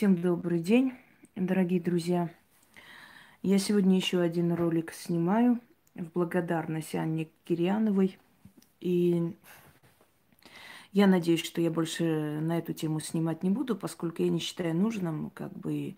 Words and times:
Всем 0.00 0.16
добрый 0.16 0.60
день, 0.60 0.94
дорогие 1.36 1.78
друзья. 1.78 2.30
Я 3.42 3.58
сегодня 3.58 3.96
еще 3.96 4.20
один 4.20 4.54
ролик 4.54 4.94
снимаю 4.94 5.60
в 5.94 6.12
благодарность 6.12 6.94
Анне 6.94 7.28
Кирьяновой. 7.44 8.16
И 8.80 9.36
я 10.92 11.06
надеюсь, 11.06 11.44
что 11.44 11.60
я 11.60 11.70
больше 11.70 12.40
на 12.40 12.56
эту 12.56 12.72
тему 12.72 13.00
снимать 13.00 13.42
не 13.42 13.50
буду, 13.50 13.76
поскольку 13.76 14.22
я 14.22 14.30
не 14.30 14.38
считаю 14.38 14.74
нужным, 14.74 15.28
как 15.34 15.52
бы 15.52 15.96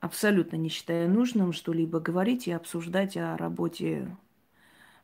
абсолютно 0.00 0.56
не 0.56 0.68
считаю 0.68 1.10
нужным 1.10 1.54
что-либо 1.54 2.00
говорить 2.00 2.46
и 2.46 2.52
обсуждать 2.52 3.16
о 3.16 3.38
работе 3.38 4.14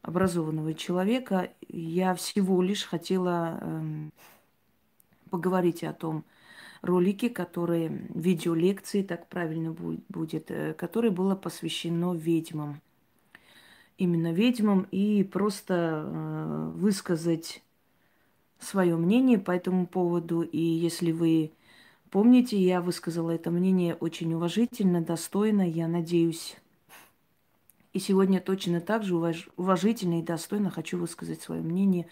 образованного 0.03 0.75
человека. 0.75 1.51
Я 1.67 2.15
всего 2.15 2.61
лишь 2.61 2.85
хотела 2.85 3.59
эм, 3.63 4.13
поговорить 5.31 5.83
о 5.83 5.95
том, 5.95 6.27
ролики, 6.83 7.29
которые, 7.29 8.09
видеолекции, 8.15 9.03
так 9.03 9.29
правильно 9.29 9.73
будет, 9.73 10.51
э, 10.51 10.75
которое 10.75 11.11
было 11.11 11.35
посвящено 11.35 12.15
ведьмам. 12.15 12.81
Именно 13.99 14.33
ведьмам 14.33 14.89
и 14.91 15.23
просто 15.23 16.05
э, 16.05 16.73
высказать 16.75 17.63
свое 18.59 18.97
мнение 18.97 19.39
по 19.39 19.53
этому 19.53 19.87
поводу. 19.87 20.43
И 20.43 20.61
если 20.61 21.13
вы 21.13 21.53
помните, 22.11 22.59
я 22.59 22.81
высказала 22.81 23.31
это 23.31 23.51
мнение 23.51 23.95
очень 23.95 24.35
уважительно, 24.35 25.01
достойно. 25.01 25.69
Я 25.69 25.89
надеюсь, 25.89 26.57
и 27.93 27.99
сегодня 27.99 28.41
точно 28.41 28.81
так 28.81 29.05
же 29.05 29.15
уваж- 29.15 29.51
уважительно 29.57 30.21
и 30.21 30.23
достойно 30.23 30.71
хочу 30.71 30.99
высказать 30.99 31.43
свое 31.43 31.63
мнение 31.63 32.07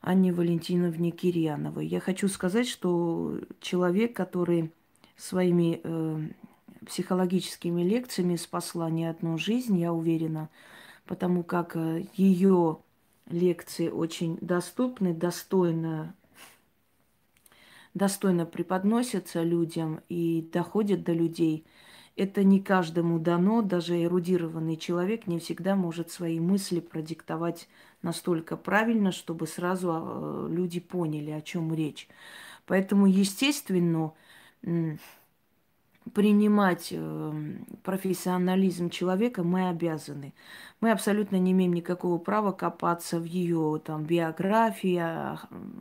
Анне 0.00 0.32
Валентиновне 0.32 1.10
Кирьяновой. 1.10 1.86
Я 1.86 2.00
хочу 2.00 2.28
сказать, 2.28 2.68
что 2.68 3.38
человек, 3.60 4.14
который 4.14 4.72
своими 5.16 5.80
э, 5.82 6.28
психологическими 6.86 7.82
лекциями 7.82 8.36
спасла 8.36 8.90
не 8.90 9.06
одну 9.06 9.38
жизнь, 9.38 9.78
я 9.78 9.92
уверена, 9.92 10.48
потому 11.04 11.42
как 11.42 11.76
э, 11.76 12.06
ее 12.14 12.78
лекции 13.28 13.88
очень 13.88 14.38
доступны, 14.40 15.12
достойно, 15.12 16.14
достойно 17.94 18.46
преподносятся 18.46 19.42
людям 19.42 20.00
и 20.08 20.48
доходят 20.52 21.02
до 21.02 21.12
людей– 21.12 21.64
это 22.18 22.42
не 22.42 22.60
каждому 22.60 23.20
дано, 23.20 23.62
даже 23.62 24.02
эрудированный 24.02 24.76
человек 24.76 25.28
не 25.28 25.38
всегда 25.38 25.76
может 25.76 26.10
свои 26.10 26.40
мысли 26.40 26.80
продиктовать 26.80 27.68
настолько 28.02 28.56
правильно, 28.56 29.12
чтобы 29.12 29.46
сразу 29.46 29.90
а, 29.92 30.48
люди 30.48 30.80
поняли, 30.80 31.30
о 31.30 31.40
чем 31.40 31.74
речь. 31.74 32.08
Поэтому, 32.66 33.06
естественно, 33.06 34.12
принимать 36.14 36.88
э, 36.90 37.32
профессионализм 37.82 38.90
человека 38.90 39.42
мы 39.42 39.68
обязаны. 39.68 40.34
Мы 40.80 40.90
абсолютно 40.90 41.36
не 41.36 41.52
имеем 41.52 41.72
никакого 41.72 42.18
права 42.18 42.52
копаться 42.52 43.18
в 43.18 43.24
ее 43.24 43.80
там, 43.84 44.04
биографии, 44.04 45.02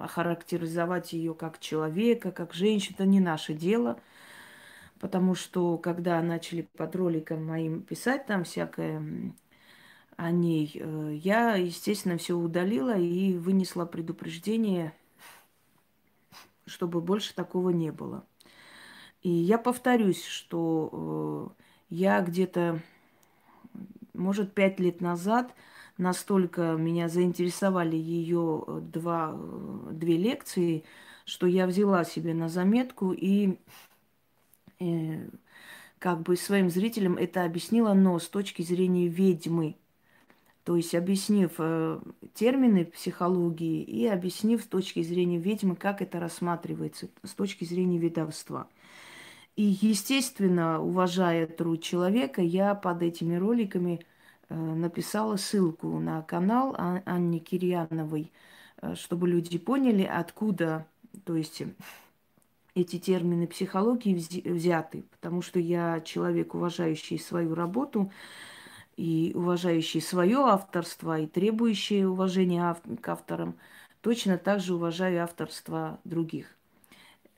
охарактеризовать 0.02 1.14
ее 1.14 1.34
как 1.34 1.60
человека, 1.60 2.32
как 2.32 2.54
женщину. 2.54 2.96
Это 2.96 3.06
не 3.06 3.20
наше 3.20 3.54
дело– 3.54 4.00
потому 5.00 5.36
что 5.36 5.78
когда 5.78 6.22
начали 6.22 6.68
под 6.76 6.96
роликом 6.96 7.46
моим 7.46 7.82
писать 7.82 8.26
там 8.26 8.44
всякое 8.44 9.34
о 10.18 10.32
ней, 10.32 10.72
э, 10.76 11.14
я, 11.24 11.56
естественно, 11.56 12.18
все 12.18 12.34
удалила 12.34 12.98
и 12.98 13.38
вынесла 13.38 13.86
предупреждение, 13.86 14.94
чтобы 16.66 17.02
больше 17.02 17.34
такого 17.34 17.70
не 17.70 17.92
было. 17.92 18.26
И 19.22 19.30
я 19.30 19.58
повторюсь, 19.58 20.26
что 20.26 21.54
э, 21.60 21.64
я 21.90 22.22
где-то, 22.22 22.82
может, 24.14 24.54
пять 24.54 24.80
лет 24.80 25.02
назад 25.02 25.54
настолько 25.98 26.74
меня 26.74 27.10
заинтересовали 27.10 27.96
ее 27.96 28.64
э, 28.68 28.80
два, 28.82 29.38
две 29.92 30.18
лекции, 30.18 30.84
что 31.26 31.46
я 31.46 31.68
взяла 31.68 32.04
себе 32.06 32.34
на 32.34 32.50
заметку 32.50 33.12
и 33.12 33.58
э, 34.80 35.30
как 36.00 36.22
бы 36.22 36.38
своим 36.38 36.70
зрителям 36.70 37.18
это 37.18 37.44
объяснила, 37.44 37.94
но 37.94 38.18
с 38.18 38.28
точки 38.28 38.62
зрения 38.62 39.08
ведьмы. 39.08 39.76
То 40.68 40.76
есть 40.76 40.94
объяснив 40.96 41.52
э, 41.60 41.98
термины 42.34 42.84
психологии 42.84 43.82
и 43.84 44.06
объяснив 44.06 44.62
с 44.62 44.66
точки 44.68 45.02
зрения 45.02 45.38
ведьмы, 45.38 45.78
как 45.78 46.02
это 46.02 46.20
рассматривается 46.20 47.08
с 47.24 47.30
точки 47.36 47.64
зрения 47.64 47.98
ведовства. 47.98 48.68
И, 49.56 49.78
естественно, 49.80 50.82
уважая 50.82 51.48
труд 51.48 51.82
человека, 51.82 52.42
я 52.42 52.76
под 52.76 53.02
этими 53.02 53.36
роликами 53.36 54.02
э, 54.50 54.56
написала 54.58 55.38
ссылку 55.38 56.00
на 56.00 56.22
канал 56.22 56.76
Ан- 56.78 57.02
Анни 57.06 57.40
Кирьяновой, 57.40 58.34
э, 58.82 58.96
чтобы 58.96 59.30
люди 59.30 59.58
поняли, 59.58 60.04
откуда, 60.04 60.86
то 61.24 61.38
есть 61.38 61.64
эти 62.76 63.00
термины 63.00 63.48
психологии 63.48 64.16
взяты, 64.50 65.06
потому 65.12 65.42
что 65.42 65.60
я 65.60 66.02
человек, 66.02 66.56
уважающий 66.56 67.18
свою 67.20 67.56
работу 67.56 68.12
и 68.98 69.32
уважающий 69.36 70.02
свое 70.02 70.40
авторство 70.40 71.20
и 71.20 71.28
требующий 71.28 72.06
уважения 72.06 72.76
к 73.02 73.08
авторам, 73.08 73.56
точно 74.02 74.38
так 74.38 74.60
же 74.60 74.76
уважаю 74.76 75.24
авторство 75.24 76.00
других. 76.04 76.48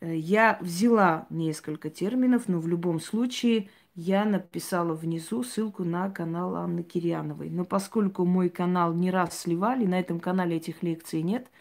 Э, 0.02 0.16
я 0.16 0.58
взяла 0.62 1.28
несколько 1.30 1.90
терминов, 1.90 2.48
но 2.48 2.60
в 2.60 2.68
любом 2.68 3.00
случае 3.00 3.70
я 3.94 4.26
написала 4.26 4.94
внизу 4.94 5.44
ссылку 5.44 5.84
на 5.84 6.10
канал 6.10 6.56
Анны 6.56 6.82
Кирьяновой. 6.84 7.50
Но 7.50 7.66
поскольку 7.66 8.26
мой 8.26 8.50
канал 8.50 8.94
не 8.94 9.12
раз 9.12 9.38
сливали, 9.40 9.86
на 9.86 10.00
этом 10.00 10.20
канале 10.20 10.58
этих 10.58 10.82
лекций 10.82 11.22
нет– 11.22 11.48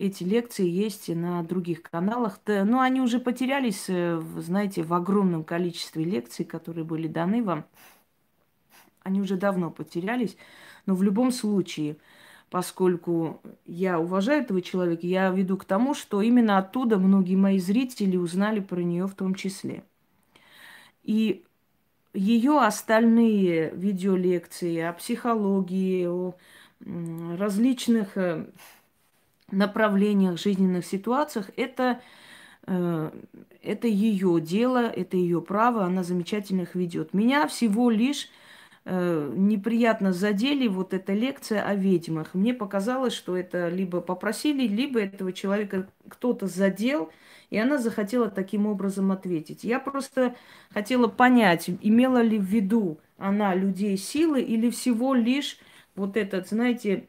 эти 0.00 0.24
лекции 0.24 0.66
есть 0.66 1.08
на 1.14 1.42
других 1.42 1.82
каналах. 1.82 2.40
но 2.46 2.64
ну, 2.64 2.80
они 2.80 3.02
уже 3.02 3.20
потерялись, 3.20 3.84
э, 3.88 4.18
знаете, 4.38 4.82
в 4.82 4.94
огромном 4.94 5.44
количестве 5.44 6.04
лекций, 6.04 6.46
которые 6.46 6.84
были 6.84 7.06
даны 7.06 7.44
вам. 7.44 7.66
Они 9.02 9.20
уже 9.20 9.36
давно 9.36 9.70
потерялись. 9.70 10.36
Но 10.86 10.94
в 10.94 11.02
любом 11.02 11.32
случае, 11.32 11.96
поскольку 12.50 13.40
я 13.66 13.98
уважаю 13.98 14.42
этого 14.42 14.62
человека, 14.62 15.06
я 15.06 15.30
веду 15.30 15.56
к 15.56 15.64
тому, 15.64 15.94
что 15.94 16.22
именно 16.22 16.58
оттуда 16.58 16.98
многие 16.98 17.36
мои 17.36 17.58
зрители 17.58 18.16
узнали 18.16 18.60
про 18.60 18.80
нее 18.80 19.06
в 19.06 19.14
том 19.14 19.34
числе. 19.34 19.84
И 21.02 21.44
ее 22.12 22.60
остальные 22.60 23.70
видеолекции 23.74 24.80
о 24.80 24.92
психологии, 24.92 26.06
о 26.06 26.34
различных 27.36 28.16
э, 28.16 28.46
направлениях, 29.50 30.38
жизненных 30.38 30.86
ситуациях, 30.86 31.50
это, 31.56 32.00
э, 32.66 33.10
это 33.62 33.86
ее 33.86 34.40
дело, 34.40 34.86
это 34.86 35.16
ее 35.16 35.40
право, 35.40 35.84
она 35.84 36.02
замечательно 36.02 36.62
их 36.62 36.74
ведет. 36.74 37.14
Меня 37.14 37.46
всего 37.46 37.90
лишь 37.90 38.28
неприятно 38.84 40.12
задели 40.12 40.66
вот 40.66 40.94
эта 40.94 41.12
лекция 41.12 41.62
о 41.62 41.74
ведьмах. 41.74 42.34
Мне 42.34 42.54
показалось, 42.54 43.12
что 43.12 43.36
это 43.36 43.68
либо 43.68 44.00
попросили, 44.00 44.66
либо 44.66 45.00
этого 45.00 45.32
человека 45.32 45.88
кто-то 46.08 46.46
задел, 46.46 47.10
и 47.50 47.58
она 47.58 47.78
захотела 47.78 48.30
таким 48.30 48.66
образом 48.66 49.12
ответить. 49.12 49.64
Я 49.64 49.80
просто 49.80 50.34
хотела 50.70 51.08
понять, 51.08 51.68
имела 51.82 52.22
ли 52.22 52.38
в 52.38 52.44
виду 52.44 52.98
она 53.18 53.54
людей 53.54 53.96
силы 53.98 54.40
или 54.40 54.70
всего 54.70 55.14
лишь 55.14 55.58
вот 55.94 56.16
этот, 56.16 56.48
знаете, 56.48 57.06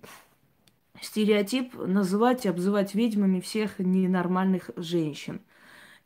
стереотип 1.00 1.74
называть 1.76 2.46
и 2.46 2.50
обзывать 2.50 2.96
ведьмами 2.96 3.40
всех 3.40 3.80
ненормальных 3.80 4.72
женщин. 4.76 5.42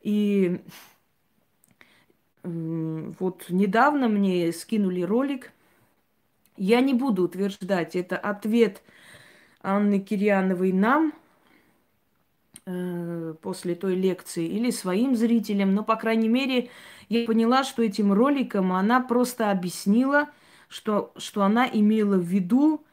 И 0.02 0.60
вот 2.44 3.46
недавно 3.48 4.08
мне 4.08 4.52
скинули 4.52 5.02
ролик. 5.02 5.52
Я 6.56 6.80
не 6.80 6.94
буду 6.94 7.24
утверждать, 7.24 7.96
это 7.96 8.16
ответ 8.16 8.82
Анны 9.62 10.00
Кирьяновой 10.00 10.72
нам 10.72 11.12
э, 12.66 13.34
после 13.42 13.74
той 13.74 13.94
лекции 13.94 14.46
или 14.46 14.70
своим 14.70 15.16
зрителям, 15.16 15.74
но, 15.74 15.84
по 15.84 15.96
крайней 15.96 16.28
мере, 16.28 16.70
я 17.08 17.26
поняла, 17.26 17.64
что 17.64 17.82
этим 17.82 18.12
роликом 18.12 18.72
она 18.72 19.00
просто 19.00 19.50
объяснила, 19.50 20.30
что, 20.68 21.12
что 21.16 21.42
она 21.42 21.68
имела 21.68 22.16
в 22.16 22.24
виду 22.24 22.86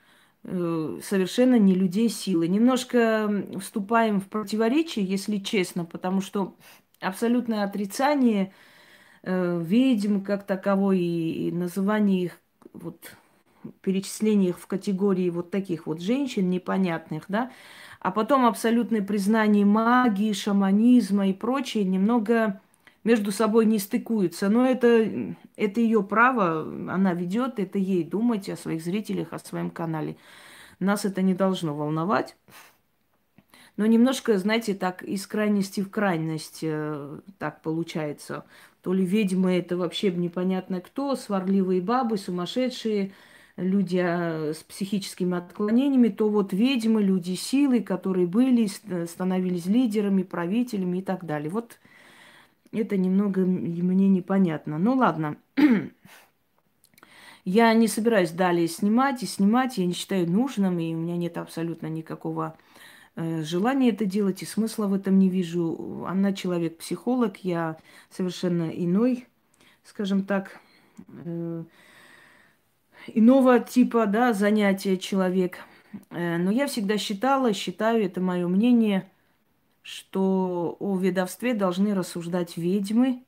Э, 0.45 0.99
совершенно 1.01 1.57
не 1.57 1.73
людей 1.73 2.09
силы. 2.09 2.47
Немножко 2.47 3.45
вступаем 3.61 4.19
в 4.19 4.27
противоречие, 4.27 5.05
если 5.05 5.37
честно, 5.37 5.85
потому 5.85 6.19
что 6.21 6.55
абсолютное 6.99 7.63
отрицание 7.63 8.53
э, 9.23 9.61
ведьм 9.63 10.21
как 10.21 10.45
таковой 10.45 10.99
и, 10.99 11.47
и 11.47 11.51
называние 11.51 12.23
их, 12.25 12.41
вот, 12.73 13.15
перечисление 13.81 14.49
их 14.49 14.59
в 14.59 14.67
категории 14.67 15.29
вот 15.29 15.51
таких 15.51 15.87
вот 15.87 16.01
женщин 16.01 16.49
непонятных, 16.49 17.25
да, 17.27 17.51
а 17.99 18.11
потом 18.11 18.45
абсолютное 18.45 19.01
признание 19.01 19.65
магии, 19.65 20.33
шаманизма 20.33 21.27
и 21.27 21.33
прочее 21.33 21.83
немного 21.83 22.59
между 23.03 23.31
собой 23.31 23.65
не 23.65 23.79
стыкуются. 23.79 24.49
Но 24.49 24.65
это, 24.65 25.35
это 25.55 25.79
ее 25.79 26.03
право, 26.03 26.61
она 26.61 27.13
ведет, 27.13 27.59
это 27.59 27.77
ей 27.77 28.03
думать 28.03 28.49
о 28.49 28.57
своих 28.57 28.83
зрителях, 28.83 29.31
о 29.31 29.39
своем 29.39 29.69
канале. 29.69 30.17
Нас 30.79 31.05
это 31.05 31.21
не 31.21 31.33
должно 31.33 31.75
волновать. 31.75 32.35
Но 33.75 33.85
немножко, 33.85 34.37
знаете, 34.37 34.75
так 34.75 35.01
из 35.01 35.25
крайности 35.25 35.81
в 35.81 35.89
крайность 35.89 36.59
э, 36.61 37.19
так 37.39 37.61
получается. 37.61 38.45
То 38.83 38.93
ли 38.93 39.03
ведьмы 39.03 39.57
это 39.57 39.77
вообще 39.77 40.11
непонятно 40.11 40.79
кто, 40.79 41.15
сварливые 41.15 41.81
бабы, 41.81 42.17
сумасшедшие, 42.17 43.13
люди 43.57 43.97
а, 43.97 44.51
с 44.53 44.63
психическими 44.63 45.37
отклонениями, 45.37 46.09
то 46.09 46.29
вот 46.29 46.53
ведьмы, 46.53 47.03
люди 47.03 47.35
силы, 47.35 47.81
которые 47.81 48.27
были, 48.27 48.67
становились 49.05 49.65
лидерами, 49.65 50.23
правителями 50.23 50.99
и 50.99 51.01
так 51.01 51.25
далее. 51.25 51.49
Вот 51.49 51.79
это 52.71 52.97
немного 52.97 53.41
мне 53.41 54.09
непонятно. 54.09 54.77
Ну 54.77 54.95
ладно. 54.95 55.37
Я 57.45 57.73
не 57.73 57.87
собираюсь 57.87 58.31
далее 58.31 58.67
снимать 58.69 59.21
и 59.21 59.25
снимать, 59.25 59.77
я 59.77 59.85
не 59.85 59.91
считаю 59.91 60.31
нужным, 60.31 60.79
и 60.79 60.95
у 60.95 60.97
меня 60.97 61.17
нет 61.17 61.37
абсолютно 61.37 61.87
никакого 61.87 62.57
э, 63.17 63.43
желания 63.43 63.89
это 63.89 64.05
делать, 64.05 64.41
и 64.41 64.45
смысла 64.45 64.87
в 64.87 64.93
этом 64.93 65.19
не 65.19 65.27
вижу. 65.27 66.05
Она 66.07 66.31
человек-психолог, 66.31 67.35
я 67.43 67.77
совершенно 68.09 68.69
иной, 68.69 69.27
скажем 69.83 70.23
так, 70.23 70.61
э, 71.09 71.65
иного 73.07 73.59
типа 73.59 74.05
да, 74.05 74.33
занятия 74.33 74.97
человек. 74.97 75.59
Э, 76.09 76.37
но 76.37 76.51
я 76.51 76.67
всегда 76.67 76.97
считала, 76.97 77.53
считаю, 77.53 78.05
это 78.05 78.21
мое 78.21 78.47
мнение, 78.47 79.09
что 79.81 80.77
о 80.79 80.97
ведовстве 80.97 81.53
должны 81.53 81.93
рассуждать 81.93 82.57
ведьмы, 82.57 83.23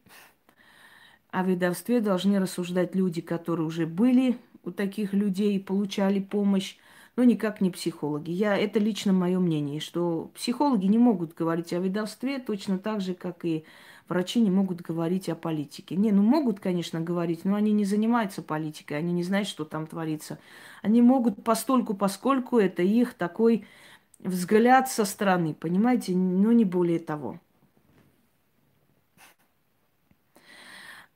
о 1.31 1.43
ведовстве 1.43 1.99
должны 1.99 2.39
рассуждать 2.39 2.95
люди, 2.95 3.21
которые 3.21 3.67
уже 3.67 3.85
были 3.85 4.37
у 4.65 4.71
таких 4.71 5.13
людей 5.13 5.59
получали 5.59 6.19
помощь, 6.19 6.77
но 7.15 7.23
никак 7.23 7.61
не 7.61 7.69
психологи. 7.69 8.31
Я, 8.31 8.57
это 8.57 8.79
лично 8.79 9.13
мое 9.13 9.39
мнение, 9.39 9.79
что 9.79 10.31
психологи 10.33 10.85
не 10.85 10.97
могут 10.97 11.33
говорить 11.33 11.71
о 11.71 11.79
ведовстве 11.79 12.39
точно 12.39 12.79
так 12.79 13.01
же, 13.01 13.13
как 13.13 13.45
и 13.45 13.63
врачи 14.07 14.39
не 14.39 14.51
могут 14.51 14.81
говорить 14.81 15.29
о 15.29 15.35
политике. 15.35 15.95
Не, 15.95 16.11
ну 16.11 16.21
могут, 16.21 16.59
конечно, 16.59 16.99
говорить, 17.01 17.45
но 17.45 17.55
они 17.55 17.71
не 17.71 17.85
занимаются 17.85 18.41
политикой, 18.41 18.97
они 18.97 19.13
не 19.13 19.23
знают, 19.23 19.47
что 19.47 19.65
там 19.65 19.87
творится. 19.87 20.39
Они 20.81 21.01
могут 21.01 21.43
постольку, 21.43 21.93
поскольку 21.93 22.59
это 22.59 22.83
их 22.83 23.13
такой 23.13 23.65
взгляд 24.19 24.89
со 24.89 25.05
стороны, 25.05 25.53
понимаете, 25.53 26.15
но 26.15 26.51
не 26.51 26.65
более 26.65 26.99
того. 26.99 27.39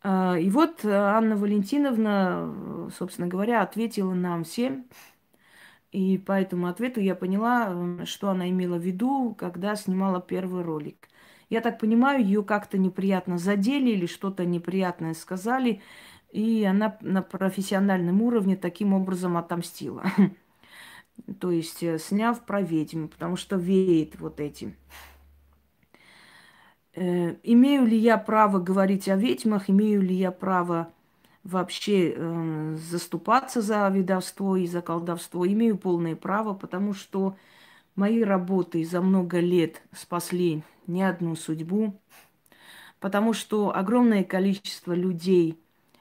А, 0.01 0.37
и 0.37 0.49
вот 0.49 0.85
э, 0.85 0.91
Анна 0.91 1.35
Валентиновна, 1.35 2.87
э, 2.87 2.89
собственно 2.97 3.27
говоря, 3.27 3.61
ответила 3.61 4.13
нам 4.13 4.43
всем. 4.43 4.85
И 5.91 6.17
по 6.19 6.33
этому 6.33 6.67
ответу 6.67 6.99
я 7.01 7.15
поняла, 7.15 8.05
что 8.05 8.29
она 8.29 8.49
имела 8.49 8.77
в 8.77 8.81
виду, 8.81 9.35
когда 9.37 9.75
снимала 9.75 10.21
первый 10.21 10.63
ролик. 10.63 11.08
Я 11.49 11.61
так 11.61 11.79
понимаю, 11.79 12.23
ее 12.23 12.43
как-то 12.43 12.77
неприятно 12.77 13.37
задели 13.37 13.89
или 13.89 14.05
что-то 14.05 14.45
неприятное 14.45 15.15
сказали, 15.15 15.81
и 16.31 16.63
она 16.63 16.97
на 17.01 17.23
профессиональном 17.23 18.21
уровне 18.21 18.55
таким 18.55 18.93
образом 18.93 19.35
отомстила. 19.35 20.03
То 21.39 21.51
есть 21.51 21.81
э, 21.81 21.97
сняв 21.97 22.45
про 22.45 22.61
ведьм, 22.61 23.07
потому 23.07 23.35
что 23.35 23.55
веет 23.55 24.19
вот 24.19 24.39
этим. 24.39 24.75
Э, 26.93 27.35
имею 27.43 27.85
ли 27.85 27.97
я 27.97 28.17
право 28.17 28.59
говорить 28.59 29.09
о 29.09 29.15
ведьмах, 29.15 29.71
имею 29.71 30.01
ли 30.01 30.13
я 30.13 30.31
право 30.31 30.91
вообще 31.43 32.13
э, 32.15 32.75
заступаться 32.77 33.61
за 33.61 33.89
ведовство 33.89 34.55
и 34.55 34.67
за 34.67 34.81
колдовство? 34.81 35.47
Имею 35.47 35.79
полное 35.79 36.15
право, 36.15 36.53
потому 36.53 36.93
что 36.93 37.35
мои 37.95 38.21
работы 38.21 38.85
за 38.85 39.01
много 39.01 39.39
лет 39.39 39.81
спасли 39.91 40.61
не 40.89 41.03
одну 41.03 41.35
судьбу, 41.35 41.99
потому 42.99 43.33
что 43.33 43.75
огромное 43.75 44.23
количество 44.23 44.93
людей 44.93 45.59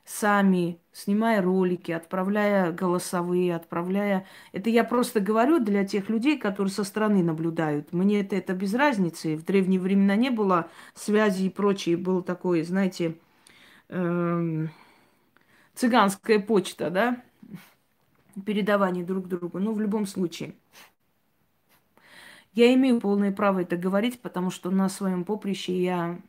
сами, 0.08 0.80
снимая 0.90 1.42
ролики, 1.42 1.92
отправляя 1.92 2.72
голосовые, 2.72 3.54
отправляя... 3.54 4.26
Это 4.52 4.70
я 4.70 4.82
просто 4.82 5.20
говорю 5.20 5.60
для 5.60 5.84
тех 5.84 6.08
людей, 6.08 6.38
которые 6.38 6.72
со 6.72 6.82
стороны 6.82 7.22
наблюдают. 7.22 7.92
Мне 7.92 8.20
это, 8.20 8.34
это 8.34 8.54
без 8.54 8.74
разницы. 8.74 9.36
В 9.36 9.44
древние 9.44 9.78
времена 9.78 10.16
не 10.16 10.30
было 10.30 10.70
связи 10.94 11.44
и 11.44 11.50
прочее. 11.50 11.98
Был 11.98 12.22
такой, 12.22 12.62
знаете, 12.62 13.16
эм, 13.90 14.70
цыганская 15.74 16.38
почта, 16.38 16.88
да? 16.88 17.22
Передавание 18.46 19.04
друг 19.04 19.28
другу. 19.28 19.58
Ну, 19.58 19.72
в 19.72 19.80
любом 19.80 20.06
случае. 20.06 20.54
Я 22.54 22.72
имею 22.74 23.00
полное 23.00 23.32
право 23.32 23.60
это 23.60 23.76
говорить, 23.76 24.20
потому 24.20 24.50
что 24.50 24.70
на 24.70 24.88
своем 24.88 25.24
поприще 25.24 25.80
я 25.80 26.20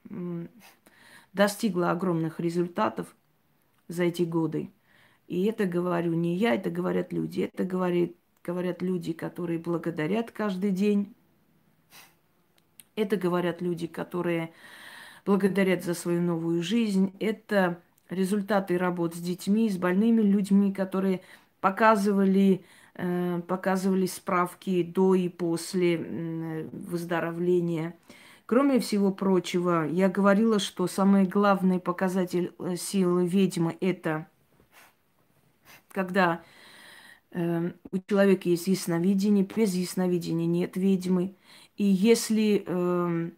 достигла 1.33 1.91
огромных 1.91 2.39
результатов 2.39 3.15
за 3.87 4.03
эти 4.03 4.23
годы. 4.23 4.71
И 5.27 5.45
это 5.45 5.65
говорю 5.65 6.13
не 6.13 6.35
я, 6.35 6.55
это 6.55 6.69
говорят 6.69 7.13
люди. 7.13 7.41
Это 7.41 7.63
говорит, 7.63 8.15
говорят 8.43 8.81
люди, 8.81 9.13
которые 9.13 9.59
благодарят 9.59 10.31
каждый 10.31 10.71
день. 10.71 11.13
Это 12.95 13.15
говорят 13.15 13.61
люди, 13.61 13.87
которые 13.87 14.51
благодарят 15.25 15.83
за 15.83 15.93
свою 15.93 16.21
новую 16.21 16.61
жизнь. 16.63 17.15
Это 17.19 17.81
результаты 18.09 18.77
работ 18.77 19.15
с 19.15 19.19
детьми, 19.19 19.69
с 19.69 19.77
больными 19.77 20.21
людьми, 20.21 20.73
которые 20.73 21.21
показывали, 21.61 22.65
показывали 23.47 24.05
справки 24.05 24.83
до 24.83 25.15
и 25.15 25.29
после 25.29 26.67
выздоровления. 26.71 27.95
Кроме 28.49 28.79
всего 28.79 29.11
прочего, 29.11 29.87
я 29.87 30.09
говорила, 30.09 30.57
что 30.57 30.87
самый 30.87 31.25
главный 31.25 31.79
показатель 31.79 32.51
э, 32.57 32.77
силы 32.77 33.27
ведьмы– 33.27 33.77
это 33.79 34.25
когда 35.89 36.41
э, 37.29 37.71
у 37.91 37.97
человека 37.99 38.49
есть 38.49 38.65
ясновидение, 38.65 39.45
без 39.45 39.75
ясновидения 39.75 40.47
нет 40.47 40.77
ведьмы. 40.77 41.35
И 41.77 41.83
если, 41.83 42.63
э, 42.65 43.29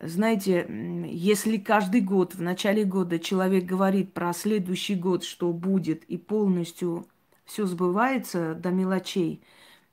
знаете, 0.00 0.66
если 1.06 1.58
каждый 1.58 2.00
год, 2.00 2.34
в 2.34 2.40
начале 2.40 2.84
года 2.84 3.18
человек 3.18 3.66
говорит 3.66 4.14
про 4.14 4.32
следующий 4.32 4.94
год, 4.94 5.22
что 5.22 5.52
будет, 5.52 6.04
и 6.04 6.16
полностью 6.16 7.06
все 7.48 7.66
сбывается 7.66 8.54
до 8.54 8.70
мелочей– 8.70 9.42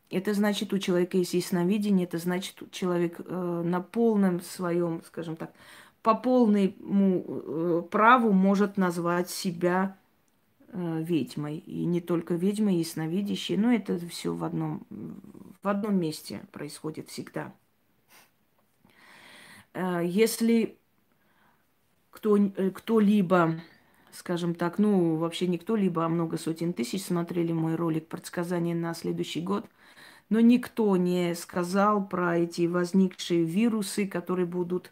это 0.10 0.34
значит, 0.34 0.72
у 0.72 0.78
человека 0.78 1.18
есть 1.18 1.34
ясновидение, 1.34 2.06
это 2.06 2.18
значит, 2.18 2.62
человек 2.72 3.20
э, 3.20 3.62
на 3.66 3.82
полном 3.82 4.42
своем, 4.42 5.02
скажем 5.06 5.36
так, 5.36 5.54
по 6.02 6.14
полному 6.14 6.72
э, 7.28 7.82
праву 7.90 8.32
может 8.32 8.78
назвать 8.78 9.30
себя 9.30 9.98
э, 10.68 11.04
ведьмой. 11.04 11.58
И 11.58 11.86
не 11.86 12.02
только 12.02 12.36
ведьмой, 12.36 12.76
ясновидящей, 12.76 13.58
но 13.58 13.74
это 13.74 13.98
все 14.08 14.34
в 14.34 14.44
одном, 14.44 14.86
в 15.64 15.68
одном 15.68 16.00
месте 16.00 16.42
происходит 16.52 17.10
всегда. 17.10 17.52
Э, 19.74 20.02
если 20.06 20.78
кто, 22.12 22.38
э, 22.38 22.70
кто-либо, 22.70 23.60
скажем 24.16 24.56
так, 24.56 24.80
ну, 24.80 25.16
вообще 25.18 25.48
не 25.48 25.58
кто-либо, 25.58 26.06
а 26.06 26.10
много 26.10 26.38
сотен 26.38 26.74
тысяч 26.74 27.04
смотрели 27.04 27.52
мой 27.52 27.76
ролик 27.76 28.08
«Предсказание 28.08 28.76
на 28.76 28.94
следующий 28.94 29.42
год», 29.42 29.66
но 30.30 30.40
никто 30.40 30.98
не 30.98 31.36
сказал 31.36 32.08
про 32.08 32.38
эти 32.38 32.66
возникшие 32.66 33.44
вирусы, 33.44 34.08
которые 34.08 34.46
будут 34.48 34.92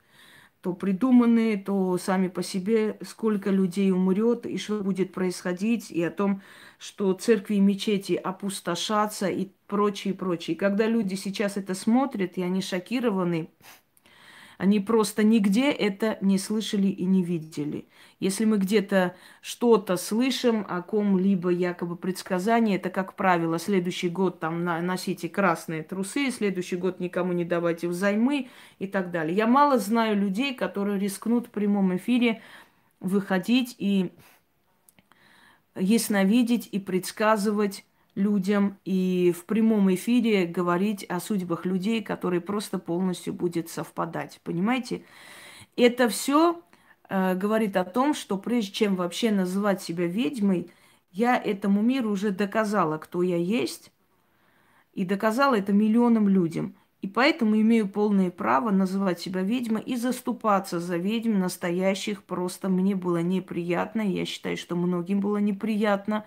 то 0.61 0.73
придуманные, 0.73 1.57
то 1.57 1.97
сами 1.97 2.29
по 2.29 2.41
себе, 2.41 2.97
сколько 3.05 3.49
людей 3.49 3.91
умрет 3.91 4.45
и 4.45 4.57
что 4.57 4.81
будет 4.81 5.11
происходить, 5.11 5.91
и 5.91 6.01
о 6.01 6.09
том, 6.09 6.41
что 6.77 7.11
церкви 7.13 7.55
и 7.55 7.59
мечети 7.59 8.13
опустошатся 8.13 9.27
и 9.27 9.49
прочее, 9.67 10.13
прочее. 10.13 10.55
И 10.55 10.57
когда 10.57 10.87
люди 10.87 11.15
сейчас 11.15 11.57
это 11.57 11.75
смотрят, 11.75 12.37
и 12.37 12.43
они 12.43 12.61
шокированы, 12.61 13.49
они 14.63 14.79
просто 14.79 15.23
нигде 15.23 15.69
это 15.71 16.17
не 16.21 16.37
слышали 16.37 16.87
и 16.87 17.03
не 17.03 17.21
видели. 17.21 17.85
Если 18.21 18.45
мы 18.45 18.57
где-то 18.57 19.13
что-то 19.41 19.97
слышим 19.97 20.65
о 20.69 20.81
ком-либо 20.81 21.49
якобы 21.49 21.97
предсказании, 21.97 22.77
это, 22.77 22.89
как 22.89 23.17
правило, 23.17 23.59
следующий 23.59 24.07
год 24.07 24.39
там 24.39 24.63
носите 24.63 25.27
красные 25.27 25.83
трусы, 25.83 26.31
следующий 26.31 26.77
год 26.77 27.01
никому 27.01 27.33
не 27.33 27.43
давайте 27.43 27.89
взаймы 27.89 28.47
и 28.79 28.87
так 28.87 29.11
далее. 29.11 29.35
Я 29.35 29.47
мало 29.47 29.79
знаю 29.79 30.15
людей, 30.15 30.55
которые 30.55 30.97
рискнут 30.97 31.47
в 31.47 31.49
прямом 31.49 31.97
эфире 31.97 32.41
выходить 33.01 33.75
и 33.79 34.13
ясновидеть 35.75 36.69
и 36.71 36.79
предсказывать 36.79 37.83
людям 38.15 38.77
и 38.85 39.33
в 39.35 39.45
прямом 39.45 39.93
эфире 39.93 40.45
говорить 40.45 41.03
о 41.05 41.19
судьбах 41.19 41.65
людей, 41.65 42.03
которые 42.03 42.41
просто 42.41 42.79
полностью 42.79 43.33
будет 43.33 43.69
совпадать. 43.69 44.39
Понимаете? 44.43 45.03
Это 45.75 46.09
все 46.09 46.61
э, 47.09 47.35
говорит 47.35 47.75
о 47.77 47.85
том, 47.85 48.13
что 48.13 48.37
прежде 48.37 48.71
чем 48.71 48.95
вообще 48.95 49.31
называть 49.31 49.81
себя 49.81 50.05
ведьмой, 50.05 50.69
я 51.11 51.37
этому 51.37 51.81
миру 51.81 52.11
уже 52.11 52.31
доказала, 52.31 52.97
кто 52.97 53.21
я 53.21 53.37
есть, 53.37 53.91
и 54.93 55.05
доказала 55.05 55.57
это 55.57 55.73
миллионам 55.73 56.27
людям. 56.27 56.75
И 57.01 57.07
поэтому 57.07 57.59
имею 57.59 57.89
полное 57.89 58.31
право 58.31 58.71
называть 58.71 59.19
себя 59.19 59.41
ведьмой 59.41 59.81
и 59.81 59.97
заступаться 59.97 60.79
за 60.79 60.95
ведьм 60.95 61.37
настоящих. 61.37 62.23
Просто 62.23 62.69
мне 62.69 62.95
было 62.95 63.21
неприятно, 63.21 64.01
я 64.01 64.25
считаю, 64.25 64.55
что 64.55 64.77
многим 64.77 65.19
было 65.19 65.37
неприятно, 65.37 66.25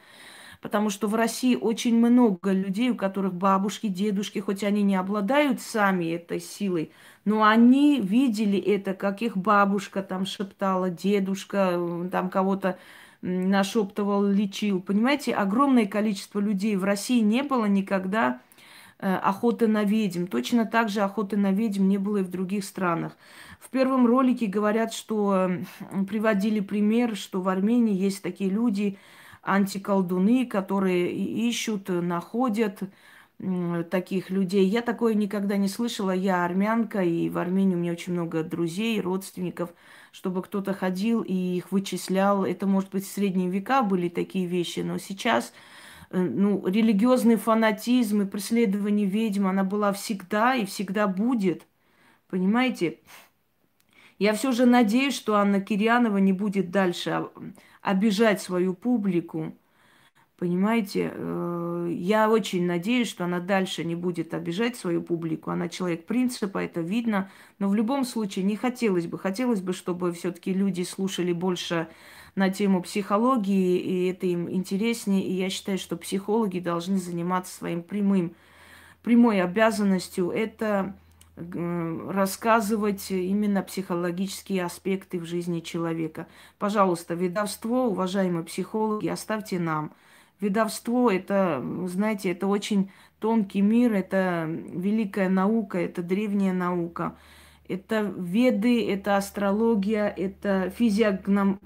потому 0.60 0.90
что 0.90 1.08
в 1.08 1.14
России 1.14 1.56
очень 1.56 1.96
много 1.98 2.52
людей, 2.52 2.90
у 2.90 2.96
которых 2.96 3.34
бабушки, 3.34 3.88
дедушки, 3.88 4.38
хоть 4.38 4.64
они 4.64 4.82
не 4.82 4.96
обладают 4.96 5.60
сами 5.60 6.06
этой 6.06 6.40
силой, 6.40 6.92
но 7.24 7.44
они 7.44 8.00
видели 8.00 8.58
это, 8.58 8.94
как 8.94 9.22
их 9.22 9.36
бабушка 9.36 10.02
там 10.02 10.26
шептала, 10.26 10.90
дедушка 10.90 11.80
там 12.10 12.30
кого-то 12.30 12.78
нашептывал, 13.22 14.24
лечил. 14.24 14.80
Понимаете, 14.80 15.34
огромное 15.34 15.86
количество 15.86 16.38
людей 16.38 16.76
в 16.76 16.84
России 16.84 17.20
не 17.20 17.42
было 17.42 17.64
никогда 17.64 18.40
Э, 18.98 19.16
охоты 19.16 19.66
на 19.66 19.84
ведьм. 19.84 20.26
Точно 20.26 20.64
так 20.64 20.88
же 20.88 21.02
охоты 21.02 21.36
на 21.36 21.52
ведьм 21.52 21.86
не 21.86 21.98
было 21.98 22.18
и 22.18 22.22
в 22.22 22.30
других 22.30 22.64
странах. 22.64 23.16
В 23.60 23.68
первом 23.68 24.06
ролике 24.06 24.46
говорят, 24.46 24.94
что 24.94 25.50
приводили 26.08 26.60
пример, 26.60 27.14
что 27.14 27.42
в 27.42 27.48
Армении 27.48 27.94
есть 27.94 28.22
такие 28.22 28.48
люди, 28.48 28.98
антиколдуны, 29.46 30.46
которые 30.46 31.12
ищут, 31.12 31.88
находят 31.88 32.80
таких 33.90 34.30
людей. 34.30 34.66
Я 34.66 34.82
такое 34.82 35.14
никогда 35.14 35.56
не 35.56 35.68
слышала. 35.68 36.10
Я 36.10 36.44
армянка, 36.44 37.02
и 37.02 37.28
в 37.28 37.38
Армении 37.38 37.74
у 37.74 37.78
меня 37.78 37.92
очень 37.92 38.14
много 38.14 38.42
друзей, 38.42 39.00
родственников, 39.00 39.70
чтобы 40.10 40.42
кто-то 40.42 40.72
ходил 40.72 41.22
и 41.22 41.34
их 41.34 41.70
вычислял. 41.70 42.44
Это, 42.44 42.66
может 42.66 42.90
быть, 42.90 43.04
в 43.04 43.12
средние 43.12 43.50
века 43.50 43.82
были 43.82 44.08
такие 44.08 44.46
вещи, 44.46 44.80
но 44.80 44.98
сейчас 44.98 45.52
Э, 46.10 46.20
ну, 46.20 46.66
религиозный 46.66 47.36
фанатизм 47.36 48.22
и 48.22 48.26
преследование 48.26 49.06
ведьм, 49.06 49.46
она 49.46 49.64
была 49.64 49.92
всегда 49.92 50.54
и 50.54 50.64
всегда 50.66 51.06
будет. 51.08 51.66
Понимаете? 52.28 53.00
Я 54.18 54.32
все 54.32 54.52
же 54.52 54.64
надеюсь, 54.66 55.14
что 55.14 55.36
Анна 55.36 55.60
Кирьянова 55.60 56.18
не 56.18 56.32
будет 56.32 56.70
дальше 56.70 57.28
обижать 57.86 58.42
свою 58.42 58.74
публику. 58.74 59.54
Понимаете? 60.38 61.12
Э, 61.14 61.88
я 61.90 62.28
очень 62.28 62.66
надеюсь, 62.66 63.08
что 63.08 63.24
она 63.24 63.38
дальше 63.38 63.84
не 63.84 63.94
будет 63.94 64.34
обижать 64.34 64.76
свою 64.76 65.02
публику. 65.02 65.52
Она 65.52 65.68
человек 65.68 66.04
принципа, 66.04 66.58
это 66.58 66.80
видно. 66.80 67.30
Но 67.60 67.68
в 67.68 67.76
любом 67.76 68.04
случае 68.04 68.44
не 68.44 68.56
хотелось 68.56 69.06
бы. 69.06 69.18
Хотелось 69.18 69.60
бы, 69.60 69.72
чтобы 69.72 70.12
все-таки 70.12 70.52
люди 70.52 70.82
слушали 70.82 71.32
больше 71.32 71.86
на 72.34 72.50
тему 72.50 72.82
психологии, 72.82 73.78
и 73.78 74.08
это 74.08 74.26
им 74.26 74.50
интереснее. 74.50 75.24
И 75.24 75.32
я 75.32 75.48
считаю, 75.48 75.78
что 75.78 75.96
психологи 75.96 76.58
должны 76.58 76.98
заниматься 76.98 77.54
своим 77.54 77.84
прямым, 77.84 78.34
прямой 79.02 79.40
обязанностью. 79.40 80.30
Это 80.30 80.96
рассказывать 81.36 83.10
именно 83.10 83.62
психологические 83.62 84.64
аспекты 84.64 85.18
в 85.20 85.26
жизни 85.26 85.60
человека. 85.60 86.26
Пожалуйста, 86.58 87.14
ведовство, 87.14 87.88
уважаемые 87.88 88.44
психологи, 88.44 89.08
оставьте 89.08 89.58
нам. 89.58 89.92
Ведовство– 90.40 91.10
это, 91.12 91.62
знаете, 91.86 92.30
это 92.30 92.46
очень 92.46 92.90
тонкий 93.18 93.60
мир, 93.60 93.92
это 93.92 94.46
великая 94.48 95.28
наука, 95.28 95.78
это 95.78 96.02
древняя 96.02 96.52
наука. 96.52 97.16
Это 97.68 98.14
веды, 98.16 98.88
это 98.88 99.16
астрология, 99.16 100.06
это 100.08 100.70
физиогном... 100.70 101.58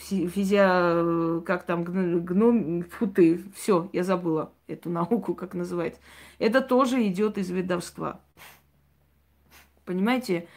физио... 0.00 1.42
как 1.42 1.64
там, 1.64 1.84
гном... 1.84 2.84
Фу 2.84 3.06
ты, 3.06 3.44
все, 3.54 3.90
я 3.92 4.04
забыла 4.04 4.52
эту 4.68 4.88
науку, 4.88 5.34
как 5.34 5.52
называется. 5.54 6.00
Это 6.38 6.62
тоже 6.62 7.06
идет 7.06 7.36
из 7.36 7.50
ведовства. 7.50 8.20
Понимаете? 9.84 10.48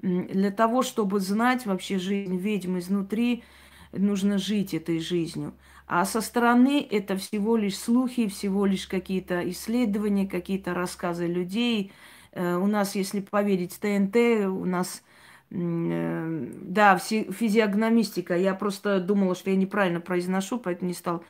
Для 0.00 0.50
того, 0.50 0.82
чтобы 0.82 1.20
знать 1.20 1.64
вообще 1.64 1.98
жизнь 1.98 2.36
ведьм 2.36 2.78
изнутри, 2.78 3.44
нужно 3.92 4.38
жить 4.38 4.74
этой 4.74 4.98
жизнью. 4.98 5.54
А 5.86 6.04
со 6.04 6.20
стороны 6.20 6.84
это 6.90 7.16
всего 7.16 7.56
лишь 7.56 7.78
слухи, 7.78 8.26
всего 8.28 8.66
лишь 8.66 8.88
какие-то 8.88 9.48
исследования, 9.50 10.26
какие-то 10.26 10.74
рассказы 10.74 11.28
людей– 11.28 11.92
у 12.34 12.66
нас, 12.66 12.94
если 12.94 13.20
поверить 13.20 13.78
ТНТ, 13.80 14.46
у 14.46 14.64
нас, 14.64 15.02
э, 15.50 16.52
да, 16.62 16.98
физиогномистика. 16.98 18.36
Я 18.36 18.54
просто 18.54 19.00
думала, 19.00 19.34
что 19.34 19.50
я 19.50 19.56
неправильно 19.56 20.00
произношу, 20.00 20.58
поэтому 20.58 20.88
не 20.88 20.94
стал. 20.94 21.24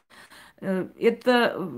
Э, 0.61 0.89
это, 0.99 1.71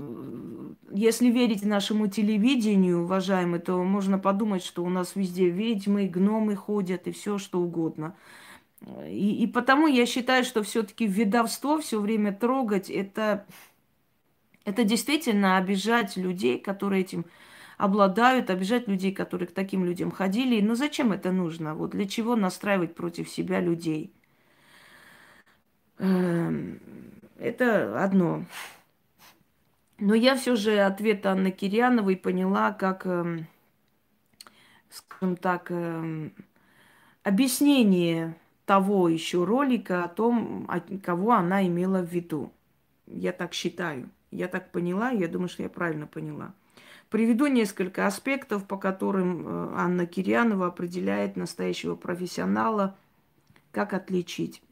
если 0.91 1.27
верить 1.29 1.63
нашему 1.63 2.07
телевидению, 2.07 3.03
уважаемый, 3.03 3.59
то 3.59 3.83
можно 3.83 4.17
подумать, 4.17 4.63
что 4.63 4.83
у 4.83 4.89
нас 4.89 5.15
везде 5.15 5.49
ведьмы, 5.49 6.07
гномы 6.07 6.55
ходят 6.55 7.07
и 7.07 7.11
все 7.11 7.37
что 7.37 7.59
угодно. 7.59 8.15
И, 9.07 9.43
и 9.43 9.47
потому 9.47 9.87
я 9.87 10.05
считаю, 10.07 10.43
что 10.43 10.63
все-таки 10.63 11.05
ведовство 11.05 11.79
все 11.79 11.99
время 11.99 12.33
трогать, 12.33 12.89
это, 12.89 13.45
это 14.65 14.83
действительно 14.83 15.57
обижать 15.57 16.17
людей, 16.17 16.59
которые 16.59 17.01
этим 17.01 17.25
обладают, 17.81 18.51
обижать 18.51 18.87
людей, 18.87 19.11
которые 19.11 19.47
к 19.47 19.53
таким 19.53 19.83
людям 19.83 20.11
ходили. 20.11 20.61
Но 20.61 20.75
зачем 20.75 21.11
это 21.11 21.31
нужно? 21.31 21.73
Вот 21.73 21.89
для 21.91 22.07
чего 22.07 22.35
настраивать 22.35 22.93
против 22.93 23.27
себя 23.27 23.59
людей? 23.59 24.13
Эм, 25.97 26.79
это 27.39 28.03
одно. 28.03 28.45
Но 29.97 30.13
я 30.13 30.35
все 30.35 30.55
же 30.55 30.77
ответ 30.77 31.25
Анны 31.25 31.49
Кирьяновой 31.49 32.17
поняла 32.17 32.71
как, 32.71 33.07
эм, 33.07 33.47
скажем 34.91 35.35
так, 35.35 35.71
эм, 35.71 36.33
объяснение 37.23 38.35
того 38.67 39.09
еще 39.09 39.43
ролика 39.43 40.03
о 40.03 40.07
том, 40.07 40.69
кого 41.03 41.31
она 41.31 41.65
имела 41.65 42.03
в 42.03 42.13
виду. 42.13 42.53
Я 43.07 43.31
так 43.31 43.55
считаю. 43.55 44.11
Я 44.29 44.47
так 44.47 44.71
поняла, 44.71 45.09
я 45.09 45.27
думаю, 45.27 45.49
что 45.49 45.63
я 45.63 45.69
правильно 45.69 46.05
поняла. 46.05 46.53
Приведу 47.11 47.47
несколько 47.47 48.07
аспектов, 48.07 48.65
по 48.65 48.77
которым 48.77 49.45
э, 49.45 49.73
Анна 49.75 50.05
Кирьянова 50.05 50.67
определяет 50.67 51.35
настоящего 51.35 51.95
профессионала, 51.95 52.95
как 53.73 53.91
отличить. 53.93 54.63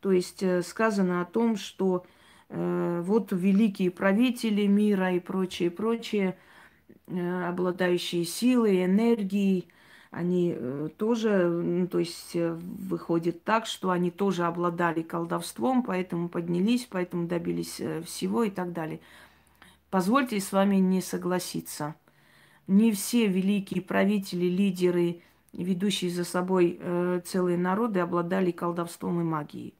То 0.00 0.12
есть 0.12 0.42
э, 0.42 0.60
сказано 0.60 1.22
о 1.22 1.24
том, 1.24 1.56
что 1.56 2.04
э, 2.50 3.02
вот 3.02 3.32
великие 3.32 3.90
правители 3.90 4.66
мира 4.66 5.14
и 5.14 5.20
прочее, 5.20 5.70
прочее, 5.70 6.36
э, 7.06 7.48
обладающие 7.48 8.26
силой, 8.26 8.84
энергией, 8.84 9.68
они 10.10 10.54
э, 10.54 10.90
тоже, 10.98 11.48
ну, 11.48 11.88
то 11.88 11.98
есть 11.98 12.36
э, 12.36 12.52
выходит 12.52 13.42
так, 13.42 13.64
что 13.64 13.88
они 13.88 14.10
тоже 14.10 14.44
обладали 14.44 15.00
колдовством, 15.00 15.82
поэтому 15.82 16.28
поднялись, 16.28 16.86
поэтому 16.90 17.26
добились 17.26 17.80
всего 18.04 18.44
и 18.44 18.50
так 18.50 18.74
далее. 18.74 19.00
Позвольте 19.94 20.40
с 20.40 20.50
вами 20.50 20.78
не 20.78 21.00
согласиться. 21.00 21.94
Не 22.66 22.90
все 22.90 23.28
великие 23.28 23.80
правители, 23.80 24.46
лидеры, 24.46 25.22
ведущие 25.52 26.10
за 26.10 26.24
собой 26.24 26.80
э, 26.80 27.20
целые 27.24 27.56
народы, 27.56 28.00
обладали 28.00 28.50
колдовством 28.50 29.20
и 29.20 29.22
магией. 29.22 29.72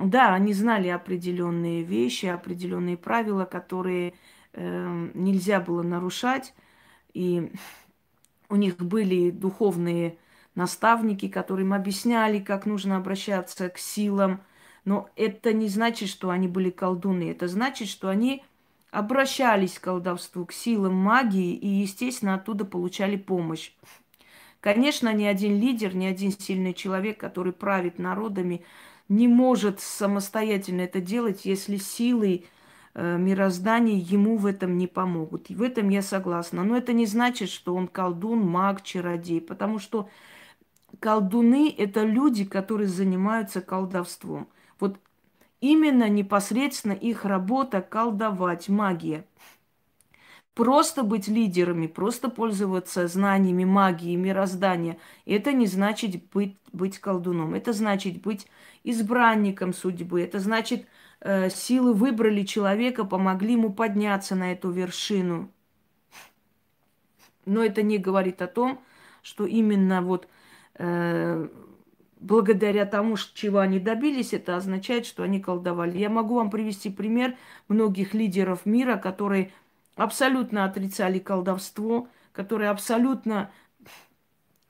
Да, 0.00 0.32
они 0.32 0.54
знали 0.54 0.88
определенные 0.88 1.82
вещи, 1.82 2.24
определенные 2.24 2.96
правила, 2.96 3.44
которые 3.44 4.14
э, 4.54 5.10
нельзя 5.12 5.60
было 5.60 5.82
нарушать. 5.82 6.54
И 7.12 7.52
у 8.48 8.56
них 8.56 8.78
были 8.78 9.30
духовные 9.30 10.16
наставники, 10.54 11.28
которые 11.28 11.66
им 11.66 11.74
объясняли, 11.74 12.38
как 12.38 12.64
нужно 12.64 12.96
обращаться 12.96 13.68
к 13.68 13.76
силам. 13.76 14.40
Но 14.86 15.10
это 15.16 15.52
не 15.52 15.68
значит, 15.68 16.08
что 16.08 16.30
они 16.30 16.48
были 16.48 16.70
колдуны. 16.70 17.30
Это 17.30 17.46
значит, 17.46 17.88
что 17.88 18.08
они 18.08 18.42
обращались 18.92 19.78
к 19.78 19.84
колдовству, 19.84 20.44
к 20.44 20.52
силам 20.52 20.94
магии 20.94 21.54
и, 21.54 21.66
естественно, 21.66 22.34
оттуда 22.34 22.64
получали 22.64 23.16
помощь. 23.16 23.72
Конечно, 24.60 25.12
ни 25.12 25.24
один 25.24 25.58
лидер, 25.58 25.96
ни 25.96 26.04
один 26.04 26.30
сильный 26.30 26.74
человек, 26.74 27.18
который 27.18 27.52
правит 27.52 27.98
народами, 27.98 28.62
не 29.08 29.26
может 29.26 29.80
самостоятельно 29.80 30.82
это 30.82 31.00
делать, 31.00 31.44
если 31.44 31.78
силы 31.78 32.44
э, 32.94 33.16
мироздания 33.16 33.96
ему 33.96 34.36
в 34.36 34.46
этом 34.46 34.76
не 34.76 34.86
помогут. 34.86 35.50
И 35.50 35.54
в 35.54 35.62
этом 35.62 35.88
я 35.88 36.02
согласна. 36.02 36.62
Но 36.62 36.76
это 36.76 36.92
не 36.92 37.06
значит, 37.06 37.48
что 37.48 37.74
он 37.74 37.88
колдун, 37.88 38.46
маг, 38.46 38.82
чародей, 38.82 39.40
потому 39.40 39.78
что 39.78 40.08
колдуны– 41.00 41.74
это 41.78 42.04
люди, 42.04 42.44
которые 42.44 42.88
занимаются 42.88 43.62
колдовством. 43.62 44.48
Вот 44.78 44.98
Именно 45.62 46.08
непосредственно 46.08 46.92
их 46.92 47.24
работа 47.24 47.82
колдовать, 47.82 48.68
магия. 48.68 49.24
Просто 50.54 51.04
быть 51.04 51.28
лидерами, 51.28 51.86
просто 51.86 52.28
пользоваться 52.28 53.06
знаниями 53.06 53.64
магии, 53.64 54.16
мироздания, 54.16 54.98
это 55.24 55.52
не 55.52 55.66
значит 55.66 56.20
быть, 56.32 56.56
быть 56.72 56.98
колдуном. 56.98 57.54
Это 57.54 57.72
значит 57.72 58.22
быть 58.22 58.48
избранником 58.82 59.72
судьбы. 59.72 60.20
Это 60.20 60.40
значит, 60.40 60.84
э, 61.20 61.48
силы 61.48 61.94
выбрали 61.94 62.42
человека, 62.42 63.04
помогли 63.04 63.52
ему 63.52 63.72
подняться 63.72 64.34
на 64.34 64.50
эту 64.50 64.68
вершину. 64.72 65.48
Но 67.46 67.64
это 67.64 67.82
не 67.82 67.98
говорит 67.98 68.42
о 68.42 68.48
том, 68.48 68.82
что 69.22 69.46
именно 69.46 70.02
вот 70.02 70.26
э, 70.74 71.48
благодаря 72.22 72.86
тому, 72.86 73.16
чего 73.34 73.58
они 73.58 73.78
добились, 73.78 74.32
это 74.32 74.56
означает, 74.56 75.06
что 75.06 75.24
они 75.24 75.40
колдовали. 75.40 75.98
Я 75.98 76.08
могу 76.08 76.36
вам 76.36 76.50
привести 76.50 76.88
пример 76.88 77.36
многих 77.68 78.14
лидеров 78.14 78.64
мира, 78.64 78.96
которые 78.96 79.52
абсолютно 79.96 80.64
отрицали 80.64 81.18
колдовство, 81.18 82.08
которые 82.32 82.70
абсолютно 82.70 83.50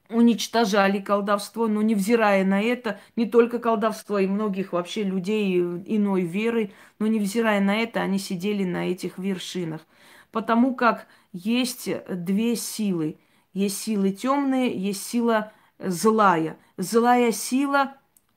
уничтожали 0.09 0.99
колдовство, 0.99 1.68
но 1.68 1.80
невзирая 1.82 2.44
на 2.44 2.61
это, 2.61 3.00
не 3.16 3.26
только 3.26 3.59
колдовство, 3.59 4.18
и 4.18 4.26
многих 4.26 4.73
вообще 4.73 5.02
людей 5.04 5.59
иной 5.59 6.23
веры, 6.23 6.73
но 6.99 7.06
невзирая 7.06 7.61
на 7.61 7.76
это, 7.76 8.00
они 8.00 8.18
сидели 8.18 8.64
на 8.64 8.90
этих 8.90 9.18
вершинах. 9.18 9.87
Потому 10.30 10.75
как 10.75 11.06
есть 11.32 11.88
две 12.09 12.56
силы. 12.56 13.18
Есть 13.52 13.78
силы 13.78 14.12
темные, 14.12 14.76
есть 14.76 15.04
сила 15.04 15.52
злая. 15.79 16.57
Злая 16.76 17.33
сила 17.33 17.95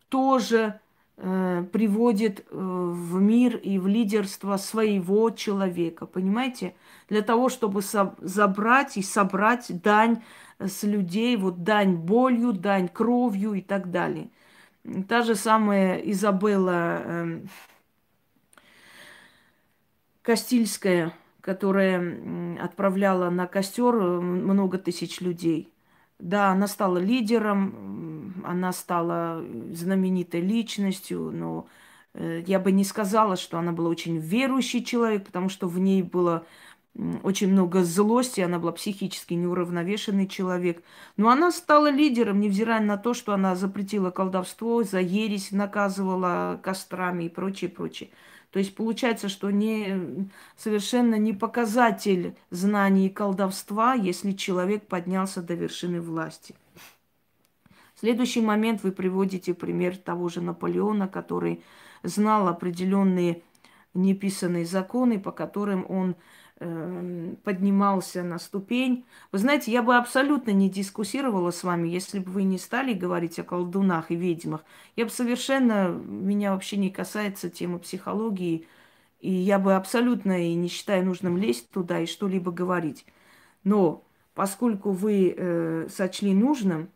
тоже 0.10 0.80
э, 1.18 1.66
приводит 1.72 2.40
э, 2.40 2.44
в 2.52 3.20
мир 3.20 3.58
и 3.58 3.78
в 3.80 3.88
лидерство 3.88 4.58
своего 4.58 5.30
человека, 5.30 6.06
понимаете? 6.06 6.76
Для 7.10 7.22
того, 7.22 7.50
чтобы 7.50 7.82
забрать 7.82 8.98
и 8.98 9.02
собрать 9.02 9.82
дань 9.82 10.24
с 10.60 10.84
людей, 10.84 11.36
вот 11.38 11.64
дань 11.64 11.96
болью, 11.96 12.54
дань 12.54 12.88
кровью 12.88 13.54
и 13.54 13.62
так 13.62 13.92
далее. 13.92 14.30
Та 15.08 15.24
же 15.24 15.36
самая 15.36 15.98
Изабелла 15.98 17.02
э, 17.04 17.42
Кастильская, 20.22 21.14
которая 21.42 22.58
отправляла 22.60 23.30
на 23.30 23.48
костер 23.48 23.96
э, 23.96 24.20
много 24.20 24.78
тысяч 24.78 25.22
людей– 25.22 25.72
да, 26.20 26.52
она 26.52 26.68
стала 26.68 26.98
лидером, 26.98 28.44
она 28.46 28.72
стала 28.72 29.44
знаменитой 29.72 30.42
личностью, 30.42 31.32
но 31.32 31.68
э, 32.14 32.44
я 32.46 32.60
бы 32.60 32.72
не 32.72 32.84
сказала, 32.84 33.36
что 33.36 33.58
она 33.60 33.72
была 33.72 33.90
очень 33.90 34.18
верующий 34.18 34.84
человек, 34.84 35.26
потому 35.26 35.50
что 35.50 35.68
в 35.68 35.80
ней 35.80 36.04
было 36.04 36.46
очень 37.24 37.52
много 37.52 37.84
злости, 37.84 38.40
она 38.40 38.58
была 38.58 38.72
психически 38.72 39.34
неуравновешенный 39.34 40.28
человек. 40.28 40.82
Но 41.18 41.30
она 41.30 41.52
стала 41.52 41.90
лидером, 41.90 42.40
невзирая 42.40 42.80
на 42.80 42.98
то, 42.98 43.14
что 43.14 43.34
она 43.34 43.56
запретила 43.56 44.12
колдовство, 44.12 44.84
за 44.84 45.02
ересь 45.02 45.52
наказывала 45.52 46.60
кострами 46.64 47.26
и 47.26 47.30
прочее, 47.30 47.70
прочее. 47.70 48.10
То 48.56 48.60
есть 48.60 48.74
получается, 48.74 49.28
что 49.28 49.52
не, 49.52 50.30
совершенно 50.56 51.16
не 51.16 51.34
показатель 51.34 52.38
знаний 52.52 53.08
и 53.08 53.10
колдовства, 53.10 53.96
если 53.96 54.32
человек 54.32 54.88
поднялся 54.88 55.42
до 55.42 55.56
вершины 55.56 56.00
власти. 56.00 56.56
Следующий 58.00 58.40
момент 58.40 58.82
вы 58.82 58.94
приводите 58.94 59.54
пример 59.54 59.98
того 59.98 60.30
же 60.30 60.40
Наполеона, 60.40 61.10
который 61.10 61.66
знал 62.02 62.48
определенные 62.48 63.42
неписанные 63.94 64.66
законы, 64.66 65.20
по 65.20 65.34
которым 65.34 65.86
он 65.90 66.16
поднимался 66.58 68.24
на 68.24 68.40
ступень. 68.40 69.06
Вы 69.32 69.40
знаете, 69.40 69.72
я 69.72 69.84
бы 69.84 69.98
абсолютно 69.98 70.52
не 70.52 70.70
дискуссировала 70.70 71.52
с 71.52 71.64
вами, 71.64 71.90
если 71.90 72.20
бы 72.20 72.32
вы 72.32 72.44
не 72.44 72.58
стали 72.58 72.94
говорить 72.94 73.40
о 73.40 73.44
колдунах 73.44 74.10
и 74.10 74.16
ведьмах. 74.16 74.64
Я 74.96 75.06
бы 75.06 75.12
совершенно, 75.12 75.90
меня 75.90 76.54
вообще 76.54 76.78
не 76.78 76.90
касается 76.90 77.50
темы 77.50 77.80
психологии, 77.80 78.68
и 79.20 79.32
я 79.32 79.60
бы 79.60 79.76
абсолютно 79.76 80.48
и 80.48 80.54
не 80.54 80.70
считаю 80.70 81.06
нужным 81.06 81.38
лезть 81.38 81.70
туда 81.72 82.00
и 82.00 82.06
что-либо 82.06 82.52
говорить. 82.52 83.06
Но 83.66 84.06
поскольку 84.34 84.92
вы 84.92 85.34
э, 85.36 85.88
сочли 85.90 86.34
нужным... 86.34 86.90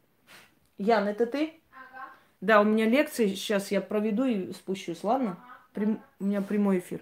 Ян, 0.77 1.07
это 1.07 1.25
ты? 1.25 1.53
Ага. 1.71 2.05
Да, 2.39 2.61
у 2.61 2.63
меня 2.63 2.85
лекция, 2.85 3.27
сейчас 3.27 3.71
я 3.71 3.81
проведу 3.81 4.23
и 4.23 4.53
спущусь, 4.53 5.03
ладно? 5.03 5.37
Прям, 5.73 5.99
у 6.19 6.25
меня 6.25 6.41
прямой 6.41 6.79
эфир. 6.79 7.01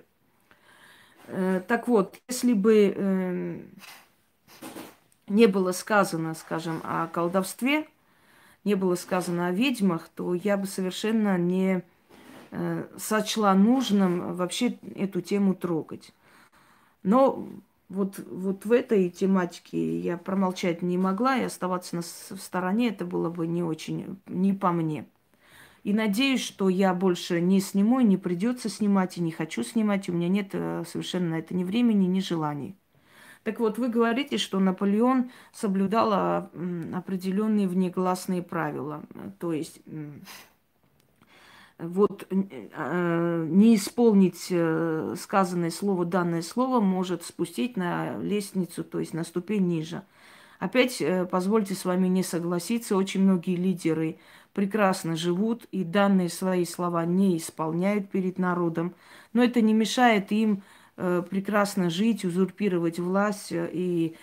Э, 1.28 1.62
так 1.68 1.88
вот, 1.88 2.20
если 2.28 2.54
бы 2.54 2.94
э, 2.96 3.60
не 5.28 5.48
было 5.48 5.72
сказано, 5.72 6.34
скажем, 6.34 6.82
о 6.84 7.08
колдовстве, 7.08 7.88
не 8.64 8.76
было 8.76 8.96
сказано 8.96 9.48
о 9.48 9.52
ведьмах, 9.52 10.10
то 10.16 10.34
я 10.34 10.58
бы 10.58 10.68
совершенно 10.68 11.38
не 11.38 11.84
э, 12.52 12.88
сочла 12.98 13.54
нужным 13.54 14.36
вообще 14.36 14.78
эту 14.96 15.22
тему 15.22 15.54
трогать. 15.54 16.14
Но 17.04 17.48
вот, 17.90 18.20
вот 18.30 18.66
в 18.66 18.72
этой 18.72 19.10
тематике 19.10 20.00
я 20.00 20.18
промолчать 20.18 20.82
не 20.82 20.98
могла 20.98 21.38
и 21.38 21.44
оставаться 21.44 21.96
на, 21.96 22.02
в 22.02 22.42
стороне 22.42 22.90
это 22.90 23.06
было 23.06 23.30
бы 23.30 23.48
не 23.48 23.64
очень, 23.64 24.20
не 24.28 24.54
по 24.54 24.72
мне. 24.72 25.06
И 25.88 25.94
надеюсь, 25.94 26.44
что 26.44 26.68
я 26.68 26.94
больше 26.94 27.40
не 27.40 27.62
сниму, 27.62 28.02
и 28.02 28.04
не 28.04 28.18
придется 28.18 28.68
снимать, 28.68 29.18
и 29.18 29.22
не 29.22 29.32
хочу 29.32 29.64
снимать. 29.64 30.10
У 30.10 30.12
меня 30.12 30.28
нет 30.28 30.50
э, 30.52 30.84
совершенно 30.86 31.30
на 31.30 31.40
это 31.40 31.56
ни 31.56 31.64
времени, 31.64 32.08
ни 32.08 32.20
желаний. 32.20 32.76
Так 33.44 33.62
вот, 33.62 33.78
вы 33.78 33.88
говорите, 33.88 34.38
что 34.38 34.60
Наполеон 34.60 35.32
соблюдал 35.54 36.10
а, 36.12 36.52
определенные 36.94 37.70
внегласные 37.70 38.44
правила. 38.44 39.02
То 39.40 39.54
есть 39.54 39.80
вот 41.80 42.28
э, 42.32 43.46
не 43.50 43.74
исполнить 43.78 44.48
э, 44.50 45.16
сказанное 45.18 45.72
слово, 45.72 46.04
данное 46.04 46.42
слово 46.42 46.82
может 46.82 47.24
спустить 47.24 47.78
на 47.78 48.18
лестницу, 48.18 48.84
то 48.84 49.00
есть 49.00 49.14
на 49.14 49.24
ступень 49.24 49.66
ниже. 49.66 50.04
Опять 50.60 51.02
позвольте 51.32 51.76
с 51.76 51.86
вами 51.86 52.08
не 52.10 52.24
согласиться, 52.24 52.98
очень 52.98 53.22
многие 53.22 53.56
лидеры 53.56 54.18
прекрасно 54.58 55.16
живут 55.16 55.68
и 55.72 55.84
данные 55.84 56.30
свои 56.30 56.66
слова 56.66 57.06
не 57.06 57.38
исполняют 57.38 58.10
перед 58.10 58.40
народом. 58.40 58.96
Но 59.32 59.44
это 59.44 59.62
не 59.62 59.72
мешает 59.72 60.32
им 60.32 60.64
э, 60.98 61.22
прекрасно 61.30 61.92
жить, 61.92 62.26
узурпировать 62.26 62.98
власть 62.98 63.52
э, 63.52 63.70
и 63.72 64.16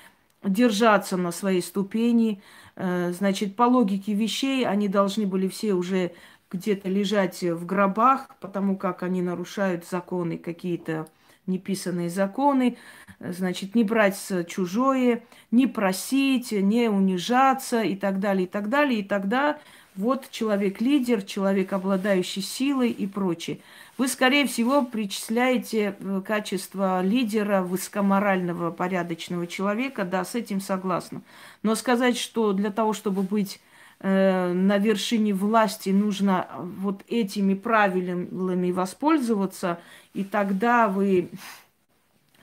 держаться 0.42 1.16
на 1.16 1.30
своей 1.30 1.62
ступени. 1.62 2.42
Э, 2.74 3.12
значит, 3.12 3.54
по 3.54 3.62
логике 3.62 4.12
вещей 4.12 4.66
они 4.66 4.88
должны 4.88 5.24
были 5.24 5.46
все 5.46 5.72
уже 5.74 6.10
где-то 6.50 6.88
лежать 6.88 7.40
в 7.44 7.64
гробах, 7.64 8.26
потому 8.40 8.76
как 8.76 9.04
они 9.04 9.22
нарушают 9.22 9.86
законы 9.86 10.36
какие-то 10.36 11.06
неписанные 11.46 12.10
законы, 12.10 12.76
значит, 13.20 13.76
не 13.76 13.84
брать 13.84 14.18
чужое, 14.48 15.22
не 15.52 15.68
просить, 15.68 16.50
не 16.50 16.88
унижаться 16.88 17.82
и 17.82 17.94
так 17.94 18.18
далее, 18.18 18.46
и 18.46 18.50
так 18.50 18.68
далее. 18.68 19.00
И 19.00 19.04
тогда 19.04 19.60
вот 19.96 20.30
человек-лидер, 20.30 21.22
человек, 21.22 21.72
обладающий 21.72 22.42
силой 22.42 22.90
и 22.90 23.06
прочее. 23.06 23.58
Вы, 23.96 24.08
скорее 24.08 24.46
всего, 24.46 24.82
причисляете 24.82 25.94
э, 25.98 26.22
качество 26.26 27.00
лидера, 27.00 27.62
высокоморального, 27.62 28.72
порядочного 28.72 29.46
человека. 29.46 30.04
Да, 30.04 30.24
с 30.24 30.34
этим 30.34 30.60
согласна. 30.60 31.22
Но 31.62 31.76
сказать, 31.76 32.18
что 32.18 32.52
для 32.52 32.72
того, 32.72 32.92
чтобы 32.92 33.22
быть 33.22 33.60
э, 34.00 34.52
на 34.52 34.78
вершине 34.78 35.32
власти, 35.32 35.90
нужно 35.90 36.48
вот 36.58 37.04
этими 37.08 37.54
правилами 37.54 38.72
воспользоваться, 38.72 39.78
и 40.12 40.24
тогда 40.24 40.88
вы, 40.88 41.28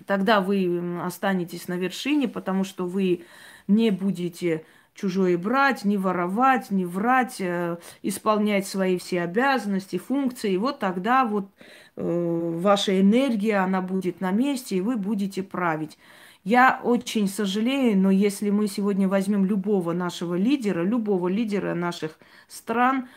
тогда 0.05 0.39
вы 0.39 1.01
останетесь 1.03 1.67
на 1.67 1.73
вершине, 1.73 2.29
потому 2.29 2.63
что 2.63 2.85
вы 2.85 3.25
не 3.67 3.91
будете 3.91 4.63
чужое 4.93 5.37
брать, 5.37 5.85
не 5.85 5.97
воровать, 5.97 6.71
не 6.71 6.85
врать, 6.85 7.37
э, 7.39 7.77
исполнять 8.01 8.67
свои 8.67 8.97
все 8.97 9.21
обязанности, 9.21 9.97
функции. 9.97 10.53
И 10.53 10.57
вот 10.57 10.79
тогда 10.79 11.25
вот 11.25 11.49
э, 11.95 12.57
ваша 12.59 12.99
энергия, 12.99 13.57
она 13.57 13.81
будет 13.81 14.21
на 14.21 14.31
месте, 14.31 14.77
и 14.77 14.81
вы 14.81 14.97
будете 14.97 15.43
править. 15.43 15.97
Я 16.43 16.81
очень 16.83 17.27
сожалею, 17.27 17.97
но 17.97 18.09
если 18.09 18.49
мы 18.49 18.67
сегодня 18.67 19.07
возьмем 19.07 19.45
любого 19.45 19.93
нашего 19.93 20.35
лидера, 20.35 20.83
любого 20.83 21.27
лидера 21.27 21.75
наших 21.75 22.17
стран, 22.47 23.07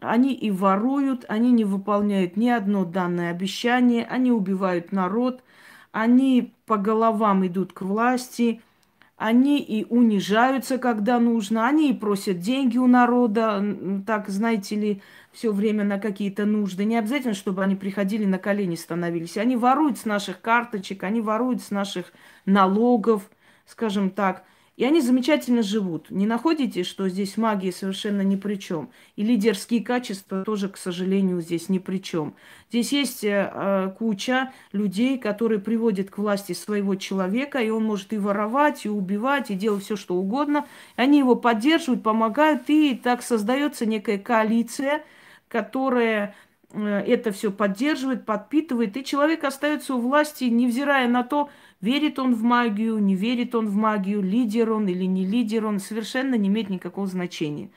они 0.00 0.34
и 0.34 0.50
воруют, 0.50 1.24
они 1.28 1.52
не 1.52 1.64
выполняют 1.64 2.36
ни 2.36 2.48
одно 2.48 2.84
данное 2.84 3.30
обещание, 3.30 4.04
они 4.04 4.32
убивают 4.32 4.90
народ, 4.90 5.44
они 5.92 6.52
по 6.66 6.76
головам 6.76 7.46
идут 7.46 7.72
к 7.72 7.82
власти– 7.82 8.60
они 9.16 9.60
и 9.60 9.84
унижаются, 9.84 10.78
когда 10.78 11.20
нужно, 11.20 11.66
они 11.68 11.90
и 11.90 11.94
просят 11.94 12.40
деньги 12.40 12.78
у 12.78 12.86
народа, 12.86 14.02
так, 14.06 14.28
знаете 14.28 14.76
ли, 14.76 15.02
все 15.32 15.52
время 15.52 15.84
на 15.84 15.98
какие-то 15.98 16.44
нужды. 16.44 16.84
Не 16.84 16.98
обязательно, 16.98 17.34
чтобы 17.34 17.62
они 17.62 17.76
приходили 17.76 18.24
на 18.24 18.38
колени 18.38 18.74
становились. 18.74 19.36
Они 19.36 19.56
воруют 19.56 19.98
с 19.98 20.04
наших 20.04 20.40
карточек, 20.40 21.04
они 21.04 21.20
воруют 21.20 21.62
с 21.62 21.70
наших 21.70 22.12
налогов, 22.46 23.30
скажем 23.66 24.10
так. 24.10 24.44
И 24.76 24.84
они 24.84 25.02
замечательно 25.02 25.62
живут. 25.62 26.10
Не 26.10 26.26
находите, 26.26 26.82
что 26.82 27.06
здесь 27.08 27.36
магия 27.36 27.72
совершенно 27.72 28.22
ни 28.22 28.36
при 28.36 28.54
чем? 28.54 28.90
И 29.16 29.22
лидерские 29.22 29.84
качества 29.84 30.44
тоже, 30.44 30.70
к 30.70 30.78
сожалению, 30.78 31.42
здесь 31.42 31.68
ни 31.68 31.78
при 31.78 31.98
чем. 31.98 32.34
Здесь 32.70 32.90
есть 32.90 33.22
э, 33.22 33.52
э, 33.52 33.92
куча 33.98 34.50
людей, 34.72 35.18
которые 35.18 35.60
приводят 35.60 36.08
к 36.08 36.16
власти 36.16 36.54
своего 36.54 36.94
человека, 36.94 37.58
и 37.58 37.68
он 37.68 37.84
может 37.84 38.14
и 38.14 38.18
воровать, 38.18 38.86
и 38.86 38.88
убивать, 38.88 39.50
и 39.50 39.54
делать 39.54 39.84
все, 39.84 39.96
что 39.96 40.14
угодно. 40.14 40.66
Они 40.96 41.18
его 41.18 41.34
поддерживают, 41.34 42.02
помогают, 42.02 42.62
и 42.68 42.94
так 42.94 43.22
создается 43.22 43.84
некая 43.84 44.16
коалиция, 44.16 45.04
которая 45.48 46.34
э, 46.70 46.82
это 46.82 47.30
все 47.30 47.52
поддерживает, 47.52 48.24
подпитывает, 48.24 48.96
и 48.96 49.04
человек 49.04 49.44
остается 49.44 49.94
у 49.94 50.00
власти, 50.00 50.44
невзирая 50.44 51.08
на 51.08 51.24
то, 51.24 51.50
Верит 51.82 52.20
он 52.20 52.34
в 52.36 52.42
магию, 52.42 52.96
не 52.98 53.16
верит 53.16 53.56
он 53.56 53.68
в 53.68 53.74
магию, 53.74 54.22
лидер 54.22 54.70
он 54.70 54.86
или 54.86 55.04
не 55.04 55.26
лидер 55.26 55.66
он, 55.66 55.80
совершенно 55.80 56.36
не 56.36 56.48
имеет 56.48 56.70
никакого 56.70 57.08
значения. 57.08 57.70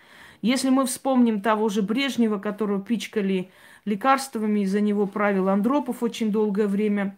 Если 0.43 0.69
мы 0.69 0.85
вспомним 0.85 1.41
того 1.41 1.69
же 1.69 1.81
Брежнева, 1.81 2.37
которого 2.37 2.79
пичкали 2.79 3.49
лекарствами, 3.83 4.59
из-за 4.59 4.79
него 4.79 5.07
правил 5.07 5.49
Андропов 5.49 6.03
очень 6.03 6.31
долгое 6.31 6.67
время, 6.67 7.17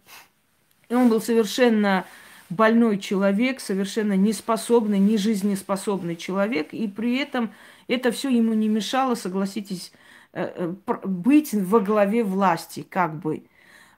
и 0.88 0.94
он 0.94 1.10
был 1.10 1.20
совершенно 1.20 2.06
больной 2.48 2.98
человек, 2.98 3.60
совершенно 3.60 4.16
неспособный, 4.16 4.98
не 4.98 5.18
жизнеспособный 5.18 6.16
человек, 6.16 6.72
и 6.72 6.88
при 6.88 7.18
этом 7.18 7.50
это 7.86 8.12
все 8.12 8.30
ему 8.30 8.54
не 8.54 8.68
мешало, 8.68 9.14
согласитесь, 9.14 9.92
э, 10.32 10.72
э, 10.86 11.06
быть 11.06 11.52
во 11.52 11.80
главе 11.80 12.24
власти, 12.24 12.86
как 12.88 13.18
бы. 13.18 13.42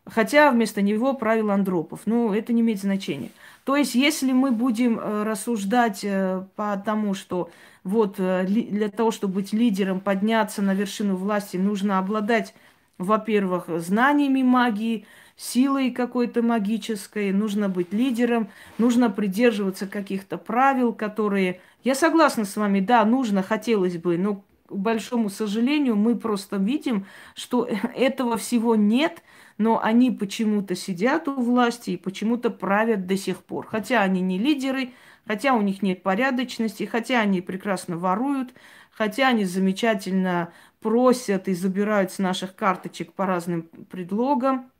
Хотя 0.06 0.50
вместо 0.50 0.82
него 0.82 1.14
правил 1.14 1.50
Андропов. 1.50 2.00
Ну, 2.06 2.32
это 2.32 2.52
не 2.52 2.62
имеет 2.62 2.80
значения. 2.80 3.30
То 3.64 3.76
есть, 3.76 3.94
если 3.94 4.32
мы 4.32 4.50
будем 4.50 4.98
э, 4.98 5.22
рассуждать 5.22 6.00
э, 6.02 6.44
по 6.56 6.76
тому, 6.84 7.14
что 7.14 7.50
вот 7.84 8.16
э, 8.18 8.44
для 8.46 8.88
того, 8.88 9.10
чтобы 9.10 9.34
быть 9.34 9.52
лидером, 9.52 10.00
подняться 10.00 10.62
на 10.62 10.74
вершину 10.74 11.16
власти, 11.16 11.58
нужно 11.58 11.98
обладать, 11.98 12.54
во-первых, 12.98 13.66
знаниями 13.80 14.42
магии, 14.42 15.06
силой 15.36 15.90
какой-то 15.90 16.42
магической, 16.42 17.32
нужно 17.32 17.68
быть 17.68 17.92
лидером, 17.92 18.48
нужно 18.78 19.10
придерживаться 19.10 19.86
каких-то 19.86 20.38
правил, 20.38 20.92
которые... 20.92 21.60
Я 21.84 21.94
согласна 21.94 22.44
с 22.44 22.56
вами, 22.56 22.80
да, 22.80 23.04
нужно, 23.04 23.42
хотелось 23.42 23.96
бы, 23.96 24.18
но, 24.18 24.42
к 24.66 24.74
большому 24.74 25.28
сожалению, 25.30 25.96
мы 25.96 26.16
просто 26.16 26.56
видим, 26.56 27.06
что 27.34 27.68
этого 27.94 28.38
всего 28.38 28.74
нет– 28.74 29.22
но 29.60 29.78
они 29.78 30.10
почему-то 30.10 30.74
сидят 30.74 31.28
у 31.28 31.34
власти 31.34 31.90
и 31.90 31.96
почему-то 31.98 32.48
правят 32.48 33.06
до 33.06 33.18
сих 33.18 33.44
пор. 33.44 33.66
Хотя 33.66 34.00
они 34.00 34.22
не 34.22 34.38
лидеры, 34.38 34.94
хотя 35.26 35.52
у 35.52 35.60
них 35.60 35.82
нет 35.82 36.02
порядочности, 36.02 36.84
хотя 36.84 37.20
они 37.20 37.42
прекрасно 37.42 37.98
воруют, 37.98 38.54
хотя 38.90 39.28
они 39.28 39.44
замечательно 39.44 40.50
просят 40.80 41.46
и 41.46 41.52
забирают 41.52 42.10
с 42.10 42.18
наших 42.18 42.56
карточек 42.56 43.12
по 43.12 43.26
разным 43.26 43.64
предлогам. 43.90 44.70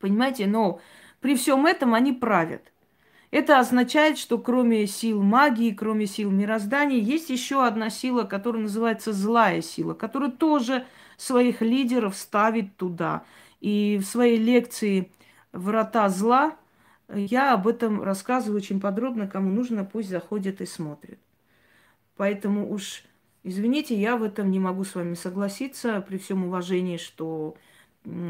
Понимаете, 0.00 0.48
но 0.48 0.80
при 1.20 1.36
всем 1.36 1.64
этом 1.64 1.94
они 1.94 2.12
правят. 2.12 2.72
Это 3.30 3.60
означает, 3.60 4.18
что 4.18 4.38
кроме 4.38 4.88
сил 4.88 5.22
магии, 5.22 5.70
кроме 5.70 6.06
сил 6.06 6.32
мироздания, 6.32 6.98
есть 6.98 7.30
еще 7.30 7.64
одна 7.64 7.88
сила, 7.88 8.24
которая 8.24 8.62
называется 8.62 9.12
злая 9.12 9.62
сила, 9.62 9.94
которая 9.94 10.32
тоже 10.32 10.86
своих 11.18 11.60
лидеров 11.60 12.16
ставит 12.16 12.76
туда. 12.76 13.24
И 13.60 13.98
в 14.00 14.06
своей 14.06 14.38
лекции 14.38 15.10
«Врата 15.52 16.08
зла» 16.08 16.56
я 17.12 17.52
об 17.52 17.66
этом 17.66 18.02
рассказываю 18.02 18.56
очень 18.56 18.80
подробно. 18.80 19.28
Кому 19.28 19.50
нужно, 19.50 19.84
пусть 19.84 20.08
заходит 20.08 20.62
и 20.62 20.66
смотрит. 20.66 21.18
Поэтому 22.16 22.70
уж, 22.72 23.04
извините, 23.42 23.94
я 23.94 24.16
в 24.16 24.22
этом 24.22 24.50
не 24.50 24.58
могу 24.58 24.84
с 24.84 24.94
вами 24.94 25.14
согласиться, 25.14 26.00
при 26.00 26.16
всем 26.18 26.44
уважении, 26.44 26.96
что 26.96 27.56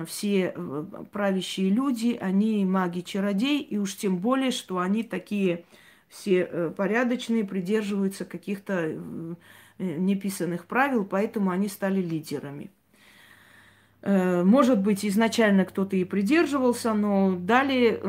все 0.07 0.53
э, 0.55 0.85
правящие 1.13 1.71
люди, 1.71 2.17
они 2.21 2.65
маги-чародей, 2.65 3.61
и 3.61 3.79
уж 3.79 3.97
тем 3.97 4.19
более, 4.19 4.51
что 4.51 4.79
они 4.79 5.03
такие 5.03 5.65
все 6.09 6.49
э, 6.51 6.73
порядочные, 6.77 7.45
придерживаются 7.45 8.25
каких-то 8.25 8.75
э, 8.75 8.97
неписанных 9.79 10.67
правил, 10.67 11.05
поэтому 11.05 11.51
они 11.51 11.69
стали 11.69 12.01
лидерами. 12.01 12.71
Э, 14.01 14.45
может 14.45 14.81
быть, 14.81 15.05
изначально 15.05 15.65
кто-то 15.65 15.97
и 15.97 16.05
придерживался, 16.05 16.95
но 16.95 17.35
далее 17.37 18.01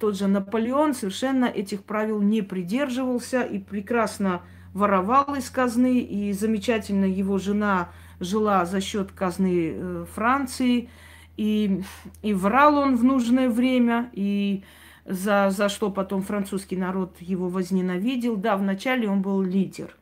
тот 0.00 0.16
же 0.16 0.26
Наполеон 0.26 0.94
совершенно 0.94 1.44
этих 1.44 1.84
правил 1.84 2.20
не 2.20 2.42
придерживался 2.42 3.42
и 3.42 3.58
прекрасно 3.58 4.42
воровал 4.74 5.34
из 5.34 5.48
казны, 5.48 6.00
и 6.00 6.32
замечательно 6.32 7.04
его 7.04 7.38
жена 7.38 7.90
жила 8.18 8.64
за 8.64 8.80
счет 8.80 9.12
казны 9.12 9.74
э, 9.74 10.06
Франции, 10.12 10.88
и, 11.36 11.82
и 12.22 12.34
врал 12.34 12.76
он 12.78 12.96
в 12.96 13.04
нужное 13.04 13.48
время, 13.48 14.10
и 14.12 14.64
за, 15.04 15.50
за 15.50 15.68
что 15.68 15.90
потом 15.90 16.22
французский 16.22 16.76
народ 16.76 17.16
его 17.20 17.48
возненавидел. 17.48 18.36
Да, 18.36 18.56
вначале 18.56 19.08
он 19.08 19.22
был 19.22 19.40
лидер. 19.42 19.96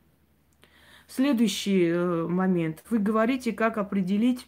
Следующий 1.08 1.88
э, 1.88 2.26
момент. 2.28 2.84
Вы 2.88 2.98
говорите, 2.98 3.52
как 3.52 3.78
определить 3.78 4.46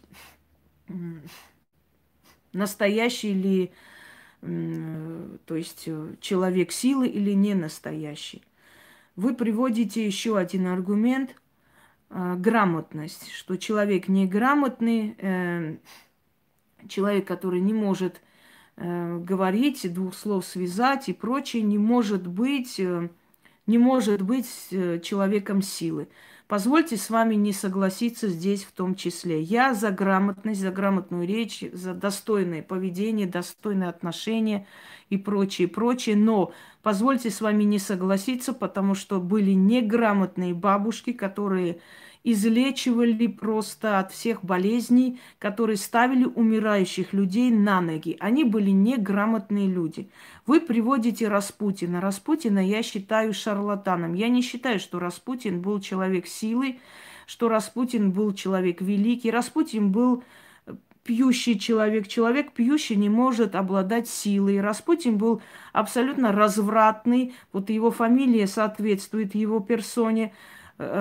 настоящий 2.53 3.33
ли, 3.33 3.71
то 4.41 5.55
есть 5.55 5.83
э, 5.87 6.15
человек 6.21 6.71
силы 6.71 7.07
или 7.07 7.31
не 7.31 7.53
настоящий. 7.53 8.43
Вы 9.15 9.35
приводите 9.35 10.05
еще 10.05 10.37
один 10.37 10.67
аргумент 10.67 11.35
э, 12.09 12.35
грамотность, 12.37 13.31
что 13.31 13.57
человек 13.57 14.07
неграмотный, 14.07 15.15
э, 15.17 15.77
человек, 16.87 17.27
который 17.27 17.59
не 17.59 17.73
может 17.73 18.21
говорить, 18.75 19.93
двух 19.93 20.15
слов 20.15 20.47
связать 20.47 21.07
и 21.07 21.13
прочее, 21.13 21.61
не 21.61 21.77
может 21.77 22.25
быть, 22.25 22.81
не 23.67 23.77
может 23.77 24.23
быть 24.23 24.47
человеком 25.03 25.61
силы. 25.61 26.07
Позвольте 26.53 26.97
с 26.97 27.09
вами 27.09 27.33
не 27.33 27.51
согласиться 27.51 28.27
здесь 28.27 28.63
в 28.63 28.73
том 28.73 28.93
числе. 28.93 29.41
Я 29.41 29.73
за 29.73 29.89
грамотность, 29.89 30.61
за 30.61 30.69
грамотную 30.69 31.27
речь, 31.27 31.63
за 31.73 31.95
достойное 31.95 32.61
поведение, 32.61 33.25
достойное 33.25 33.89
отношение 33.89 34.67
и 35.09 35.17
прочее, 35.17 35.67
прочее. 35.67 36.15
Но 36.15 36.53
позвольте 36.83 37.31
с 37.31 37.41
вами 37.41 37.63
не 37.63 37.79
согласиться, 37.79 38.53
потому 38.53 38.93
что 38.93 39.19
были 39.19 39.49
неграмотные 39.53 40.53
бабушки, 40.53 41.11
которые 41.11 41.79
излечивали 42.23 43.27
просто 43.27 43.99
от 43.99 44.11
всех 44.11 44.43
болезней, 44.43 45.19
которые 45.39 45.77
ставили 45.77 46.23
умирающих 46.23 47.13
людей 47.13 47.51
на 47.51 47.81
ноги. 47.81 48.15
Они 48.19 48.43
были 48.43 48.71
неграмотные 48.71 49.67
люди. 49.67 50.09
Вы 50.45 50.61
приводите 50.61 51.27
Распутина. 51.27 51.99
Распутина 51.99 52.65
я 52.65 52.81
считаю 52.81 53.33
шарлатаном. 53.33 54.13
Я 54.13 54.29
не 54.29 54.41
считаю, 54.41 54.79
что 54.79 54.99
Распутин 54.99 55.61
был 55.61 55.79
человек 55.81 56.27
силы, 56.27 56.79
что 57.25 57.49
Распутин 57.49 58.11
был 58.11 58.33
человек 58.33 58.81
великий. 58.81 59.29
Распутин 59.29 59.91
был 59.91 60.23
пьющий 61.03 61.59
человек. 61.59 62.07
Человек 62.07 62.53
пьющий 62.53 62.95
не 62.95 63.09
может 63.09 63.55
обладать 63.55 64.07
силой. 64.07 64.61
Распутин 64.61 65.17
был 65.17 65.41
абсолютно 65.73 66.31
развратный. 66.31 67.33
Вот 67.51 67.69
его 67.69 67.91
фамилия 67.91 68.47
соответствует 68.47 69.35
его 69.35 69.59
персоне 69.59 70.33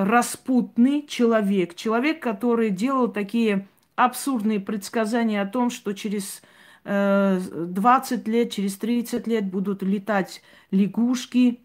распутный 0.05 1.07
человек, 1.07 1.75
человек, 1.75 2.23
который 2.23 2.71
делал 2.71 3.09
такие 3.09 3.67
абсурдные 3.97 4.61
предсказания 4.61 5.43
о 5.43 5.47
том, 5.47 5.71
что 5.71 5.93
через 5.93 6.43
20 6.85 8.29
э, 8.29 8.31
лет, 8.31 8.51
через 8.51 8.77
30 8.77 9.27
лет 9.27 9.45
будут 9.47 9.83
летать 9.83 10.43
лягушки. 10.71 11.61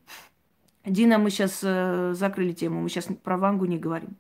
Дина, 0.86 1.18
мы 1.18 1.30
сейчас 1.30 1.62
э, 1.64 2.14
закрыли 2.14 2.54
тему, 2.54 2.82
мы 2.82 2.90
сейчас 2.90 3.08
про 3.24 3.38
Вангу 3.38 3.66
не 3.66 3.78
говорим. 3.78 4.16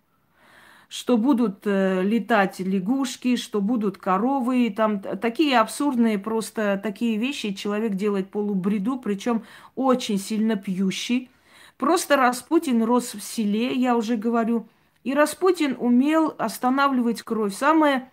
Что 0.89 1.17
будут 1.17 1.61
э, 1.65 2.01
летать 2.01 2.59
лягушки, 2.59 3.35
что 3.35 3.61
будут 3.61 3.97
коровы, 3.97 4.73
там 4.75 4.99
такие 5.01 5.59
абсурдные 5.59 6.17
просто 6.17 6.79
такие 6.81 7.17
вещи 7.17 7.53
человек 7.53 7.93
делает 7.93 8.31
полубреду, 8.31 8.97
причем 8.97 9.43
очень 9.75 10.17
сильно 10.17 10.55
пьющий. 10.55 11.29
Просто 11.77 12.17
Распутин 12.17 12.83
рос 12.83 13.13
в 13.13 13.21
селе, 13.21 13.73
я 13.73 13.95
уже 13.95 14.17
говорю. 14.17 14.67
И 15.03 15.13
Распутин 15.13 15.75
умел 15.79 16.35
останавливать 16.37 17.21
кровь. 17.21 17.55
Самая 17.55 18.11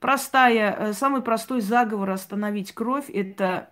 простая, 0.00 0.76
э, 0.78 0.92
самый 0.92 1.22
простой 1.22 1.60
заговор 1.60 2.10
остановить 2.10 2.72
кровь– 2.72 3.08
это, 3.14 3.70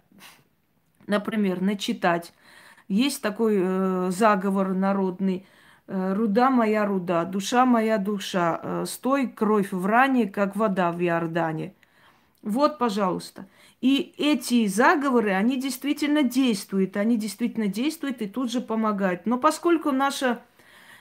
например, 1.07 1.61
начитать 1.61 2.33
есть 2.93 3.23
такой 3.23 3.57
э, 3.59 4.11
заговор 4.11 4.75
народный. 4.75 5.47
Э, 5.87 6.13
руда 6.15 6.51
моя 6.51 6.85
руда, 6.85 7.25
душа 7.25 7.65
моя 7.65 7.97
душа, 7.99 8.61
э, 8.63 8.85
стой 8.87 9.29
кровь 9.29 9.73
в 9.73 9.87
ране, 9.87 10.29
как 10.29 10.57
вода 10.57 10.93
в 10.93 11.01
Иордане. 11.03 11.75
Вот, 12.43 12.79
пожалуйста. 12.79 13.47
И 13.83 14.15
эти 14.17 14.69
заговоры, 14.69 15.33
они 15.33 15.61
действительно 15.61 16.23
действуют, 16.23 16.97
они 16.97 17.17
действительно 17.17 17.67
действуют 17.67 18.23
и 18.23 18.29
тут 18.29 18.53
же 18.53 18.61
помогают. 18.61 19.27
Но 19.27 19.39
поскольку 19.39 19.91
наша 19.91 20.41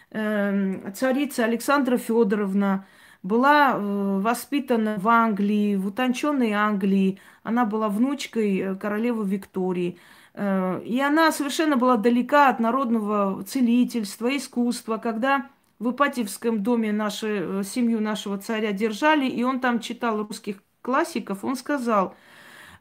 э, 0.10 0.92
царица 0.96 1.46
Александра 1.46 1.98
Федоровна 1.98 2.88
была 3.22 3.76
э, 3.76 4.20
воспитана 4.20 4.96
в 4.98 5.08
Англии, 5.08 5.76
в 5.76 5.86
утонченной 5.88 6.54
Англии, 6.54 7.20
она 7.44 7.66
была 7.66 7.88
внучкой 7.88 8.58
э, 8.58 8.76
королевы 8.76 9.28
Виктории, 9.30 10.00
э, 10.34 10.82
и 10.84 11.00
она 11.02 11.32
совершенно 11.32 11.78
была 11.78 11.98
далека 11.98 12.50
от 12.50 12.60
народного 12.60 13.44
целительства, 13.44 14.36
искусства, 14.36 14.98
когда 14.98 15.52
в 15.78 15.92
Ипатьевском 15.92 16.64
доме 16.64 16.92
нашу, 16.92 17.28
э, 17.28 17.64
семью 17.64 18.02
нашего 18.02 18.40
царя 18.40 18.72
держали, 18.72 19.28
и 19.28 19.44
он 19.44 19.60
там 19.60 19.82
читал 19.82 20.18
русских 20.18 20.64
классиков, 20.82 21.44
он 21.44 21.56
сказал, 21.56 22.16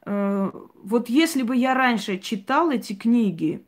вот 0.05 1.09
если 1.09 1.43
бы 1.43 1.57
я 1.57 1.75
раньше 1.75 2.19
читал 2.19 2.71
эти 2.71 2.95
книги, 2.95 3.65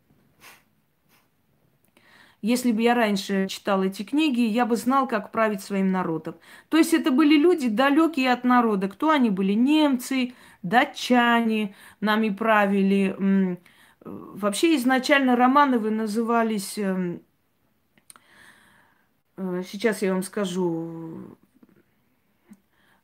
если 2.43 2.73
бы 2.73 2.83
я 2.83 2.95
раньше 2.95 3.47
читал 3.49 3.85
эти 3.85 4.03
книги, 4.03 4.41
я 4.41 4.67
бы 4.67 4.77
знал, 4.77 5.07
как 5.07 5.31
править 5.31 5.63
своим 5.63 5.93
народом. 5.93 6.35
То 6.69 6.77
есть 6.77 6.93
это 6.93 7.13
были 7.13 7.37
люди 7.37 7.69
далекие 7.69 8.33
от 8.33 8.43
народа. 8.43 8.89
Кто 8.89 9.11
они 9.11 9.31
были? 9.31 9.53
Немцы, 9.53 10.35
датчане 10.63 11.77
нами 12.01 12.31
правили. 12.31 13.59
Вообще 14.05 14.75
изначально 14.77 15.37
Романовы 15.37 15.91
назывались, 15.91 16.77
эм, 16.79 17.23
э, 19.37 19.63
сейчас 19.65 20.03
я 20.03 20.13
вам 20.13 20.25
скажу, 20.25 21.37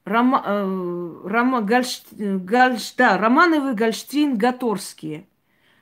Рома, 0.09 0.43
э, 0.45 1.21
Рома, 1.25 1.61
Гальш, 1.61 2.03
Гальш, 2.13 2.95
да, 2.97 3.19
Романовы, 3.19 3.75
Гольштин, 3.75 4.37
Гаторские. 4.37 5.27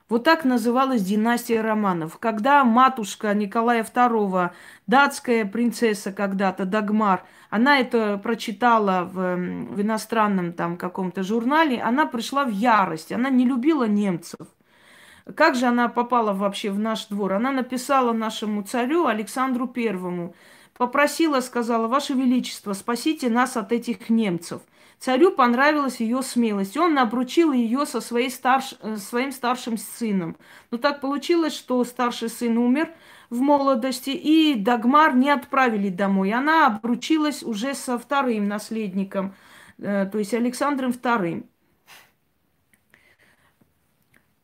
Вот 0.08 0.22
так 0.22 0.44
называлась 0.44 1.02
династия 1.02 1.60
Романов. 1.60 2.18
Когда 2.18 2.62
матушка 2.64 3.34
Николая 3.34 3.82
II, 3.82 4.50
датская 4.86 5.44
принцесса 5.44 6.12
когда-то, 6.12 6.64
Дагмар, 6.64 7.24
она 7.50 7.80
это 7.80 8.18
прочитала 8.18 9.02
в, 9.04 9.14
в 9.14 9.80
иностранном 9.80 10.52
там 10.52 10.76
каком-то 10.76 11.22
журнале, 11.24 11.80
она 11.80 12.06
пришла 12.06 12.44
в 12.44 12.50
ярость. 12.50 13.10
Она 13.10 13.30
не 13.30 13.44
любила 13.44 13.84
немцев. 13.84 14.46
Как 15.34 15.56
же 15.56 15.66
она 15.66 15.88
попала 15.88 16.32
вообще 16.32 16.70
в 16.70 16.78
наш 16.78 17.06
двор? 17.06 17.32
Она 17.32 17.50
написала 17.50 18.12
нашему 18.12 18.62
царю 18.62 19.06
Александру 19.06 19.66
Первому– 19.66 20.34
Попросила, 20.76 21.40
сказала, 21.40 21.88
Ваше 21.88 22.12
Величество, 22.12 22.74
спасите 22.74 23.30
нас 23.30 23.56
от 23.56 23.72
этих 23.72 24.10
немцев. 24.10 24.60
Царю 24.98 25.30
понравилась 25.30 26.00
ее 26.00 26.22
смелость. 26.22 26.76
Он 26.76 26.98
обручил 26.98 27.52
ее 27.52 27.86
со 27.86 28.00
своей 28.00 28.30
старш... 28.30 28.74
Э, 28.80 28.96
своим 28.96 29.32
старшим 29.32 29.76
сыном. 29.76 30.36
Но 30.70 30.78
так 30.78 31.00
получилось, 31.00 31.54
что 31.54 31.82
старший 31.84 32.28
сын 32.28 32.56
умер 32.56 32.90
в 33.28 33.40
молодости, 33.40 34.10
и 34.10 34.54
Дагмар 34.54 35.14
не 35.14 35.30
отправили 35.30 35.88
домой. 35.88 36.32
Она 36.32 36.66
обручилась 36.66 37.42
уже 37.42 37.74
со 37.74 37.98
вторым 37.98 38.48
наследником, 38.48 39.34
э, 39.78 40.06
то 40.10 40.18
есть 40.18 40.32
Александром 40.32 40.92
II. 40.92 41.46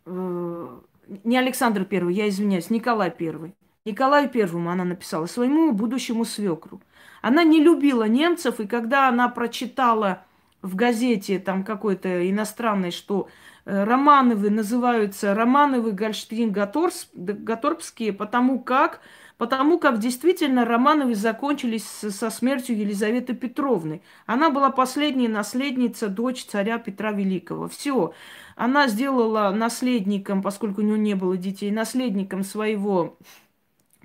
Э, 0.07 0.81
не 1.25 1.37
Александр 1.37 1.87
I, 1.91 2.13
я 2.13 2.29
извиняюсь, 2.29 2.71
Николай 2.71 3.13
I. 3.19 3.55
Николаю 3.85 4.29
Первому 4.29 4.71
она 4.71 4.85
написала, 4.85 5.27
своему 5.27 5.73
будущему 5.73 6.25
свекру. 6.25 6.81
Она 7.21 7.43
не 7.43 7.61
любила 7.61 8.05
немцев, 8.05 8.61
и 8.61 8.67
когда 8.67 9.09
она 9.09 9.29
прочитала 9.29 10.25
в 10.61 10.77
газете 10.77 11.41
там 11.41 11.65
какой-то 11.65 12.31
иностранной, 12.31 12.93
что 12.93 13.29
э, 13.65 13.83
Романовы 13.83 14.51
называются 14.51 15.35
Романовы 15.35 15.91
Гольштейн 15.91 16.53
Гаторбские, 16.53 18.13
потому 18.13 18.61
как, 18.61 19.01
потому 19.37 19.81
как 19.81 19.99
действительно 19.99 20.65
Романовы 20.65 21.17
закончились 21.17 21.85
со 21.85 22.31
смертью 22.31 22.79
Елизаветы 22.79 23.35
Петровны. 23.35 24.01
Она 24.27 24.51
была 24.51 24.71
последняя 24.71 25.29
наследница, 25.29 26.07
дочь 26.07 26.45
царя 26.45 26.79
Петра 26.79 27.11
Великого. 27.11 27.69
Все. 27.69 28.15
Она 28.55 28.87
сделала 28.87 29.51
наследником, 29.51 30.41
поскольку 30.41 30.83
у 30.83 30.85
нее 30.85 30.99
не 30.99 31.15
было 31.15 31.37
детей, 31.37 31.73
наследником 31.73 32.45
своего 32.45 33.17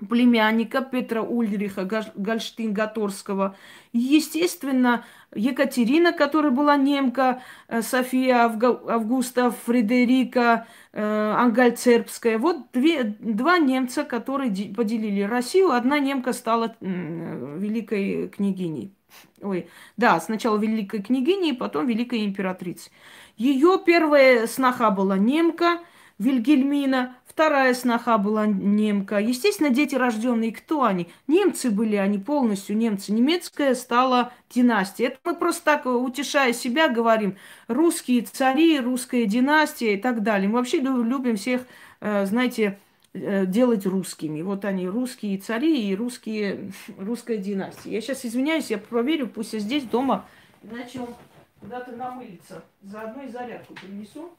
племянника 0.08 0.82
Петра 0.82 1.22
Ульриха 1.22 1.82
Гольштейн-Гаторского. 1.82 3.54
Естественно, 3.92 5.04
Екатерина, 5.34 6.12
которая 6.12 6.52
была 6.52 6.76
немка, 6.76 7.42
э, 7.68 7.82
София 7.82 8.44
Августа 8.44 9.50
Фредерика 9.50 10.66
э, 10.92 11.32
Ангальцербская. 11.36 12.38
Вот 12.38 12.70
две, 12.72 13.04
два 13.04 13.58
немца, 13.58 14.04
которые 14.04 14.50
поделили 14.74 15.22
Россию. 15.22 15.72
Одна 15.72 15.98
немка 15.98 16.32
стала 16.32 16.76
великой 16.80 18.28
княгиней. 18.28 18.92
Ой, 19.40 19.68
да, 19.96 20.20
сначала 20.20 20.58
великой 20.58 21.02
княгиней, 21.02 21.54
потом 21.54 21.86
великой 21.86 22.24
императрицей. 22.24 22.92
Ее 23.36 23.80
первая 23.84 24.46
сноха 24.46 24.90
была 24.90 25.16
немка 25.16 25.80
Вильгельмина, 26.18 27.16
Вторая 27.38 27.72
сноха 27.72 28.18
была 28.18 28.48
немка. 28.48 29.18
Естественно, 29.20 29.70
дети 29.70 29.94
рожденные, 29.94 30.50
кто 30.50 30.82
они? 30.82 31.06
Немцы 31.28 31.70
были, 31.70 31.94
они 31.94 32.18
полностью 32.18 32.76
немцы. 32.76 33.12
Немецкая 33.12 33.76
стала 33.76 34.32
династия. 34.50 35.06
Это 35.06 35.18
мы 35.22 35.36
просто 35.36 35.64
так, 35.64 35.86
утешая 35.86 36.52
себя, 36.52 36.88
говорим. 36.88 37.36
Русские 37.68 38.22
цари, 38.22 38.80
русская 38.80 39.24
династия 39.24 39.94
и 39.94 39.96
так 39.98 40.24
далее. 40.24 40.48
Мы 40.48 40.56
вообще 40.56 40.80
любим 40.80 41.36
всех, 41.36 41.60
э, 42.00 42.26
знаете, 42.26 42.80
э, 43.14 43.46
делать 43.46 43.86
русскими. 43.86 44.42
Вот 44.42 44.64
они, 44.64 44.88
русские 44.88 45.38
цари 45.38 45.88
и 45.88 45.94
русские, 45.94 46.72
русская 46.98 47.36
династия. 47.36 47.92
Я 47.92 48.00
сейчас 48.00 48.24
извиняюсь, 48.24 48.68
я 48.68 48.78
проверю, 48.78 49.28
пусть 49.28 49.52
я 49.52 49.60
здесь 49.60 49.84
дома, 49.84 50.26
он 50.64 51.14
куда-то 51.60 51.92
намылится. 51.92 52.64
Заодно 52.82 53.22
и 53.22 53.28
зарядку 53.28 53.74
принесу 53.74 54.32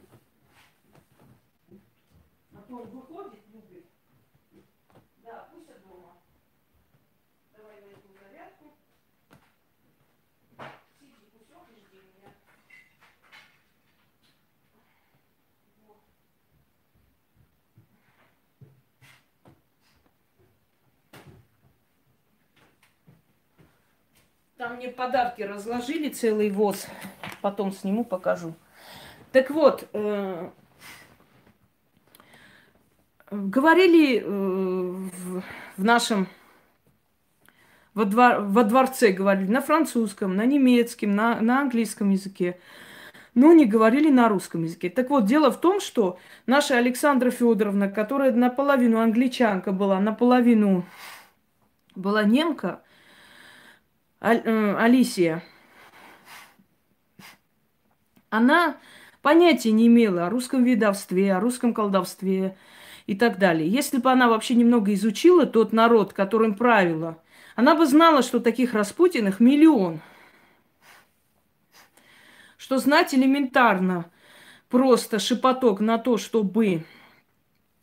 он 2.72 2.84
выходит, 2.90 3.42
любит. 3.52 3.86
Да, 5.24 5.48
пусть 5.52 5.68
дома. 5.68 6.18
Давай 7.56 7.76
возьму 7.82 8.14
зарядку. 8.14 8.74
Сиди 11.00 11.14
кусок 11.32 11.68
и 11.72 11.80
жди 11.80 11.98
меня. 11.98 12.34
Там 24.58 24.76
мне 24.76 24.90
подарки 24.90 25.42
разложили, 25.42 26.10
целый 26.10 26.50
воз. 26.50 26.88
Потом 27.42 27.72
сниму, 27.72 28.04
покажу. 28.04 28.54
Так 29.32 29.50
вот, 29.52 29.88
э, 29.94 30.50
Говорили 33.32 34.20
э, 34.20 34.28
в, 34.28 35.84
нашем 35.84 36.28
во, 37.94 38.06
двор, 38.06 38.42
во 38.42 38.64
дворце 38.64 39.12
говорили 39.12 39.52
на 39.52 39.62
французском, 39.62 40.36
на 40.36 40.46
немецком, 40.46 41.16
на, 41.16 41.40
на 41.40 41.62
английском 41.62 42.10
языке, 42.10 42.60
но 43.36 43.54
не 43.54 43.66
говорили 43.66 44.10
на 44.10 44.30
русском 44.30 44.64
языке. 44.64 44.90
Так 44.90 45.12
вот, 45.12 45.26
дело 45.26 45.52
в 45.52 45.62
том, 45.62 45.80
что 45.80 46.18
наша 46.48 46.78
Александра 46.78 47.30
Федоровна, 47.30 47.88
которая 47.88 48.32
наполовину 48.32 49.00
англичанка 49.00 49.72
была, 49.72 50.00
наполовину 50.00 50.86
была 51.96 52.24
немка, 52.24 52.82
Аль, 54.22 54.42
э, 54.44 54.76
Алисия, 54.76 55.44
она 58.32 58.78
понятия 59.22 59.72
не 59.72 59.88
имела 59.88 60.26
о 60.26 60.30
русском 60.30 60.64
видовстве, 60.64 61.34
о 61.34 61.40
русском 61.40 61.74
колдовстве, 61.76 62.58
и 63.10 63.16
так 63.16 63.40
далее. 63.40 63.68
Если 63.68 63.98
бы 63.98 64.12
она 64.12 64.28
вообще 64.28 64.54
немного 64.54 64.94
изучила 64.94 65.48
тот 65.48 65.74
народ, 65.74 66.14
которым 66.14 66.54
правила, 66.54 67.18
она 67.56 67.74
бы 67.74 67.88
знала, 67.88 68.22
что 68.22 68.40
таких 68.40 68.76
Распутиных 68.76 69.40
миллион. 69.40 70.00
Что 72.60 72.78
знать 72.78 73.16
элементарно 73.16 74.06
просто 74.70 75.18
шепоток 75.18 75.80
на 75.80 75.98
то, 75.98 76.18
чтобы 76.18 76.84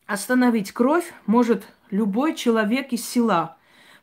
остановить 0.06 0.70
кровь, 0.70 1.12
может 1.26 1.64
любой 1.90 2.36
человек 2.36 2.92
из 2.92 3.04
села. 3.04 3.56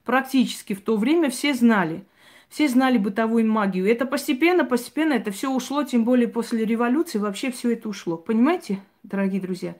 Практически 0.04 0.74
в 0.74 0.82
то 0.82 0.98
время 0.98 1.30
все 1.30 1.54
знали. 1.54 2.04
Все 2.50 2.68
знали 2.68 2.98
бытовую 2.98 3.50
магию. 3.50 3.90
Это 3.90 4.06
постепенно, 4.06 4.66
постепенно 4.66 5.14
это 5.14 5.32
все 5.32 5.50
ушло, 5.50 5.86
тем 5.86 6.04
более 6.04 6.28
после 6.28 6.66
революции 6.66 7.18
вообще 7.18 7.50
все 7.50 7.72
это 7.72 7.88
ушло. 7.88 8.18
Понимаете, 8.18 8.82
дорогие 9.04 9.40
друзья? 9.40 9.78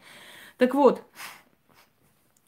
Так 0.64 0.76
вот, 0.76 1.04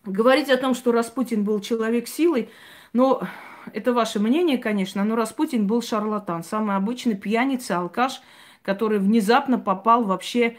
говорить 0.06 0.50
о 0.50 0.56
том, 0.56 0.74
что 0.74 0.94
Распутин 0.94 1.44
был 1.44 1.60
человек 1.60 2.08
силой, 2.08 2.50
но 2.94 3.28
это 3.74 3.92
ваше 3.92 4.22
мнение, 4.22 4.58
конечно, 4.58 5.04
но 5.04 5.18
Распутин 5.18 5.68
был 5.68 5.82
шарлатан, 5.82 6.42
самый 6.42 6.78
обычный 6.78 7.16
пьяница, 7.16 7.78
алкаш, 7.78 8.22
который 8.62 9.00
внезапно 9.00 9.60
попал 9.60 10.06
вообще 10.06 10.56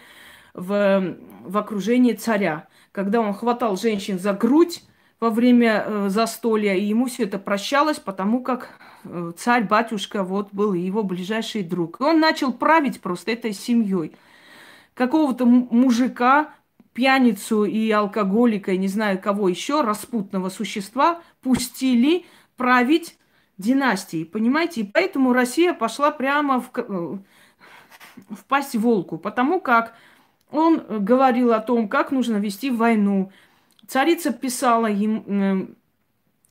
в, 0.53 1.17
в 1.47 1.57
окружение 1.57 2.13
царя. 2.13 2.69
Когда 2.93 3.23
он 3.23 3.33
хватал 3.33 3.79
женщин 3.79 4.19
за 4.19 4.35
грудь 4.35 4.83
во 5.19 5.31
время 5.31 5.83
э, 5.87 6.09
застолья, 6.11 6.75
и 6.75 6.85
ему 6.85 7.07
все 7.07 7.23
это 7.23 7.39
прощалось, 7.39 7.99
потому 7.99 8.43
как 8.43 8.79
э, 9.05 9.33
царь, 9.39 9.65
батюшка, 9.65 10.25
вот 10.25 10.51
был 10.53 10.75
его 10.75 11.03
ближайший 11.03 11.63
друг. 11.63 12.03
И 12.03 12.05
он 12.05 12.21
начал 12.21 12.53
править 12.53 13.01
просто 13.01 13.31
этой 13.31 13.55
семьей. 13.55 14.13
Какого-то 14.93 15.47
мужика, 15.47 16.51
пьяницу 16.97 17.65
и 17.65 17.91
алкоголика, 17.91 18.73
и 18.73 18.79
не 18.79 18.89
знаю 18.89 19.21
кого 19.21 19.51
еще, 19.51 19.83
распутного 19.83 20.49
существа, 20.49 21.21
пустили 21.43 22.25
править 22.57 23.19
династией, 23.59 24.25
понимаете? 24.25 24.81
И 24.81 24.85
поэтому 24.85 25.35
Россия 25.35 25.75
пошла 25.75 26.11
прямо 26.11 26.63
в, 26.63 26.71
э, 26.75 27.19
в 28.31 28.45
пасть 28.49 28.75
волку, 28.75 29.19
потому 29.19 29.61
как 29.61 29.95
он 30.51 30.83
говорил 31.05 31.53
о 31.53 31.61
том, 31.61 31.87
как 31.87 32.13
нужно 32.13 32.39
вести 32.39 32.71
войну. 32.71 33.31
Царица 33.87 34.33
писала 34.33 34.87
им, 34.87 35.25
э, 35.27 35.67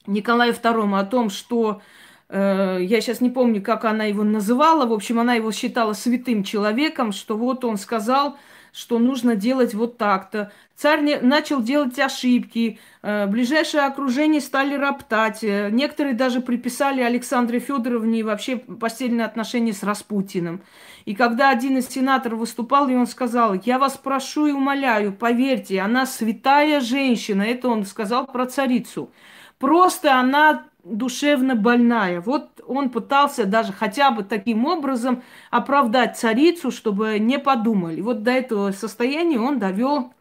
Николаю 0.06 0.54
II 0.54 1.00
о 1.00 1.06
том, 1.06 1.32
что 1.32 1.82
э, 2.30 2.78
я 2.82 3.02
сейчас 3.02 3.20
не 3.20 3.32
помню, 3.32 3.64
как 3.64 3.84
она 3.84 4.04
его 4.04 4.24
называла, 4.24 4.86
в 4.86 4.94
общем, 4.94 5.20
она 5.20 5.34
его 5.34 5.52
считала 5.52 5.94
святым 5.94 6.44
человеком, 6.44 7.12
что 7.12 7.36
вот 7.36 7.66
он 7.66 7.78
сказал, 7.78 8.38
что 8.76 9.00
нужно 9.00 9.38
делать 9.38 9.74
вот 9.74 9.98
так-то. 9.98 10.52
Царь 10.76 11.02
не, 11.02 11.18
начал 11.18 11.62
делать 11.62 11.98
ошибки, 11.98 12.78
э, 13.02 13.26
ближайшее 13.28 13.84
окружение 13.84 14.42
стали 14.42 14.76
роптать. 14.76 15.46
Э, 15.46 15.70
некоторые 15.72 16.14
даже 16.14 16.42
приписали 16.42 17.02
Александре 17.02 17.60
Федоровне 17.60 18.22
вообще 18.24 18.58
постельные 18.58 19.26
отношения 19.26 19.72
с 19.72 19.82
Распутиным. 19.82 20.62
И 21.06 21.16
когда 21.16 21.52
один 21.52 21.78
из 21.78 21.88
сенаторов 21.88 22.40
выступал, 22.40 22.90
и 22.90 22.96
он 22.96 23.08
сказал, 23.08 23.54
я 23.64 23.80
вас 23.80 23.98
прошу 23.98 24.48
и 24.48 24.52
умоляю, 24.52 25.14
поверьте, 25.14 25.80
она 25.80 26.06
святая 26.06 26.82
женщина. 26.82 27.44
Это 27.44 27.70
он 27.70 27.86
сказал 27.86 28.28
про 28.28 28.46
царицу. 28.46 29.10
Просто 29.58 30.20
она 30.20 30.66
душевно 30.86 31.56
больная. 31.56 32.22
Вот 32.22 32.62
он 32.66 32.90
пытался 32.90 33.46
даже 33.46 33.74
хотя 33.74 34.12
бы 34.12 34.24
таким 34.24 34.66
образом 34.66 35.24
оправдать 35.52 36.18
царицу, 36.18 36.72
чтобы 36.72 37.20
не 37.20 37.40
подумали. 37.40 38.00
Вот 38.02 38.24
до 38.24 38.32
этого 38.32 38.72
состояния 38.72 39.40
он 39.40 39.60
довел 39.60 40.14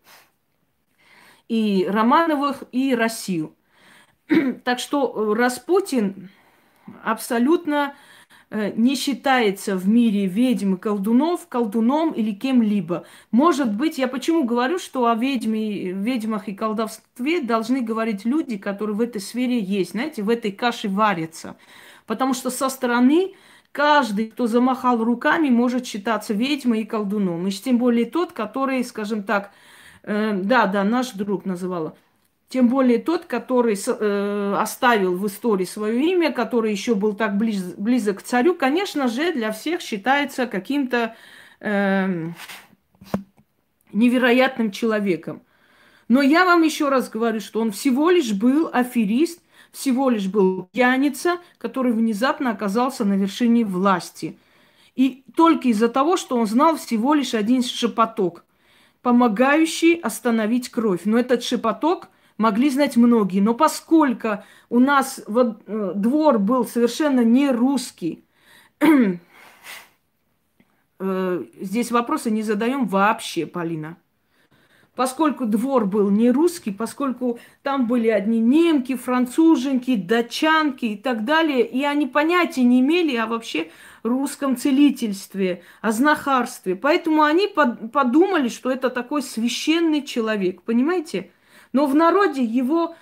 и 1.49 1.87
Романовых, 1.89 2.65
и 2.73 2.95
Россию. 2.95 3.55
Так 4.65 4.79
что 4.79 5.35
Распутин 5.35 6.31
абсолютно 7.03 7.95
Э, 7.95 7.95
не 8.77 8.95
считается 8.95 9.77
в 9.77 9.89
мире 9.89 10.27
ведьм 10.27 10.75
и 10.75 10.77
колдунов 10.77 11.49
колдуном 11.49 12.13
или 12.13 12.33
кем-либо. 12.33 13.05
Может 13.31 13.75
быть, 13.75 13.99
я 13.99 14.07
почему 14.07 14.45
говорю, 14.45 14.79
что 14.79 15.07
о 15.07 15.15
ведьме, 15.15 15.93
ведьмах 15.93 16.49
и 16.49 16.55
колдовстве 16.55 17.41
должны 17.41 17.81
говорить 17.81 18.25
люди, 18.25 18.57
которые 18.57 18.97
в 18.97 19.01
этой 19.01 19.21
сфере 19.21 19.59
есть, 19.59 19.93
знаете, 19.93 20.23
в 20.23 20.31
этой 20.31 20.53
каше 20.53 20.89
варятся. 20.89 21.57
Потому 22.07 22.35
что 22.35 22.51
со 22.51 22.69
стороны 22.69 23.35
каждый, 23.73 24.29
кто 24.29 24.47
замахал 24.47 25.03
руками, 25.03 25.49
может 25.49 25.85
считаться 25.85 26.33
ведьмой 26.33 26.83
и 26.83 26.85
колдуном. 26.85 27.47
И 27.49 27.51
тем 27.51 27.79
более 27.79 28.07
тот, 28.07 28.33
который, 28.33 28.85
скажем 28.85 29.25
так, 29.25 29.51
э, 30.05 30.33
да, 30.33 30.67
да, 30.67 30.85
наш 30.85 31.11
друг 31.11 31.45
называла, 31.45 31.97
тем 32.55 32.69
более 32.69 33.01
тот, 33.01 33.25
который 33.25 33.75
э, 33.75 34.57
оставил 34.57 35.17
в 35.17 35.27
истории 35.27 35.65
свое 35.65 36.01
имя, 36.13 36.31
который 36.33 36.71
еще 36.71 36.95
был 36.95 37.13
так 37.15 37.37
близ, 37.37 37.75
близок 37.77 38.21
к 38.21 38.23
царю, 38.23 38.55
конечно 38.55 39.09
же, 39.09 39.33
для 39.33 39.51
всех 39.51 39.81
считается 39.81 40.47
каким-то 40.47 41.17
э, 41.59 42.29
невероятным 43.93 44.71
человеком. 44.71 45.43
Но 46.07 46.23
я 46.23 46.45
вам 46.45 46.63
еще 46.63 46.91
раз 46.91 47.11
говорю, 47.11 47.41
что 47.41 47.61
он 47.61 47.73
всего 47.73 48.09
лишь 48.11 48.33
был 48.33 48.71
аферист, 48.73 49.41
всего 49.73 50.09
лишь 50.09 50.29
был 50.29 50.69
пьяница, 50.71 51.39
который 51.59 51.91
внезапно 51.91 52.53
оказался 52.53 53.05
на 53.05 53.15
вершине 53.15 53.65
власти. 53.65 54.39
И 54.95 55.25
только 55.35 55.67
из-за 55.71 55.89
того, 55.89 56.17
что 56.17 56.37
он 56.37 56.47
знал 56.47 56.77
всего 56.77 57.15
лишь 57.15 57.35
один 57.35 57.65
шепоток, 57.65 58.45
помогающий 59.03 59.95
остановить 59.95 60.69
кровь. 60.69 61.01
Но 61.05 61.19
этот 61.19 61.43
шепоток 61.43 62.11
могли 62.39 62.71
знать 62.71 62.97
многие. 62.97 63.41
Но 63.41 63.55
поскольку 63.55 64.45
у 64.69 64.79
нас 64.79 65.23
вот, 65.27 65.63
э, 65.67 65.93
двор 65.95 66.39
был 66.39 66.67
совершенно 66.67 67.21
не 67.21 67.51
русский, 67.51 68.25
э, 70.99 71.45
здесь 71.61 71.91
вопросы 71.91 72.31
не 72.31 72.43
задаем 72.43 72.87
вообще, 72.87 73.47
Полина. 73.47 73.97
Поскольку 74.95 75.45
двор 75.45 75.87
был 75.87 76.09
не 76.09 76.31
русский, 76.31 76.71
поскольку 76.71 77.41
там 77.63 77.89
были 77.89 78.07
одни 78.09 78.39
немки, 78.39 78.95
француженки, 78.95 79.97
датчанки 79.97 80.85
и 80.85 80.97
так 80.97 81.25
далее, 81.25 81.67
и 81.67 81.83
они 81.83 82.07
понятия 82.07 82.63
не 82.63 82.79
имели 82.79 83.17
о 83.17 83.27
вообще 83.27 83.71
русском 84.05 84.57
целительстве, 84.57 85.65
о 85.81 85.91
знахарстве. 85.91 86.77
Поэтому 86.77 87.25
они 87.25 87.49
подумали, 87.49 88.49
что 88.49 88.71
это 88.71 88.89
такой 88.89 89.23
священный 89.23 90.03
человек, 90.03 90.63
понимаете? 90.63 91.33
Но 91.75 91.87
в 91.87 91.95
народе 91.95 92.43
его 92.43 92.95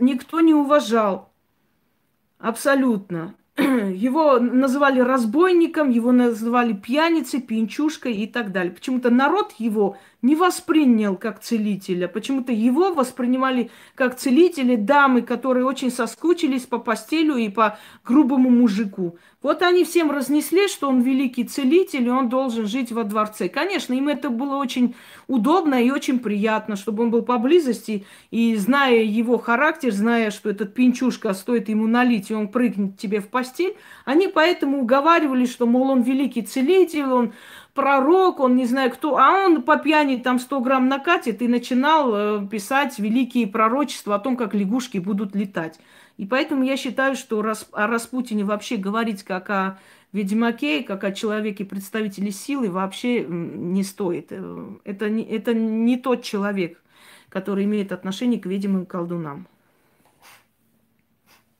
никто 0.00 0.40
не 0.40 0.54
уважал. 0.54 1.30
Абсолютно. 2.38 3.34
Его 3.56 4.40
называли 4.40 4.98
разбойником, 4.98 5.90
его 5.90 6.10
называли 6.10 6.72
пьяницей, 6.72 7.40
пьянчушкой 7.40 8.14
и 8.14 8.26
так 8.26 8.50
далее. 8.50 8.72
Почему-то 8.72 9.10
народ 9.10 9.52
его 9.58 9.96
не 10.24 10.36
воспринял 10.36 11.16
как 11.16 11.40
целителя. 11.40 12.08
Почему-то 12.08 12.50
его 12.50 12.94
воспринимали 12.94 13.70
как 13.94 14.16
целителя 14.16 14.78
дамы, 14.78 15.20
которые 15.20 15.66
очень 15.66 15.90
соскучились 15.90 16.62
по 16.62 16.78
постелю 16.78 17.36
и 17.36 17.50
по 17.50 17.78
грубому 18.06 18.48
мужику. 18.48 19.18
Вот 19.42 19.60
они 19.60 19.84
всем 19.84 20.10
разнесли, 20.10 20.68
что 20.68 20.88
он 20.88 21.02
великий 21.02 21.44
целитель, 21.44 22.06
и 22.06 22.10
он 22.10 22.30
должен 22.30 22.66
жить 22.66 22.90
во 22.90 23.04
дворце. 23.04 23.50
Конечно, 23.50 23.92
им 23.92 24.08
это 24.08 24.30
было 24.30 24.56
очень 24.56 24.94
удобно 25.26 25.74
и 25.74 25.90
очень 25.90 26.18
приятно, 26.18 26.76
чтобы 26.76 27.02
он 27.02 27.10
был 27.10 27.20
поблизости, 27.20 28.06
и 28.30 28.56
зная 28.56 29.02
его 29.02 29.36
характер, 29.36 29.92
зная, 29.92 30.30
что 30.30 30.48
этот 30.48 30.72
пинчушка 30.72 31.34
стоит 31.34 31.68
ему 31.68 31.86
налить, 31.86 32.30
и 32.30 32.34
он 32.34 32.48
прыгнет 32.48 32.96
тебе 32.96 33.20
в 33.20 33.28
постель, 33.28 33.76
они 34.06 34.28
поэтому 34.28 34.80
уговаривали, 34.80 35.44
что, 35.44 35.66
мол, 35.66 35.90
он 35.90 36.00
великий 36.00 36.40
целитель, 36.40 37.04
он 37.04 37.34
пророк, 37.74 38.40
он 38.40 38.56
не 38.56 38.66
знаю 38.66 38.90
кто, 38.90 39.18
а 39.18 39.46
он 39.46 39.62
по 39.62 39.76
пьяни 39.76 40.16
там 40.16 40.38
100 40.38 40.60
грамм 40.60 40.88
накатит 40.88 41.42
и 41.42 41.48
начинал 41.48 42.14
э, 42.14 42.48
писать 42.48 42.98
великие 42.98 43.46
пророчества 43.46 44.14
о 44.14 44.18
том, 44.20 44.36
как 44.36 44.54
лягушки 44.54 44.98
будут 44.98 45.34
летать. 45.34 45.78
И 46.16 46.26
поэтому 46.26 46.62
я 46.62 46.76
считаю, 46.76 47.16
что 47.16 47.44
о 47.72 47.86
Распутине 47.86 48.44
вообще 48.44 48.76
говорить 48.76 49.24
как 49.24 49.50
о 49.50 49.78
ведьмаке, 50.12 50.84
как 50.84 51.02
о 51.02 51.12
человеке 51.12 51.64
представителе 51.64 52.30
силы 52.30 52.70
вообще 52.70 53.24
не 53.24 53.82
стоит. 53.82 54.28
Э, 54.30 54.68
это 54.84 55.10
не, 55.10 55.24
это 55.24 55.52
не 55.52 55.96
тот 55.96 56.22
человек, 56.22 56.80
который 57.28 57.64
имеет 57.64 57.90
отношение 57.90 58.40
к 58.40 58.46
ведьмам 58.46 58.84
и 58.84 58.86
колдунам. 58.86 59.48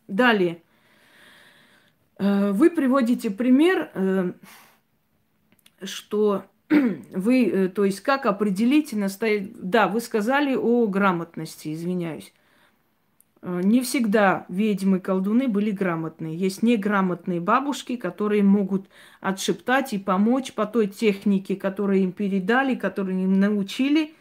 Далее. 0.07 0.63
Э, 2.19 2.53
вы 2.53 2.71
приводите 2.71 3.31
пример 3.31 3.91
что 5.85 6.45
вы, 6.69 7.47
э, 7.47 7.69
то 7.69 7.85
есть 7.85 8.01
как 8.01 8.27
определить 8.27 8.93
настоящее... 8.93 9.53
Да, 9.55 9.89
вы 9.89 10.01
сказали 10.01 10.55
о 10.55 10.87
грамотности, 10.87 11.73
извиняюсь. 11.73 12.33
Э, 13.43 13.61
не 13.63 13.83
всегда 13.83 14.47
ведьмы 14.49 15.01
колдуны 15.01 15.49
были 15.49 15.71
грамотные. 15.71 16.37
Есть 16.37 16.63
неграмотные 16.63 17.41
бабушки, 17.41 17.97
которые 17.97 18.43
могут 18.43 18.89
отшептать 19.21 19.93
и 19.93 19.99
помочь 19.99 20.55
по 20.55 20.67
той 20.67 20.87
технике, 20.87 21.55
которую 21.55 22.01
им 22.01 22.13
передали, 22.13 22.75
которую 22.75 23.23
им 23.23 23.39
научили, 23.39 24.15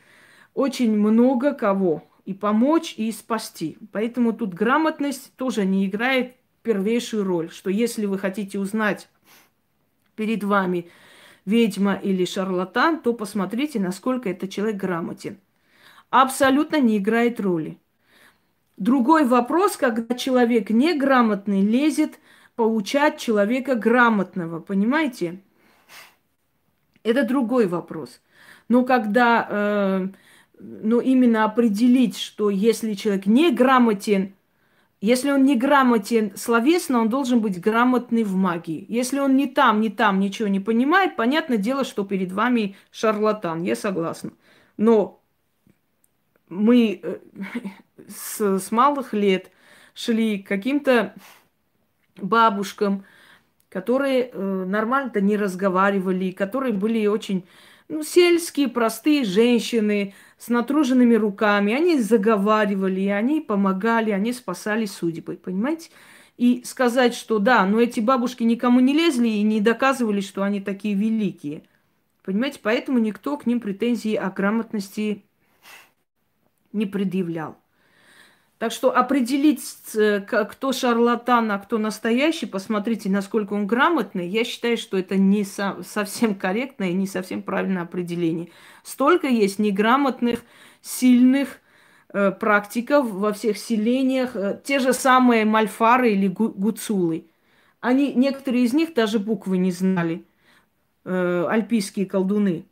очень 0.53 0.97
много 0.97 1.53
кого. 1.53 2.03
И 2.25 2.33
помочь, 2.33 2.95
и 2.97 3.11
спасти. 3.11 3.77
Поэтому 3.91 4.33
тут 4.33 4.53
грамотность 4.53 5.35
тоже 5.35 5.65
не 5.65 5.85
играет 5.85 6.35
первейшую 6.61 7.23
роль. 7.23 7.49
Что 7.49 7.69
если 7.69 8.05
вы 8.05 8.17
хотите 8.17 8.59
узнать 8.59 9.09
перед 10.15 10.43
вами 10.43 10.87
ведьма 11.45 11.95
или 11.95 12.25
шарлатан, 12.25 13.01
то 13.01 13.13
посмотрите, 13.13 13.79
насколько 13.79 14.29
этот 14.29 14.49
человек 14.49 14.77
грамотен. 14.77 15.37
Абсолютно 16.09 16.79
не 16.79 16.97
играет 16.97 17.39
роли. 17.39 17.77
Другой 18.77 19.25
вопрос, 19.25 19.77
когда 19.77 20.15
человек 20.15 20.69
неграмотный 20.69 21.61
лезет 21.61 22.19
поучать 22.55 23.19
человека 23.19 23.75
грамотного, 23.75 24.59
понимаете? 24.59 25.41
Это 27.03 27.23
другой 27.23 27.67
вопрос. 27.67 28.21
Но 28.69 28.85
когда 28.85 29.47
э, 29.49 30.07
но 30.63 31.01
именно 31.01 31.43
определить, 31.43 32.17
что 32.17 32.49
если 32.49 32.93
человек 32.93 33.25
не 33.25 33.51
грамотен, 33.51 34.33
если 35.05 35.31
он 35.31 35.43
не 35.43 35.57
грамотен 35.57 36.31
словесно, 36.37 37.01
он 37.01 37.09
должен 37.09 37.41
быть 37.41 37.59
грамотный 37.59 38.23
в 38.23 38.37
магии. 38.37 38.85
Если 38.87 39.19
он 39.19 39.35
не 39.35 39.47
там, 39.47 39.81
не 39.81 39.89
там 39.89 40.21
ничего 40.21 40.47
не 40.47 40.61
понимает, 40.61 41.17
понятное 41.17 41.57
дело, 41.57 41.83
что 41.83 42.05
перед 42.05 42.31
вами 42.31 42.77
шарлатан. 42.89 43.63
Я 43.63 43.75
согласна. 43.75 44.31
Но 44.77 45.19
мы 46.47 47.01
э, 47.03 47.17
с, 48.07 48.59
с 48.59 48.71
малых 48.71 49.11
лет 49.13 49.51
шли 49.93 50.37
к 50.37 50.47
каким-то 50.47 51.13
бабушкам, 52.15 53.03
которые 53.67 54.29
э, 54.29 54.39
нормально-то 54.39 55.19
не 55.19 55.35
разговаривали, 55.35 56.31
которые 56.31 56.71
были 56.71 57.07
очень 57.07 57.45
ну, 57.93 58.03
сельские, 58.03 58.69
простые 58.69 59.23
женщины 59.23 60.15
с 60.37 60.49
натруженными 60.49 61.13
руками. 61.13 61.73
Они 61.73 61.99
заговаривали, 61.99 63.07
они 63.07 63.39
помогали, 63.39 64.09
они 64.11 64.33
спасали 64.33 64.85
судьбы, 64.85 65.35
понимаете? 65.35 65.91
И 66.35 66.63
сказать, 66.65 67.13
что 67.13 67.37
да, 67.37 67.65
но 67.65 67.79
эти 67.79 67.99
бабушки 67.99 68.41
никому 68.41 68.79
не 68.79 68.93
лезли 68.93 69.27
и 69.27 69.43
не 69.43 69.61
доказывали, 69.61 70.21
что 70.21 70.41
они 70.41 70.59
такие 70.59 70.95
великие. 70.95 71.63
Понимаете, 72.23 72.59
поэтому 72.63 72.97
никто 72.97 73.37
к 73.37 73.45
ним 73.45 73.59
претензии 73.59 74.15
о 74.15 74.31
грамотности 74.31 75.23
не 76.71 76.87
предъявлял. 76.87 77.57
Так 78.63 78.71
что 78.71 78.95
определить, 78.95 79.61
э, 79.93 80.21
кто 80.21 80.71
шарлатан, 80.71 81.51
а 81.51 81.59
кто 81.59 81.77
настоящий, 81.77 82.45
посмотрите, 82.45 83.09
насколько 83.09 83.51
он 83.51 83.67
грамотный, 83.67 84.25
я 84.25 84.45
считаю, 84.45 84.77
что 84.77 84.97
это 84.97 85.17
не 85.17 85.43
совсем 85.43 86.33
корректное 86.33 86.91
и 86.91 86.93
не 86.93 87.05
совсем 87.05 87.41
правильное 87.41 87.81
определение. 87.81 88.51
Столько 88.81 89.27
есть 89.27 89.59
неграмотных, 89.59 90.45
сильных 90.81 91.59
э, 92.13 92.31
практиков 92.31 93.11
во 93.11 93.33
всех 93.33 93.57
селениях, 93.57 94.37
э, 94.37 94.61
те 94.63 94.79
же 94.79 94.93
самые 94.93 95.43
мальфары 95.43 96.13
или 96.13 96.29
гу 96.29 96.47
гуцулы. 96.47 97.25
Они, 97.81 98.13
некоторые 98.13 98.63
из 98.63 98.71
них 98.71 98.93
даже 98.93 99.19
буквы 99.19 99.57
не 99.57 99.73
знали, 99.73 100.23
альпийские 101.03 102.05
колдуны. 102.05 102.63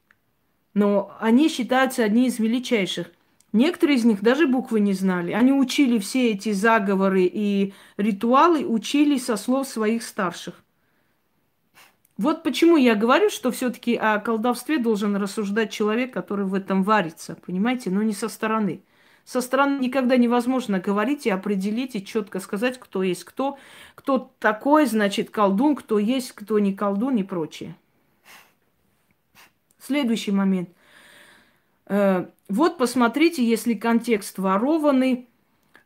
Но 0.74 1.14
они 1.20 1.50
считаются 1.50 2.06
одни 2.06 2.28
из 2.28 2.40
величайших. 2.40 3.12
Некоторые 3.54 3.98
из 3.98 4.06
них 4.06 4.22
даже 4.22 4.48
буквы 4.48 4.80
не 4.80 4.94
знали. 4.94 5.34
Они 5.34 5.52
учили 5.52 6.00
все 6.00 6.32
эти 6.32 6.54
заговоры 6.54 7.24
и 7.24 7.74
ритуалы, 7.98 8.66
учили 8.66 9.18
со 9.18 9.36
слов 9.36 9.68
своих 9.68 10.04
старших. 10.04 10.64
Вот 12.18 12.44
почему 12.44 12.78
я 12.78 12.96
говорю, 12.96 13.30
что 13.30 13.52
все-таки 13.52 13.96
о 13.96 14.20
колдовстве 14.20 14.78
должен 14.78 15.16
рассуждать 15.16 15.72
человек, 15.72 16.14
который 16.14 16.46
в 16.46 16.54
этом 16.54 16.84
варится, 16.84 17.36
понимаете, 17.46 17.90
но 17.90 18.04
не 18.04 18.14
со 18.14 18.30
стороны. 18.30 18.84
Со 19.26 19.42
стороны 19.42 19.80
никогда 19.80 20.18
невозможно 20.18 20.80
говорить 20.80 21.26
и 21.26 21.30
определить, 21.30 21.96
и 21.96 22.06
четко 22.06 22.40
сказать, 22.40 22.80
кто 22.80 23.04
есть 23.04 23.24
кто, 23.24 23.58
кто 23.96 24.32
такой, 24.40 24.86
значит, 24.86 25.30
колдун, 25.30 25.76
кто 25.76 26.00
есть, 26.00 26.32
кто 26.32 26.60
не 26.60 26.74
колдун 26.74 27.18
и 27.18 27.24
прочее. 27.24 27.76
Следующий 29.80 30.32
момент– 30.32 30.70
Э, 31.94 32.28
вот 32.52 32.78
посмотрите, 32.78 33.46
если 33.46 33.74
контекст 33.74 34.38
ворованный, 34.38 35.30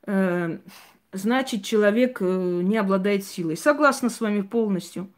э, 0.07 0.57
значит, 1.13 1.63
человек 1.63 2.17
э, 2.21 2.25
не 2.25 2.77
обладает 2.77 3.23
силой. 3.23 3.55
Согласна 3.55 4.09
с 4.09 4.19
вами 4.19 4.41
полностью. 4.41 5.09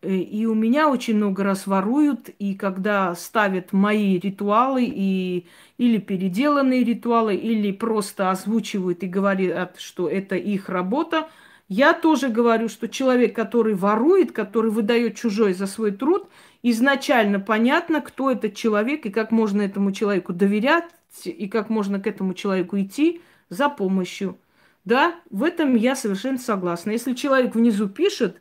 И 0.00 0.46
у 0.46 0.54
меня 0.54 0.88
очень 0.88 1.16
много 1.16 1.42
раз 1.42 1.66
воруют, 1.66 2.28
и 2.38 2.54
когда 2.54 3.16
ставят 3.16 3.72
мои 3.72 4.16
ритуалы, 4.16 4.84
и, 4.84 5.46
или 5.76 5.98
переделанные 5.98 6.84
ритуалы, 6.84 7.34
или 7.34 7.72
просто 7.72 8.30
озвучивают 8.30 9.02
и 9.02 9.08
говорят, 9.08 9.80
что 9.80 10.08
это 10.08 10.36
их 10.36 10.68
работа, 10.68 11.28
я 11.68 11.94
тоже 11.94 12.28
говорю, 12.28 12.68
что 12.68 12.88
человек, 12.88 13.34
который 13.34 13.74
ворует, 13.74 14.30
который 14.30 14.70
выдает 14.70 15.16
чужой 15.16 15.52
за 15.52 15.66
свой 15.66 15.90
труд, 15.90 16.28
изначально 16.62 17.40
понятно, 17.40 18.00
кто 18.00 18.30
этот 18.30 18.54
человек 18.54 19.06
и 19.06 19.10
как 19.10 19.30
можно 19.30 19.62
этому 19.62 19.92
человеку 19.92 20.32
доверять, 20.32 20.84
и 21.24 21.48
как 21.48 21.70
можно 21.70 22.00
к 22.00 22.06
этому 22.06 22.34
человеку 22.34 22.78
идти 22.78 23.22
за 23.48 23.68
помощью. 23.68 24.38
Да, 24.84 25.16
в 25.30 25.42
этом 25.42 25.74
я 25.74 25.96
совершенно 25.96 26.38
согласна. 26.38 26.90
Если 26.90 27.14
человек 27.14 27.54
внизу 27.54 27.88
пишет 27.88 28.40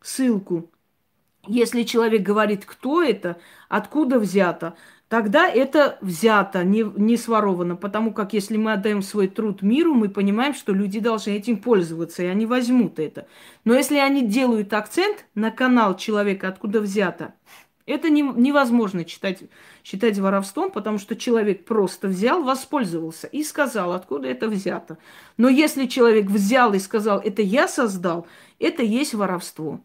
ссылку, 0.00 0.70
если 1.46 1.82
человек 1.82 2.22
говорит, 2.22 2.64
кто 2.64 3.02
это, 3.02 3.38
откуда 3.68 4.18
взято, 4.20 4.76
тогда 5.12 5.46
это 5.46 5.98
взято, 6.00 6.64
не, 6.64 6.90
не 6.96 7.18
своровано. 7.18 7.76
Потому 7.76 8.14
как 8.14 8.32
если 8.32 8.56
мы 8.56 8.72
отдаем 8.72 9.02
свой 9.02 9.28
труд 9.28 9.60
миру, 9.60 9.92
мы 9.92 10.08
понимаем, 10.08 10.54
что 10.54 10.72
люди 10.72 11.00
должны 11.00 11.32
этим 11.32 11.58
пользоваться, 11.58 12.22
и 12.22 12.26
они 12.28 12.46
возьмут 12.46 12.98
это. 12.98 13.26
Но 13.66 13.74
если 13.74 13.98
они 13.98 14.26
делают 14.26 14.72
акцент 14.72 15.26
на 15.34 15.50
канал 15.50 15.98
человека, 15.98 16.48
откуда 16.48 16.80
взято, 16.80 17.34
это 17.84 18.08
не, 18.08 18.22
невозможно 18.22 19.04
читать, 19.04 19.40
считать 19.84 20.18
воровством, 20.18 20.70
потому 20.70 20.96
что 20.96 21.14
человек 21.14 21.66
просто 21.66 22.08
взял, 22.08 22.42
воспользовался 22.42 23.26
и 23.26 23.44
сказал, 23.44 23.92
откуда 23.92 24.28
это 24.28 24.48
взято. 24.48 24.96
Но 25.36 25.50
если 25.50 25.88
человек 25.88 26.30
взял 26.30 26.72
и 26.72 26.78
сказал, 26.78 27.20
это 27.20 27.42
я 27.42 27.68
создал, 27.68 28.26
это 28.58 28.82
есть 28.82 29.12
воровство. 29.12 29.78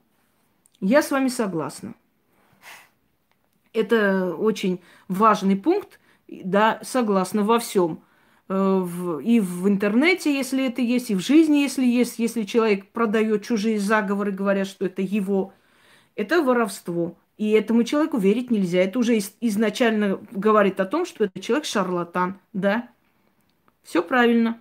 Я 0.80 1.02
с 1.02 1.12
вами 1.12 1.28
согласна. 1.28 1.96
Это 3.78 4.36
очень 4.36 4.82
важный 5.08 5.56
пункт, 5.56 6.00
да, 6.28 6.80
согласна 6.84 7.44
во 7.44 7.60
всем. 7.60 8.02
Э, 8.50 8.86
и 9.24 9.40
в 9.40 9.68
интернете, 9.68 10.34
если 10.34 10.66
это 10.68 10.82
есть, 10.82 11.12
и 11.12 11.16
в 11.16 11.20
жизни, 11.20 11.58
если 11.58 11.86
есть, 11.86 12.20
если 12.20 12.44
человек 12.44 12.92
продает 12.92 13.46
чужие 13.46 13.80
заговоры, 13.80 14.32
говоря, 14.32 14.66
что 14.66 14.86
это 14.86 15.02
его, 15.02 15.54
это 16.16 16.42
воровство. 16.42 17.18
И 17.38 17.52
этому 17.52 17.84
человеку 17.84 18.18
верить 18.18 18.50
нельзя. 18.50 18.80
Это 18.80 18.98
уже 18.98 19.20
изначально 19.42 20.20
говорит 20.32 20.80
о 20.80 20.86
том, 20.86 21.06
что 21.06 21.26
это 21.26 21.40
человек 21.40 21.66
шарлатан, 21.66 22.40
да. 22.54 22.90
Все 23.84 24.02
правильно. 24.02 24.60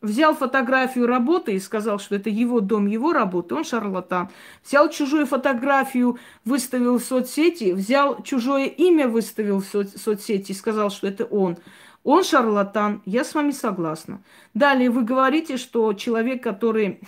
Взял 0.00 0.32
фотографию 0.36 1.08
работы 1.08 1.54
и 1.54 1.58
сказал, 1.58 1.98
что 1.98 2.14
это 2.14 2.30
его 2.30 2.60
дом, 2.60 2.86
его 2.86 3.12
работа, 3.12 3.56
он 3.56 3.64
шарлатан. 3.64 4.30
Взял 4.64 4.88
чужую 4.90 5.26
фотографию, 5.26 6.18
выставил 6.44 6.98
в 6.98 7.02
соцсети, 7.04 7.72
взял 7.72 8.22
чужое 8.22 8.66
имя, 8.66 9.08
выставил 9.08 9.60
в 9.60 9.66
со- 9.66 9.98
соцсети 9.98 10.52
и 10.52 10.54
сказал, 10.54 10.90
что 10.90 11.08
это 11.08 11.24
он. 11.24 11.58
Он 12.04 12.22
шарлатан, 12.22 13.02
я 13.06 13.24
с 13.24 13.34
вами 13.34 13.50
согласна. 13.50 14.22
Далее 14.54 14.88
вы 14.88 15.02
говорите, 15.02 15.56
что 15.56 15.92
человек, 15.94 16.44
который 16.44 17.00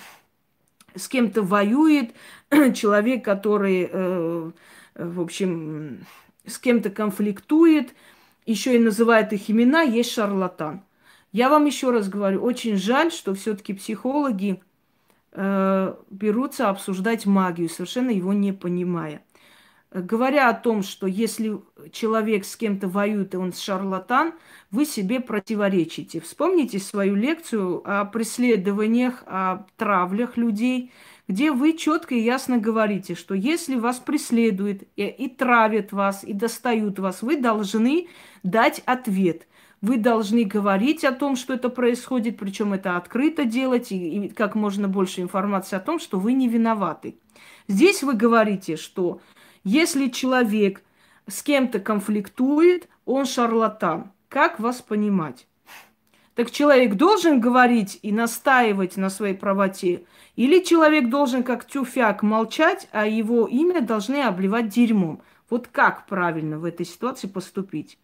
с 0.96 1.06
кем-то 1.06 1.42
воюет, 1.42 2.10
человек, 2.74 3.24
который, 3.24 3.88
э, 3.88 4.50
в 4.96 5.20
общем, 5.20 6.06
с 6.44 6.58
кем-то 6.58 6.90
конфликтует, 6.90 7.94
еще 8.46 8.74
и 8.74 8.80
называет 8.80 9.32
их 9.32 9.48
имена, 9.48 9.82
есть 9.82 10.10
шарлатан. 10.10 10.82
Я 11.32 11.48
вам 11.48 11.66
еще 11.66 11.90
раз 11.90 12.08
говорю, 12.08 12.42
очень 12.42 12.76
жаль, 12.76 13.12
что 13.12 13.34
все-таки 13.34 13.72
психологи 13.72 14.60
э, 15.32 15.94
берутся 16.10 16.68
обсуждать 16.68 17.26
магию, 17.26 17.68
совершенно 17.68 18.10
его 18.10 18.32
не 18.32 18.52
понимая. 18.52 19.22
Говоря 19.92 20.48
о 20.48 20.54
том, 20.54 20.84
что 20.84 21.08
если 21.08 21.60
человек 21.90 22.44
с 22.44 22.56
кем-то 22.56 22.86
воюет, 22.86 23.34
и 23.34 23.36
он 23.36 23.52
шарлатан, 23.52 24.34
вы 24.70 24.84
себе 24.84 25.18
противоречите. 25.18 26.20
Вспомните 26.20 26.78
свою 26.78 27.16
лекцию 27.16 27.82
о 27.84 28.04
преследованиях, 28.04 29.24
о 29.26 29.66
травлях 29.76 30.36
людей, 30.36 30.92
где 31.26 31.50
вы 31.50 31.76
четко 31.76 32.14
и 32.14 32.20
ясно 32.20 32.58
говорите, 32.58 33.16
что 33.16 33.34
если 33.34 33.74
вас 33.74 33.98
преследуют 33.98 34.84
и, 34.94 35.06
и 35.06 35.28
травят 35.28 35.90
вас, 35.90 36.22
и 36.22 36.34
достают 36.34 37.00
вас, 37.00 37.22
вы 37.22 37.36
должны 37.36 38.08
дать 38.44 38.82
ответ. 38.86 39.48
Вы 39.82 39.96
должны 39.96 40.44
говорить 40.44 41.04
о 41.04 41.12
том, 41.12 41.36
что 41.36 41.54
это 41.54 41.70
происходит, 41.70 42.36
причем 42.36 42.74
это 42.74 42.96
открыто 42.96 43.44
делать, 43.44 43.92
и, 43.92 44.26
и 44.26 44.28
как 44.28 44.54
можно 44.54 44.88
больше 44.88 45.22
информации 45.22 45.76
о 45.76 45.80
том, 45.80 45.98
что 45.98 46.18
вы 46.18 46.34
не 46.34 46.48
виноваты. 46.48 47.18
Здесь 47.66 48.02
вы 48.02 48.12
говорите, 48.14 48.76
что 48.76 49.20
если 49.64 50.08
человек 50.08 50.82
с 51.26 51.42
кем-то 51.42 51.80
конфликтует, 51.80 52.88
он 53.06 53.24
шарлатан. 53.24 54.12
Как 54.28 54.60
вас 54.60 54.82
понимать? 54.82 55.46
Так 56.34 56.50
человек 56.50 56.94
должен 56.94 57.40
говорить 57.40 57.98
и 58.02 58.12
настаивать 58.12 58.96
на 58.96 59.10
своей 59.10 59.34
правоте, 59.34 60.04
или 60.36 60.62
человек 60.62 61.08
должен 61.08 61.42
как 61.42 61.66
тюфяк 61.66 62.22
молчать, 62.22 62.88
а 62.92 63.06
его 63.06 63.46
имя 63.46 63.80
должны 63.80 64.22
обливать 64.22 64.68
дерьмом. 64.68 65.22
Вот 65.48 65.68
как 65.68 66.06
правильно 66.06 66.58
в 66.58 66.64
этой 66.64 66.86
ситуации 66.86 67.26
поступить? 67.26 67.98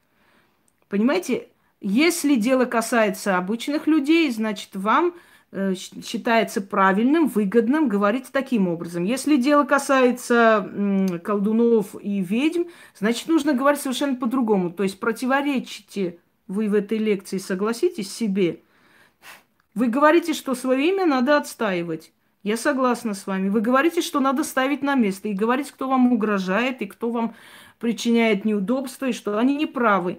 Понимаете, 0.89 1.49
если 1.89 2.35
дело 2.35 2.65
касается 2.65 3.37
обычных 3.37 3.87
людей, 3.87 4.29
значит, 4.33 4.71
вам 4.75 5.15
э, 5.53 5.75
считается 5.77 6.61
правильным, 6.61 7.29
выгодным 7.29 7.89
говорить 7.89 8.27
таким 8.33 8.67
образом. 8.67 9.05
Если 9.05 9.37
дело 9.37 9.63
касается 9.63 10.69
колдунов 11.23 11.95
и 12.01 12.21
ведьм, 12.21 12.65
значит, 12.99 13.29
нужно 13.29 13.53
говорить 13.53 13.81
совершенно 13.81 14.17
по-другому. 14.17 14.73
То 14.73 14.83
есть 14.83 14.99
противоречите 14.99 16.19
вы 16.49 16.69
в 16.69 16.75
этой 16.75 16.99
лекции 16.99 17.39
согласитесь 17.39 18.13
себе. 18.13 18.63
Вы 19.77 19.87
говорите, 19.87 20.35
что 20.35 20.57
свое 20.57 20.89
имя 20.89 21.07
надо 21.07 21.37
отстаивать. 21.37 22.13
Я 22.43 22.57
согласна 22.57 23.15
с 23.15 23.29
вами. 23.29 23.49
Вы 23.49 23.61
говорите, 23.61 24.03
что 24.03 24.19
надо 24.19 24.43
ставить 24.43 24.83
на 24.83 24.97
место 24.97 25.29
и 25.29 25.35
говорить, 25.35 25.71
кто 25.71 25.89
вам 25.89 26.13
угрожает 26.13 26.83
и 26.83 26.87
кто 26.87 27.11
вам 27.11 27.37
причиняет 27.79 28.45
неудобства, 28.45 29.07
и 29.07 29.13
что 29.13 29.39
они 29.39 29.55
не 29.55 29.67
правы. 29.67 30.19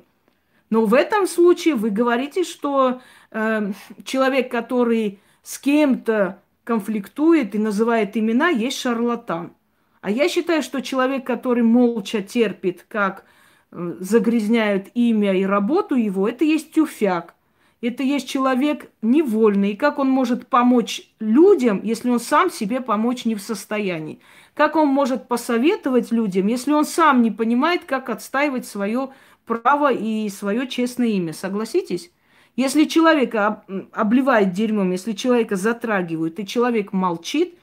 Но 0.70 0.86
в 0.86 0.94
этом 0.94 1.28
случае 1.28 1.76
вы 1.76 1.90
говорите, 1.90 2.44
что 2.44 3.02
э, 3.32 3.72
человек, 4.04 4.52
который 4.52 5.20
с 5.44 5.60
кем-то 5.60 6.42
конфликтует 6.64 7.56
и 7.56 7.58
называет 7.58 8.18
имена, 8.18 8.50
есть 8.50 8.78
шарлатан. 8.78 9.54
А 10.02 10.12
я 10.12 10.28
считаю, 10.30 10.62
что 10.62 10.82
человек, 10.82 11.26
который 11.26 11.64
молча 11.64 12.22
терпит, 12.22 12.86
как 12.88 13.24
э, 13.72 13.96
загрязняют 14.00 14.88
имя 14.94 15.34
и 15.34 15.46
работу 15.46 15.96
его, 15.96 16.28
это 16.28 16.44
есть 16.44 16.74
тюфяк. 16.74 17.34
Это 17.80 18.02
есть 18.02 18.28
человек 18.28 18.92
невольный. 19.02 19.72
И 19.72 19.76
как 19.76 20.00
он 20.00 20.10
может 20.10 20.48
помочь 20.48 21.10
людям, 21.20 21.82
если 21.84 22.10
он 22.10 22.20
сам 22.20 22.50
себе 22.50 22.82
помочь 22.82 23.26
не 23.26 23.36
в 23.36 23.42
состоянии? 23.42 24.20
Как 24.56 24.76
он 24.76 24.88
может 24.88 25.28
посоветовать 25.28 26.12
людям, 26.12 26.48
если 26.48 26.72
он 26.72 26.86
сам 26.86 27.22
не 27.22 27.30
понимает, 27.30 27.84
как 27.86 28.10
отстаивать 28.10 28.66
свое 28.66 29.10
право 29.48 29.92
и 29.92 30.30
свое 30.30 30.68
честное 30.68 31.08
имя? 31.08 31.34
Согласитесь? 31.34 32.12
Если 32.56 32.86
человека 32.86 33.64
обливает 33.92 34.52
дерьмом, 34.52 34.92
если 34.92 35.14
человека 35.14 35.56
затрагивают, 35.56 36.40
и 36.40 36.46
человек 36.46 36.94
молчит, 36.94 37.58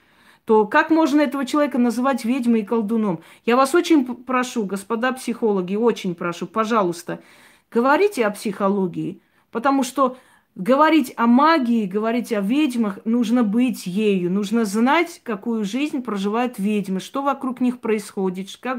то 0.45 0.67
как 0.67 0.91
можно 0.91 1.21
этого 1.21 1.47
человека 1.47 1.79
называть 1.79 2.25
ведьмой 2.25 2.61
и 2.61 2.65
колдуном? 2.65 3.21
Я 3.45 3.57
вас 3.57 3.75
очень 3.75 4.05
прошу, 4.05 4.65
господа 4.65 5.13
психологи, 5.13 5.75
очень 5.75 6.15
прошу, 6.15 6.47
пожалуйста, 6.47 7.23
говорите 7.71 8.27
о 8.27 8.31
психологии, 8.31 9.21
потому 9.51 9.83
что 9.83 10.17
Говорить 10.57 11.13
о 11.17 11.27
магии, 11.27 11.85
говорить 11.85 12.33
о 12.33 12.41
ведьмах, 12.41 13.01
нужно 13.05 13.43
быть 13.43 13.89
ею, 13.89 14.31
нужно 14.31 14.65
знать, 14.65 15.21
какую 15.25 15.65
жизнь 15.65 16.01
проживают 16.01 16.61
ведьмы, 16.61 17.01
что 17.01 17.23
вокруг 17.23 17.61
них 17.61 17.81
происходит, 17.81 18.57
как, 18.61 18.79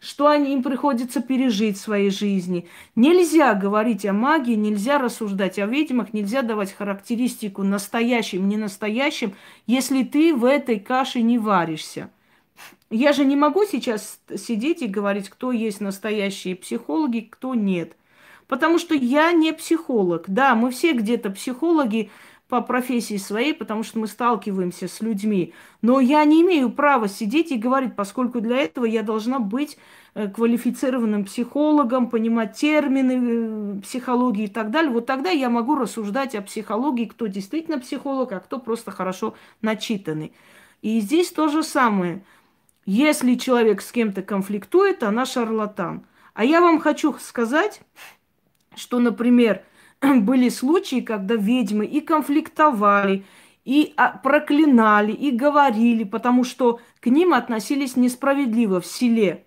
что 0.00 0.28
они, 0.28 0.52
им 0.52 0.62
приходится 0.62 1.20
пережить 1.20 1.78
в 1.78 1.80
своей 1.80 2.10
жизни. 2.10 2.68
Нельзя 2.94 3.54
говорить 3.54 4.06
о 4.06 4.12
магии, 4.12 4.54
нельзя 4.54 4.98
рассуждать 4.98 5.58
о 5.58 5.66
ведьмах, 5.66 6.12
нельзя 6.12 6.42
давать 6.42 6.72
характеристику 6.72 7.64
настоящим, 7.64 8.48
не 8.48 8.56
настоящим, 8.56 9.34
если 9.66 10.04
ты 10.04 10.32
в 10.32 10.44
этой 10.44 10.78
каше 10.78 11.22
не 11.22 11.38
варишься. 11.38 12.08
Я 12.88 13.12
же 13.12 13.24
не 13.24 13.34
могу 13.34 13.64
сейчас 13.64 14.20
сидеть 14.36 14.80
и 14.80 14.86
говорить, 14.86 15.28
кто 15.28 15.50
есть 15.50 15.80
настоящие 15.80 16.54
психологи, 16.54 17.28
кто 17.28 17.56
нет– 17.56 17.96
Потому 18.48 18.78
что 18.78 18.94
я 18.94 19.32
не 19.32 19.52
психолог. 19.52 20.24
Да, 20.28 20.54
мы 20.54 20.70
все 20.70 20.92
где-то 20.92 21.30
психологи 21.30 22.10
по 22.48 22.60
профессии 22.60 23.16
своей, 23.16 23.52
потому 23.52 23.82
что 23.82 23.98
мы 23.98 24.06
сталкиваемся 24.06 24.86
с 24.86 25.00
людьми. 25.00 25.52
Но 25.82 25.98
я 25.98 26.24
не 26.24 26.42
имею 26.42 26.70
права 26.70 27.08
сидеть 27.08 27.50
и 27.50 27.56
говорить, 27.56 27.96
поскольку 27.96 28.40
для 28.40 28.58
этого 28.58 28.84
я 28.84 29.02
должна 29.02 29.40
быть 29.40 29.78
э, 30.14 30.28
квалифицированным 30.28 31.24
психологом, 31.24 32.08
понимать 32.08 32.56
термины 32.56 33.78
э, 33.78 33.80
психологии 33.82 34.44
и 34.44 34.48
так 34.48 34.70
далее. 34.70 34.92
Вот 34.92 35.06
тогда 35.06 35.30
я 35.30 35.50
могу 35.50 35.74
рассуждать 35.74 36.36
о 36.36 36.42
психологии, 36.42 37.06
кто 37.06 37.26
действительно 37.26 37.80
психолог, 37.80 38.30
а 38.30 38.38
кто 38.38 38.60
просто 38.60 38.92
хорошо 38.92 39.34
начитанный. 39.60 40.32
И 40.82 41.00
здесь 41.00 41.32
то 41.32 41.48
же 41.48 41.64
самое. 41.64 42.22
Если 42.84 43.34
человек 43.34 43.82
с 43.82 43.90
кем-то 43.90 44.22
конфликтует, 44.22 45.02
она 45.02 45.26
шарлатан. 45.26 46.06
А 46.34 46.44
я 46.44 46.60
вам 46.60 46.78
хочу 46.78 47.16
сказать, 47.18 47.80
что, 48.76 49.00
например, 49.00 49.64
были 50.00 50.48
случаи, 50.48 51.00
когда 51.00 51.34
ведьмы 51.34 51.86
и 51.86 52.00
конфликтовали, 52.00 53.24
и 53.64 53.94
а, 53.96 54.16
проклинали, 54.16 55.10
и 55.10 55.32
говорили, 55.32 56.04
потому 56.04 56.44
что 56.44 56.80
к 57.00 57.06
ним 57.06 57.34
относились 57.34 57.96
несправедливо 57.96 58.80
в 58.80 58.86
селе. 58.86 59.44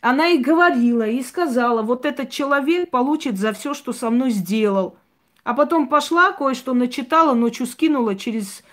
Она 0.00 0.28
и 0.28 0.38
говорила, 0.38 1.06
и 1.06 1.22
сказала, 1.22 1.82
вот 1.82 2.04
этот 2.04 2.30
человек 2.30 2.90
получит 2.90 3.38
за 3.38 3.52
все, 3.52 3.72
что 3.72 3.92
со 3.92 4.10
мной 4.10 4.30
сделал. 4.30 4.96
А 5.44 5.54
потом 5.54 5.88
пошла, 5.88 6.32
кое-что 6.32 6.74
начитала, 6.74 7.34
ночью 7.34 7.66
скинула 7.66 8.16
через, 8.16 8.64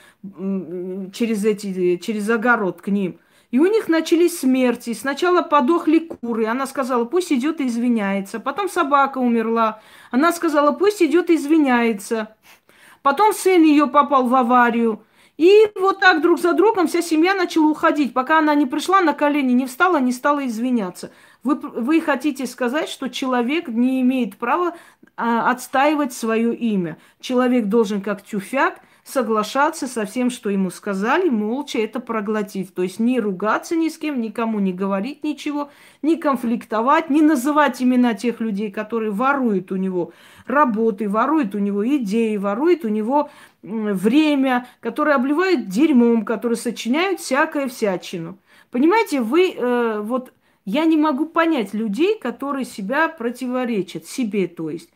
через, 1.14 1.46
эти, 1.46 1.98
через 1.98 2.30
огород 2.30 2.82
к 2.82 2.88
ним. 2.88 3.20
И 3.54 3.60
у 3.60 3.68
них 3.68 3.88
начались 3.88 4.40
смерти. 4.40 4.94
Сначала 4.94 5.44
подохли 5.44 6.00
куры. 6.00 6.48
Она 6.48 6.66
сказала, 6.66 7.06
пусть 7.06 7.32
идет 7.32 7.62
и 7.62 7.68
извиняется. 7.68 8.40
Потом 8.40 8.68
собака 8.68 9.20
умерла. 9.20 9.80
Она 10.10 10.32
сказала, 10.32 10.72
пусть 10.72 11.04
идет 11.04 11.30
и 11.30 11.36
извиняется. 11.36 12.36
Потом 13.04 13.32
сын 13.32 13.62
ее 13.62 13.86
попал 13.86 14.26
в 14.26 14.34
аварию. 14.34 15.04
И 15.38 15.70
вот 15.76 16.00
так 16.00 16.24
друг 16.24 16.40
за 16.40 16.54
другом 16.54 16.88
вся 16.88 17.04
семья 17.04 17.36
начала 17.36 17.68
уходить, 17.68 18.16
пока 18.16 18.40
она 18.40 18.56
не 18.56 18.66
пришла 18.66 19.02
на 19.02 19.14
колени, 19.14 19.52
не 19.52 19.68
встала, 19.68 19.98
не 19.98 20.14
стала 20.14 20.48
извиняться. 20.48 21.12
Вы, 21.44 21.54
вы 21.54 22.02
хотите 22.02 22.48
сказать, 22.48 22.90
что 22.90 23.08
человек 23.08 23.68
не 23.68 24.02
имеет 24.02 24.36
права 24.36 24.74
а, 25.16 25.52
отстаивать 25.52 26.14
свое 26.14 26.56
имя. 26.56 26.98
Человек 27.20 27.66
должен, 27.66 28.02
как 28.02 28.24
тюфяк, 28.24 28.80
соглашаться 29.04 29.88
со 29.88 30.06
всем, 30.06 30.30
что 30.30 30.50
ему 30.50 30.70
сказали, 30.70 31.30
молча 31.30 31.78
это 31.80 32.00
проглотить. 32.00 32.74
То 32.74 32.84
есть 32.84 33.00
не 33.00 33.20
ругаться 33.20 33.76
ни 33.76 33.90
с 33.90 33.98
кем, 33.98 34.22
никому 34.22 34.60
не 34.60 34.72
говорить 34.72 35.24
ничего, 35.24 35.70
не 36.02 36.16
конфликтовать, 36.16 37.10
не 37.10 37.22
называть 37.22 37.82
имена 37.82 38.14
тех 38.14 38.40
людей, 38.40 38.72
которые 38.72 39.12
воруют 39.12 39.72
у 39.72 39.76
него 39.76 40.14
работы, 40.48 41.10
воруют 41.10 41.54
у 41.54 41.60
него 41.60 41.86
идеи, 41.98 42.38
воруют 42.38 42.86
у 42.86 42.88
него 42.88 43.30
время, 43.62 44.68
которые 44.80 45.16
обливают 45.16 45.68
дерьмом, 45.68 46.24
которые 46.24 46.58
сочиняют 46.58 47.20
всякое 47.20 47.68
всячину. 47.68 48.38
Понимаете, 48.72 49.22
вы 49.22 49.52
э, 49.52 50.00
вот 50.02 50.34
я 50.66 50.86
не 50.86 50.96
могу 50.96 51.26
понять 51.26 51.74
людей, 51.74 52.18
которые 52.18 52.64
себя 52.64 53.10
противоречат, 53.10 54.06
себе 54.06 54.48
то 54.48 54.70
есть. 54.70 54.90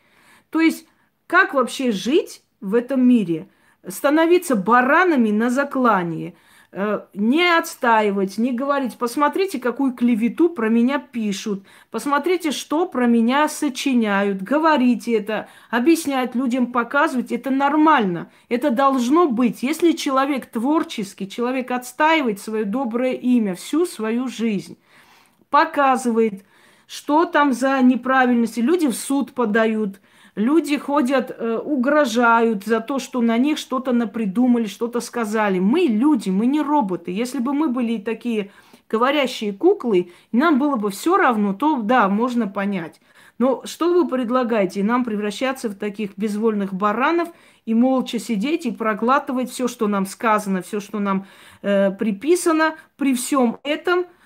То 0.49 0.61
есть, 0.61 0.87
как 1.27 1.53
вообще 1.53 1.91
жить 1.91 2.41
в 2.61 2.73
этом 2.73 3.05
мире– 3.05 3.49
становиться 3.89 4.55
баранами 4.55 5.31
на 5.31 5.49
заклании, 5.49 6.35
э, 6.71 7.01
не 7.13 7.57
отстаивать, 7.57 8.37
не 8.37 8.51
говорить, 8.51 8.97
посмотрите, 8.97 9.59
какую 9.59 9.93
клевету 9.93 10.49
про 10.49 10.69
меня 10.69 10.99
пишут, 10.99 11.63
посмотрите, 11.91 12.51
что 12.51 12.87
про 12.87 13.07
меня 13.07 13.47
сочиняют, 13.47 14.41
говорите 14.41 15.13
это, 15.13 15.47
объяснять 15.69 16.35
людям, 16.35 16.67
показывать, 16.71 17.31
это 17.31 17.49
нормально, 17.49 18.29
это 18.49 18.69
должно 18.69 19.27
быть. 19.27 19.63
Если 19.63 19.93
человек 19.93 20.45
творческий, 20.47 21.29
человек 21.29 21.71
отстаивает 21.71 22.39
свое 22.39 22.65
доброе 22.65 23.13
имя 23.13 23.55
всю 23.55 23.85
свою 23.85 24.27
жизнь, 24.27 24.77
показывает, 25.49 26.43
что 26.87 27.25
там 27.25 27.53
за 27.53 27.81
неправильности, 27.81 28.59
люди 28.59 28.87
в 28.87 28.95
суд 28.95 29.33
подают– 29.33 29.99
Люди 30.37 30.77
ходят, 30.77 31.35
э, 31.35 31.57
угрожают 31.57 32.63
за 32.63 32.79
то, 32.79 32.99
что 32.99 33.21
на 33.21 33.39
них 33.39 33.57
что-то 33.57 33.91
напридумали, 33.91 34.67
что-то 34.67 34.99
сказали. 34.99 35.57
Мы 35.57 35.87
люди, 35.87 36.29
мы 36.29 36.45
не 36.45 36.61
роботы. 36.61 37.09
Если 37.09 37.39
бы 37.39 37.53
мы 37.53 37.69
были 37.69 37.97
такие 37.97 38.51
говорящие 38.87 39.51
куклы, 39.51 40.11
нам 40.31 40.59
было 40.59 40.75
бы 40.75 40.91
все 40.91 41.17
равно, 41.17 41.55
то 41.55 41.81
да, 41.81 42.07
можно 42.07 42.47
понять. 42.47 43.01
Но 43.39 43.63
что 43.65 43.91
вы 43.91 44.07
предлагаете? 44.07 44.83
Нам 44.83 45.03
превращаться 45.03 45.69
в 45.69 45.75
таких 45.75 46.11
безвольных 46.17 46.71
баранов 46.71 47.29
и 47.65 47.73
молча 47.73 48.19
сидеть 48.19 48.67
и 48.67 48.71
проглатывать 48.71 49.49
все, 49.49 49.67
что 49.67 49.87
нам 49.87 50.05
сказано, 50.05 50.61
все, 50.61 50.79
что 50.79 50.99
нам 50.99 51.25
э, 51.63 51.89
приписано. 51.89 52.75
При 52.95 53.15
всем 53.15 53.57
этом– 53.63 54.05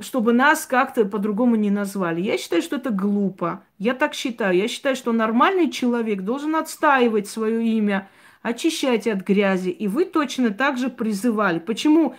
чтобы 0.00 0.32
нас 0.32 0.66
как-то 0.66 1.04
по-другому 1.04 1.54
не 1.54 1.70
назвали. 1.70 2.20
Я 2.20 2.38
считаю, 2.38 2.60
что 2.60 2.76
это 2.76 2.90
глупо. 2.90 3.62
Я 3.78 3.94
так 3.94 4.14
считаю. 4.14 4.56
Я 4.56 4.66
считаю, 4.66 4.96
что 4.96 5.12
нормальный 5.12 5.70
человек 5.70 6.22
должен 6.22 6.56
отстаивать 6.56 7.28
свое 7.28 7.64
имя, 7.64 8.08
очищать 8.42 9.06
от 9.06 9.20
грязи. 9.20 9.68
И 9.68 9.86
вы 9.86 10.06
точно 10.06 10.50
так 10.50 10.76
же 10.76 10.88
призывали. 10.88 11.60
Почему, 11.60 12.16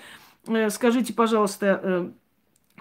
э, 0.47 0.69
скажите, 0.69 1.13
пожалуйста, 1.13 1.81
э, 1.83 2.09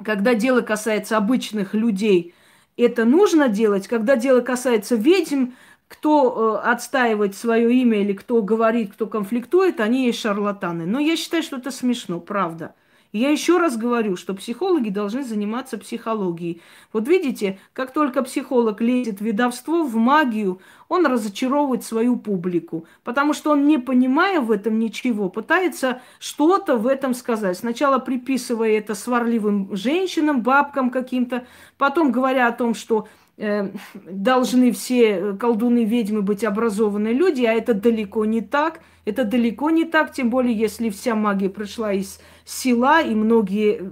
когда 0.05 0.34
дело 0.34 0.61
касается 0.61 1.16
обычных 1.16 1.74
людей, 1.74 2.34
это 2.76 3.05
нужно 3.05 3.49
делать, 3.49 3.89
когда 3.89 4.14
дело 4.14 4.41
касается 4.41 4.95
ведьм, 4.95 5.47
кто 5.89 6.61
отстаивает 6.62 7.34
свое 7.34 7.74
имя 7.74 8.03
или 8.03 8.12
кто 8.12 8.41
говорит, 8.43 8.93
кто 8.93 9.07
конфликтует, 9.07 9.80
они 9.80 10.07
есть 10.07 10.20
шарлатаны. 10.20 10.86
Но 10.86 11.01
я 11.01 11.16
считаю, 11.16 11.43
что 11.43 11.57
это 11.57 11.72
смешно, 11.72 12.20
правда. 12.20 12.74
Я 13.12 13.30
еще 13.30 13.56
раз 13.56 13.76
говорю, 13.78 14.16
что 14.16 14.34
психологи 14.34 14.90
должны 14.90 15.24
заниматься 15.24 15.78
психологией. 15.78 16.61
Вот 16.92 17.09
видите, 17.09 17.59
как 17.72 17.92
только 17.92 18.22
психолог 18.22 18.82
лезет 18.82 19.20
в 19.20 19.24
ведовство, 19.24 19.82
в 19.82 19.96
магию, 19.96 20.61
он 20.88 21.06
разочаровывает 21.06 21.84
свою 21.84 22.16
публику, 22.16 22.84
потому 23.04 23.32
что 23.32 23.52
он, 23.52 23.66
не 23.66 23.78
понимая 23.78 24.40
в 24.40 24.50
этом 24.50 24.78
ничего, 24.78 25.30
пытается 25.30 26.02
что-то 26.18 26.76
в 26.76 26.86
этом 26.86 27.14
сказать. 27.14 27.56
Сначала 27.56 27.98
приписывая 27.98 28.72
это 28.72 28.94
сварливым 28.94 29.74
женщинам, 29.74 30.42
бабкам 30.42 30.90
каким-то, 30.90 31.46
потом 31.78 32.12
говоря 32.12 32.46
о 32.48 32.52
том, 32.52 32.74
что 32.74 33.09
э, 33.38 33.70
должны 34.04 34.72
все 34.72 35.32
колдуны, 35.40 35.84
ведьмы 35.84 36.20
быть 36.20 36.44
образованные 36.44 37.14
люди, 37.14 37.44
а 37.44 37.54
это 37.54 37.72
далеко 37.72 38.26
не 38.26 38.42
так. 38.42 38.80
Это 39.04 39.24
далеко 39.24 39.70
не 39.70 39.86
так, 39.86 40.12
тем 40.12 40.28
более, 40.28 40.54
если 40.54 40.90
вся 40.90 41.14
магия 41.14 41.48
пришла 41.48 41.94
из 41.94 42.20
села, 42.49 43.03
и 43.03 43.14
многие 43.14 43.82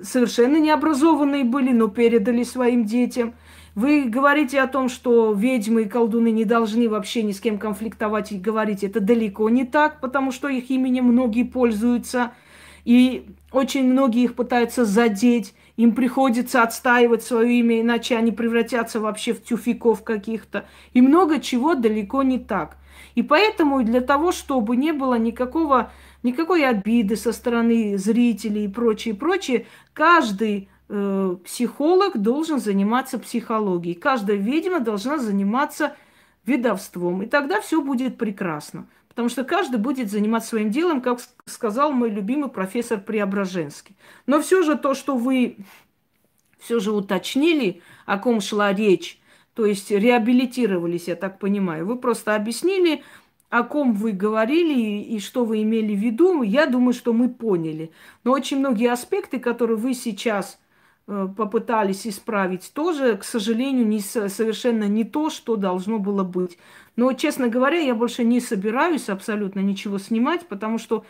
совершенно 0.00 0.58
необразованные 0.58 1.44
были, 1.44 1.72
но 1.72 1.88
передали 1.88 2.44
своим 2.44 2.84
детям. 2.84 3.34
Вы 3.74 4.04
говорите 4.04 4.60
о 4.60 4.66
том, 4.66 4.88
что 4.88 5.32
ведьмы 5.32 5.82
и 5.82 5.88
колдуны 5.88 6.30
не 6.30 6.44
должны 6.44 6.88
вообще 6.88 7.22
ни 7.22 7.32
с 7.32 7.40
кем 7.40 7.58
конфликтовать 7.58 8.32
и 8.32 8.38
говорить. 8.38 8.82
Это 8.82 9.00
далеко 9.00 9.48
не 9.48 9.64
так, 9.64 10.00
потому 10.00 10.32
что 10.32 10.48
их 10.48 10.70
именем 10.70 11.04
многие 11.04 11.44
пользуются. 11.44 12.32
И 12.84 13.26
очень 13.52 13.90
многие 13.90 14.24
их 14.24 14.34
пытаются 14.34 14.84
задеть. 14.84 15.54
Им 15.76 15.94
приходится 15.94 16.62
отстаивать 16.62 17.22
свое 17.22 17.60
имя, 17.60 17.80
иначе 17.80 18.16
они 18.16 18.32
превратятся 18.32 19.00
вообще 19.00 19.32
в 19.32 19.42
тюфиков 19.42 20.02
каких-то. 20.02 20.66
И 20.92 21.00
много 21.00 21.40
чего 21.40 21.74
далеко 21.74 22.22
не 22.22 22.38
так. 22.38 22.76
И 23.14 23.22
поэтому 23.22 23.82
для 23.82 24.00
того, 24.00 24.32
чтобы 24.32 24.76
не 24.76 24.92
было 24.92 25.14
никакого, 25.14 25.90
никакой 26.22 26.66
обиды 26.66 27.16
со 27.16 27.32
стороны 27.32 27.98
зрителей 27.98 28.64
и 28.64 28.68
прочее, 28.68 29.14
прочее, 29.14 29.66
каждый 29.92 30.68
э, 30.88 31.36
психолог 31.44 32.20
должен 32.20 32.60
заниматься 32.60 33.18
психологией. 33.18 33.94
Каждая 33.94 34.36
ведьма 34.36 34.80
должна 34.80 35.18
заниматься 35.18 35.96
ведовством. 36.44 37.22
И 37.22 37.26
тогда 37.26 37.60
все 37.60 37.82
будет 37.82 38.18
прекрасно. 38.18 38.86
Потому 39.08 39.28
что 39.28 39.44
каждый 39.44 39.78
будет 39.78 40.10
заниматься 40.10 40.50
своим 40.50 40.70
делом, 40.70 41.00
как 41.00 41.18
сказал 41.44 41.92
мой 41.92 42.10
любимый 42.10 42.48
профессор 42.48 43.00
Преображенский. 43.00 43.96
Но 44.26 44.40
все 44.40 44.62
же 44.62 44.78
то, 44.78 44.94
что 44.94 45.16
вы 45.16 45.56
все 46.58 46.78
же 46.78 46.92
уточнили, 46.92 47.82
о 48.06 48.18
ком 48.18 48.40
шла 48.40 48.72
речь, 48.72 49.20
то 49.54 49.66
есть 49.66 49.90
реабилитировались, 49.90 51.08
я 51.08 51.16
так 51.16 51.38
понимаю. 51.38 51.86
Вы 51.86 51.96
просто 51.96 52.34
объяснили, 52.34 53.02
о 53.50 53.64
ком 53.64 53.94
вы 53.94 54.12
говорили 54.12 55.02
и 55.02 55.18
что 55.18 55.44
вы 55.44 55.62
имели 55.62 55.94
в 55.94 55.98
виду. 55.98 56.42
Я 56.42 56.66
думаю, 56.66 56.94
что 56.94 57.12
мы 57.12 57.28
поняли. 57.28 57.90
Но 58.22 58.30
очень 58.30 58.60
многие 58.60 58.90
аспекты, 58.90 59.40
которые 59.40 59.76
вы 59.76 59.92
сейчас 59.92 60.60
э, 61.08 61.28
попытались 61.36 62.06
исправить, 62.06 62.70
тоже, 62.72 63.16
к 63.16 63.24
сожалению, 63.24 63.86
не, 63.86 64.00
совершенно 64.00 64.84
не 64.84 65.02
то, 65.02 65.30
что 65.30 65.56
должно 65.56 65.98
было 65.98 66.22
быть. 66.22 66.58
Но, 66.94 67.12
честно 67.12 67.48
говоря, 67.48 67.78
я 67.78 67.96
больше 67.96 68.22
не 68.22 68.40
собираюсь 68.40 69.08
абсолютно 69.08 69.58
ничего 69.60 69.98
снимать, 69.98 70.46
потому 70.46 70.78
что 70.78 71.04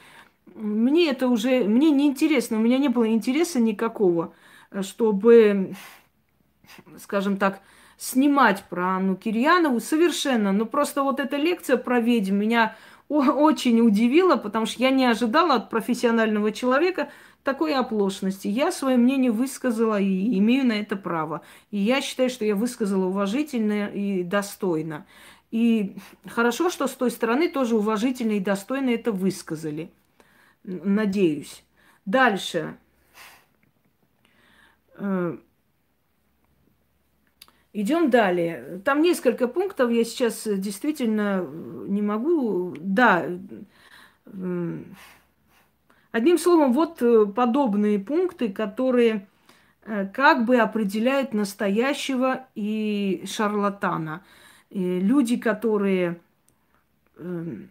мне 0.54 1.10
это 1.10 1.28
уже, 1.28 1.64
мне 1.64 1.90
не 1.90 2.06
интересно, 2.06 2.56
у 2.56 2.60
меня 2.60 2.78
не 2.78 2.88
было 2.88 3.06
интереса 3.08 3.60
никакого, 3.60 4.32
чтобы, 4.80 5.74
скажем 6.98 7.36
так, 7.36 7.60
снимать 8.00 8.64
про 8.70 8.96
Анну 8.96 9.14
Кирьянову 9.14 9.78
совершенно. 9.78 10.52
Но 10.52 10.64
просто 10.64 11.02
вот 11.02 11.20
эта 11.20 11.36
лекция 11.36 11.76
про 11.76 12.00
ведьм 12.00 12.34
меня 12.36 12.74
очень 13.08 13.80
удивила, 13.82 14.36
потому 14.36 14.64
что 14.64 14.82
я 14.82 14.90
не 14.90 15.04
ожидала 15.04 15.56
от 15.56 15.68
профессионального 15.68 16.50
человека 16.50 17.10
такой 17.44 17.74
оплошности. 17.74 18.48
Я 18.48 18.72
свое 18.72 18.96
мнение 18.96 19.30
высказала 19.30 20.00
и 20.00 20.38
имею 20.38 20.66
на 20.66 20.80
это 20.80 20.96
право. 20.96 21.42
И 21.70 21.76
я 21.76 22.00
считаю, 22.00 22.30
что 22.30 22.46
я 22.46 22.54
высказала 22.54 23.04
уважительно 23.04 23.88
и 23.88 24.22
достойно. 24.22 25.04
И 25.50 25.96
хорошо, 26.26 26.70
что 26.70 26.86
с 26.86 26.92
той 26.92 27.10
стороны 27.10 27.50
тоже 27.50 27.76
уважительно 27.76 28.32
и 28.32 28.40
достойно 28.40 28.90
это 28.90 29.12
высказали. 29.12 29.90
Надеюсь. 30.64 31.64
Дальше. 32.06 32.78
Э, 37.72 37.80
идем 37.80 38.10
далее. 38.10 38.80
Там 38.84 39.02
несколько 39.02 39.48
пунктов, 39.48 39.90
я 39.90 40.04
сейчас 40.04 40.46
действительно 40.46 41.46
не 41.86 42.02
могу. 42.02 42.74
Да, 42.78 43.26
одним 46.12 46.38
словом, 46.38 46.72
вот 46.72 47.02
подобные 47.34 47.98
пункты, 47.98 48.50
которые 48.50 49.26
э, 49.84 50.06
как 50.06 50.44
бы 50.44 50.56
определяют 50.56 51.34
настоящего 51.34 52.46
и 52.54 53.24
шарлатана– 53.26 54.22
люди, 54.70 55.36
которые 55.36 56.20
эм, 57.16 57.70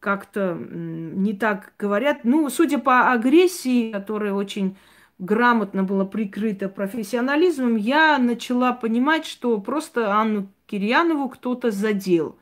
как-то 0.00 0.54
не 0.54 1.32
так 1.34 1.72
говорят. 1.78 2.24
Ну, 2.24 2.48
судя 2.50 2.78
по 2.78 3.12
агрессии, 3.12 3.92
которая 3.92 4.32
очень 4.32 4.76
грамотно 5.18 5.84
была 5.84 6.04
прикрыта 6.04 6.68
профессионализмом, 6.68 7.76
я 7.76 8.18
начала 8.18 8.72
понимать, 8.72 9.26
что 9.26 9.58
просто 9.60 10.14
Анну 10.14 10.48
Кирьянову 10.66 11.28
кто-то 11.28 11.70
задел. 11.70 12.36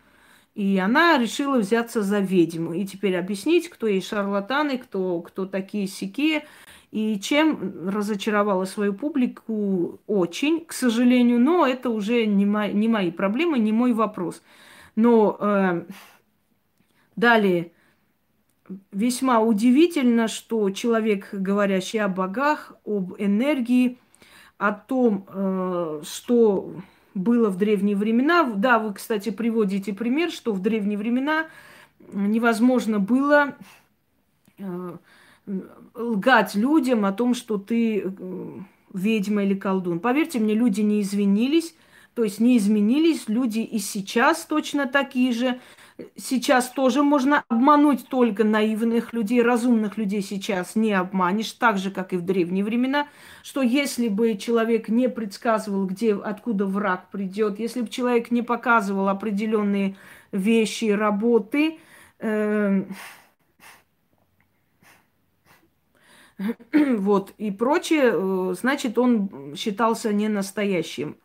И 0.54 0.78
она 0.78 1.16
решила 1.16 1.58
взяться 1.58 2.02
за 2.02 2.20
ведьму. 2.20 2.74
И 2.74 2.84
теперь 2.84 3.16
объяснить, 3.16 3.70
кто 3.70 3.86
ей 3.86 4.02
шарлатаны, 4.02 4.76
кто, 4.78 5.20
кто 5.20 5.46
такие 5.46 5.86
сики. 5.86 6.44
И 6.90 7.18
чем 7.20 7.88
разочаровала 7.88 8.66
свою 8.66 8.92
публику 8.92 9.98
очень, 10.06 10.62
к 10.66 10.74
сожалению, 10.74 11.40
но 11.40 11.66
это 11.66 11.88
уже 11.88 12.26
не, 12.26 12.44
мои, 12.44 12.74
не 12.74 12.86
мои 12.86 13.10
проблемы, 13.10 13.58
не 13.58 13.72
мой 13.72 13.94
вопрос. 13.94 14.42
Но 14.94 15.38
э, 15.40 15.84
далее 17.16 17.72
весьма 18.92 19.40
удивительно, 19.40 20.28
что 20.28 20.70
человек, 20.70 21.28
говорящий 21.32 22.00
о 22.00 22.08
богах, 22.08 22.74
об 22.84 23.14
энергии, 23.18 23.98
о 24.58 24.72
том, 24.72 25.26
э, 25.28 26.02
что 26.04 26.74
было 27.14 27.50
в 27.50 27.56
древние 27.56 27.96
времена. 27.96 28.44
Да, 28.44 28.78
вы, 28.78 28.94
кстати, 28.94 29.30
приводите 29.30 29.92
пример, 29.92 30.30
что 30.30 30.52
в 30.52 30.60
древние 30.60 30.98
времена 30.98 31.46
невозможно 32.12 32.98
было 32.98 33.56
э, 34.58 34.96
лгать 35.94 36.54
людям 36.54 37.04
о 37.04 37.12
том, 37.12 37.34
что 37.34 37.58
ты 37.58 38.00
э, 38.00 38.58
ведьма 38.92 39.44
или 39.44 39.54
колдун. 39.54 40.00
Поверьте 40.00 40.38
мне, 40.38 40.54
люди 40.54 40.80
не 40.80 41.02
извинились, 41.02 41.74
то 42.14 42.24
есть 42.24 42.40
не 42.40 42.56
изменились, 42.58 43.28
люди 43.28 43.60
и 43.60 43.78
сейчас 43.78 44.44
точно 44.44 44.86
такие 44.86 45.32
же. 45.32 45.60
Сейчас 46.16 46.70
тоже 46.70 47.02
можно 47.02 47.44
обмануть 47.48 48.08
только 48.08 48.44
наивных 48.44 49.12
людей, 49.12 49.42
разумных 49.42 49.96
людей 49.96 50.22
сейчас 50.22 50.76
не 50.76 50.92
обманешь, 50.92 51.52
так 51.52 51.78
же, 51.78 51.90
как 51.90 52.12
и 52.12 52.16
в 52.16 52.22
древние 52.22 52.64
времена, 52.64 53.08
что 53.42 53.62
если 53.62 54.08
бы 54.08 54.36
человек 54.36 54.88
не 54.88 55.08
предсказывал, 55.08 55.86
где, 55.86 56.14
откуда 56.14 56.66
враг 56.66 57.10
придет, 57.10 57.58
если 57.58 57.82
бы 57.82 57.88
человек 57.88 58.30
не 58.30 58.42
показывал 58.42 59.08
определенные 59.08 59.96
вещи, 60.32 60.86
работы, 60.86 61.78
э, 62.18 62.84
вот, 66.72 67.32
и 67.38 67.50
прочее, 67.50 68.12
э, 68.14 68.54
значит, 68.58 68.98
он 68.98 69.54
считался 69.56 70.12
не 70.12 70.28
настоящим. 70.28 71.16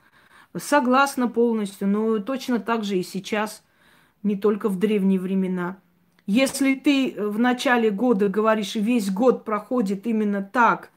Согласна 0.55 1.28
полностью, 1.28 1.88
но 1.88 2.19
точно 2.19 2.59
так 2.59 2.84
же 2.84 2.97
и 2.97 3.03
сейчас, 3.03 3.63
не 4.24 4.36
только 4.36 4.70
в 4.70 4.78
древние 4.80 5.20
времена. 5.20 5.78
Если 6.26 6.76
ты 6.76 7.15
в 7.18 7.39
начале 7.39 7.89
года 7.89 8.28
говоришь, 8.28 8.76
весь 8.76 9.09
год 9.09 9.45
проходит 9.45 10.05
именно 10.07 10.41
так, 10.41 10.91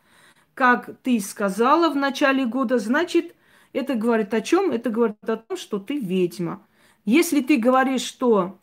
как 0.55 0.91
ты 1.03 1.21
сказала 1.21 1.89
в 1.91 1.97
начале 1.97 2.45
года, 2.45 2.79
значит, 2.79 3.35
это 3.73 3.95
говорит 3.95 4.35
о 4.35 4.41
чем? 4.41 4.73
Это 4.73 4.91
говорит 4.91 5.17
о 5.29 5.37
том, 5.37 5.57
что 5.57 5.79
ты 5.79 5.99
ведьма. 5.99 6.63
Если 7.05 7.41
ты 7.41 7.57
говоришь, 7.57 8.03
что 8.03 8.59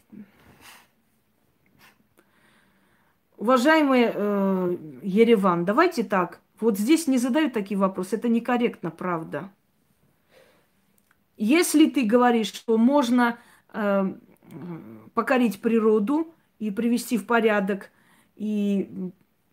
Уважаемый 3.37 4.11
э, 4.11 4.77
Ереван, 5.03 5.63
давайте 5.63 6.03
так. 6.03 6.41
Вот 6.59 6.79
здесь 6.79 7.05
не 7.07 7.19
задают 7.19 7.53
такие 7.53 7.77
вопросы. 7.77 8.15
Это 8.15 8.27
некорректно, 8.29 8.89
правда. 8.89 9.51
Если 11.37 11.87
ты 11.87 12.03
говоришь, 12.03 12.47
что 12.47 12.79
можно 12.79 13.37
э, 13.73 14.11
покорить 15.13 15.61
природу 15.61 16.33
и 16.59 16.71
привести 16.71 17.17
в 17.17 17.25
порядок, 17.25 17.89
и 18.35 18.89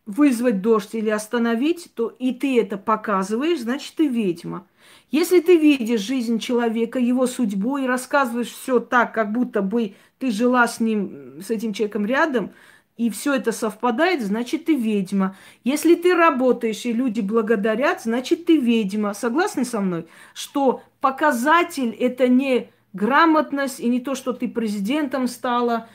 вызвать 0.07 0.61
дождь 0.61 0.95
или 0.95 1.09
остановить, 1.09 1.91
то 1.95 2.15
и 2.19 2.33
ты 2.33 2.61
это 2.61 2.77
показываешь, 2.77 3.61
значит, 3.61 3.95
ты 3.97 4.07
ведьма. 4.07 4.67
Если 5.11 5.41
ты 5.41 5.57
видишь 5.57 6.01
жизнь 6.01 6.39
человека, 6.39 6.99
его 6.99 7.27
судьбу 7.27 7.79
и 7.79 7.87
рассказываешь 7.87 8.51
все 8.51 8.81
так, 8.81 9.15
как 9.15 9.33
будто 9.33 9.63
бы 9.63 9.95
ты 10.19 10.31
жила 10.31 10.69
с 10.69 10.81
ним, 10.81 11.41
с 11.41 11.51
этим 11.51 11.73
человеком 11.73 12.05
рядом, 12.05 12.51
и 12.97 13.11
все 13.11 13.35
это 13.35 13.51
совпадает, 13.51 14.23
значит, 14.23 14.67
ты 14.67 14.77
ведьма. 14.77 15.37
Если 15.65 15.95
ты 15.95 16.15
работаешь, 16.15 16.85
и 16.85 16.93
люди 16.93 17.21
благодарят, 17.21 18.03
значит, 18.03 18.45
ты 18.45 18.57
ведьма. 18.57 19.15
Согласны 19.15 19.65
со 19.65 19.81
мной? 19.81 20.07
Что 20.33 20.83
показатель– 21.01 21.91
это 21.99 22.29
не 22.29 22.71
грамотность, 22.95 23.81
и 23.81 23.89
не 23.89 24.01
то, 24.01 24.15
что 24.15 24.33
ты 24.33 24.49
президентом 24.49 25.29
стала, 25.29 25.89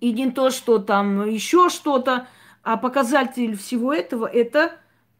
и 0.00 0.12
не 0.12 0.30
то, 0.32 0.50
что 0.50 0.78
там 0.78 1.28
еще 1.28 1.68
что-то, 1.68 2.26
а 2.64 2.76
показатель 2.76 3.56
всего 3.56 3.92
этого– 3.92 4.26
это 4.32 4.72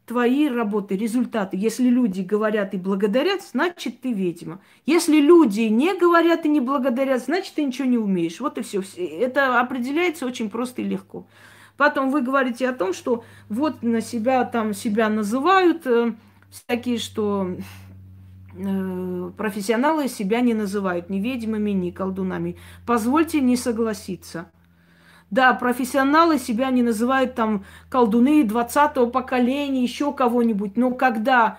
твои 0.07 0.49
работы, 0.49 0.97
результаты. 0.97 1.57
Если 1.57 1.89
люди 1.89 2.23
говорят 2.23 2.75
и 2.75 2.79
благодарят, 2.79 3.43
значит 3.43 4.01
ты 4.01 4.13
ведьма. 4.13 4.61
Если 4.87 5.21
люди 5.21 5.61
не 5.63 5.95
говорят 5.95 6.47
и 6.47 6.49
не 6.49 6.61
благодарят, 6.61 7.23
значит 7.23 7.55
ты 7.55 7.65
ничего 7.65 7.87
не 7.87 7.99
умеешь. 7.99 8.41
Вот 8.41 8.57
и 8.59 8.63
все. 8.63 8.83
Это 8.97 9.61
определяется 9.61 10.27
очень 10.27 10.49
просто 10.49 10.81
и 10.83 10.87
легко. 10.87 11.27
Потом 11.77 12.11
вы 12.11 12.23
говорите 12.23 12.69
о 12.69 12.73
том, 12.73 12.93
что 12.93 13.23
вот 13.49 13.83
на 13.83 14.01
себя 14.01 14.45
там 14.45 14.73
себя 14.73 15.09
называют 15.09 15.87
э, 15.87 16.15
всякие, 16.51 16.99
что 16.99 17.57
профессионалы 19.37 20.09
себя 20.09 20.41
не 20.41 20.55
называют 20.55 21.11
ни 21.11 21.19
ведьмами, 21.19 21.71
ни 21.71 21.91
колдунами. 21.91 22.57
Позвольте 22.87 23.41
не 23.41 23.57
согласиться. 23.57 24.51
Да, 25.31 25.53
профессионалы 25.55 26.39
себя 26.39 26.71
не 26.71 26.83
называют 26.83 27.35
там 27.35 27.65
колдуны 27.91 28.43
20-го 28.43 29.09
поколения, 29.09 29.83
еще 29.83 30.13
кого-нибудь. 30.13 30.77
Но 30.77 30.91
когда 30.93 31.59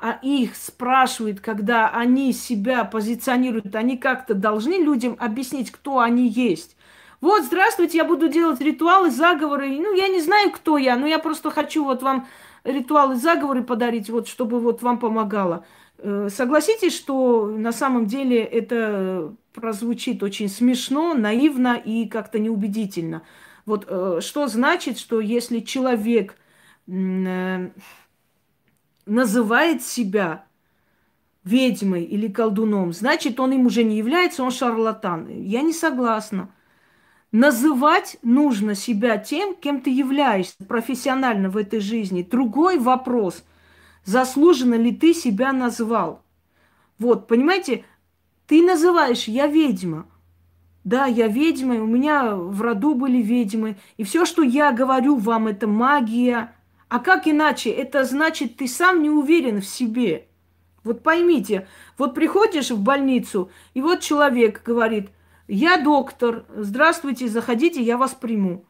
а 0.00 0.18
их 0.22 0.54
спрашивают, 0.54 1.40
когда 1.40 1.88
они 1.88 2.32
себя 2.32 2.84
позиционируют, 2.84 3.74
они 3.74 3.96
как-то 3.96 4.34
должны 4.34 4.74
людям 4.74 5.16
объяснить, 5.18 5.72
кто 5.72 5.98
они 5.98 6.28
есть. 6.28 6.76
Вот, 7.20 7.42
здравствуйте, 7.42 7.98
я 7.98 8.04
буду 8.04 8.28
делать 8.28 8.60
ритуалы, 8.60 9.10
заговоры. 9.10 9.70
Ну, 9.70 9.92
я 9.92 10.06
не 10.06 10.20
знаю, 10.20 10.52
кто 10.52 10.78
я, 10.78 10.96
но 10.96 11.08
я 11.08 11.18
просто 11.18 11.50
хочу 11.50 11.82
вот 11.82 12.00
вам 12.00 12.28
ритуалы, 12.62 13.16
заговоры 13.16 13.64
подарить, 13.64 14.08
вот, 14.08 14.28
чтобы 14.28 14.60
вот 14.60 14.82
вам 14.82 15.00
помогало. 15.00 15.64
Э, 15.98 16.28
согласитесь, 16.30 16.96
что 16.96 17.46
на 17.46 17.72
самом 17.72 18.06
деле 18.06 18.42
это 18.42 19.34
прозвучит 19.52 20.22
очень 20.22 20.48
смешно, 20.48 21.14
наивно 21.14 21.74
и 21.76 22.06
как-то 22.06 22.38
неубедительно. 22.38 23.22
Вот 23.66 23.86
э, 23.88 24.20
что 24.22 24.46
значит, 24.46 24.98
что 24.98 25.20
если 25.20 25.60
человек 25.60 26.36
э, 26.86 27.70
называет 29.06 29.82
себя 29.82 30.44
ведьмой 31.42 32.04
или 32.04 32.28
колдуном, 32.28 32.92
значит, 32.92 33.40
он 33.40 33.52
им 33.52 33.66
уже 33.66 33.82
не 33.82 33.98
является, 33.98 34.44
он 34.44 34.52
шарлатан. 34.52 35.28
Я 35.28 35.62
не 35.62 35.72
согласна. 35.72 36.50
Называть 37.32 38.18
нужно 38.22 38.74
себя 38.74 39.18
тем, 39.18 39.54
кем 39.54 39.80
ты 39.82 39.90
являешься 39.90 40.64
профессионально 40.66 41.50
в 41.50 41.56
этой 41.56 41.80
жизни. 41.80 42.22
Другой 42.22 42.78
вопрос, 42.78 43.44
заслуженно 44.08 44.74
ли 44.74 44.90
ты 44.90 45.12
себя 45.12 45.52
назвал. 45.52 46.22
Вот, 46.98 47.26
понимаете, 47.26 47.84
ты 48.46 48.62
называешь 48.62 49.24
«я 49.24 49.46
ведьма». 49.46 50.06
Да, 50.82 51.04
я 51.04 51.28
ведьма, 51.28 51.74
у 51.74 51.86
меня 51.86 52.34
в 52.34 52.62
роду 52.62 52.94
были 52.94 53.20
ведьмы. 53.20 53.76
И 53.98 54.04
все, 54.04 54.24
что 54.24 54.40
я 54.42 54.72
говорю 54.72 55.16
вам, 55.16 55.48
это 55.48 55.66
магия. 55.66 56.54
А 56.88 57.00
как 57.00 57.28
иначе? 57.28 57.68
Это 57.68 58.04
значит, 58.04 58.56
ты 58.56 58.66
сам 58.66 59.02
не 59.02 59.10
уверен 59.10 59.60
в 59.60 59.66
себе. 59.66 60.28
Вот 60.84 61.02
поймите, 61.02 61.68
вот 61.98 62.14
приходишь 62.14 62.70
в 62.70 62.80
больницу, 62.80 63.50
и 63.74 63.82
вот 63.82 64.00
человек 64.00 64.62
говорит, 64.64 65.10
я 65.48 65.76
доктор, 65.76 66.46
здравствуйте, 66.56 67.28
заходите, 67.28 67.82
я 67.82 67.98
вас 67.98 68.14
приму. 68.14 68.64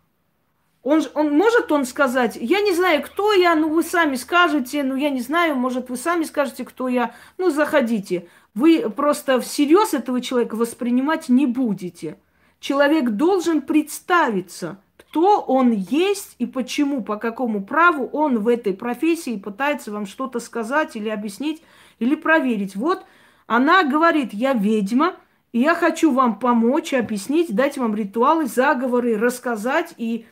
Он, 0.89 1.03
он 1.13 1.37
может 1.37 1.71
он 1.71 1.85
сказать, 1.85 2.39
я 2.41 2.63
не 2.63 2.73
знаю, 2.73 3.03
кто 3.03 3.35
я, 3.35 3.55
ну 3.55 3.69
вы 3.69 3.83
сами 3.83 4.17
скажете, 4.17 4.83
ну 4.83 4.97
я 4.97 5.11
не 5.11 5.21
знаю, 5.21 5.55
может 5.55 5.91
вы 5.91 5.99
сами 5.99 6.25
скажете, 6.25 6.65
кто 6.65 6.89
я, 6.89 7.15
ну 7.37 7.51
заходите. 7.51 8.27
Вы 8.55 8.89
просто 8.89 9.39
всерьез 9.39 9.93
этого 9.93 10.23
человека 10.23 10.55
воспринимать 10.55 11.29
не 11.29 11.45
будете. 11.45 12.17
Человек 12.59 13.11
должен 13.11 13.61
представиться, 13.61 14.81
кто 14.97 15.43
он 15.43 15.73
есть 15.73 16.37
и 16.39 16.47
почему, 16.47 17.03
по 17.03 17.17
какому 17.17 17.63
праву 17.63 18.07
он 18.07 18.39
в 18.39 18.49
этой 18.49 18.73
профессии 18.73 19.37
пытается 19.37 19.93
вам 19.93 20.07
что-то 20.07 20.41
сказать 20.41 20.97
или 20.97 21.11
объяснить, 21.11 21.63
или 21.99 22.15
проверить. 22.15 22.77
Вот 22.77 23.05
она 23.47 23.85
говорит, 23.85 24.33
я 24.33 24.55
ведьма, 24.55 25.17
и 25.53 25.61
я 25.61 25.75
хочу 25.75 26.13
вам 26.13 26.39
помочь, 26.39 26.95
объяснить, 26.95 27.55
дать 27.55 27.77
вам 27.77 27.95
ритуалы, 27.95 28.47
заговоры, 28.47 29.19
рассказать 29.19 29.93
и 29.99 30.25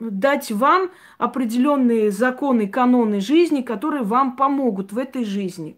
дать 0.00 0.50
вам 0.50 0.90
определенные 1.18 2.10
законы, 2.10 2.66
каноны 2.68 3.20
жизни, 3.20 3.60
которые 3.60 4.02
вам 4.02 4.36
помогут 4.36 4.92
в 4.92 4.98
этой 4.98 5.24
жизни. 5.24 5.76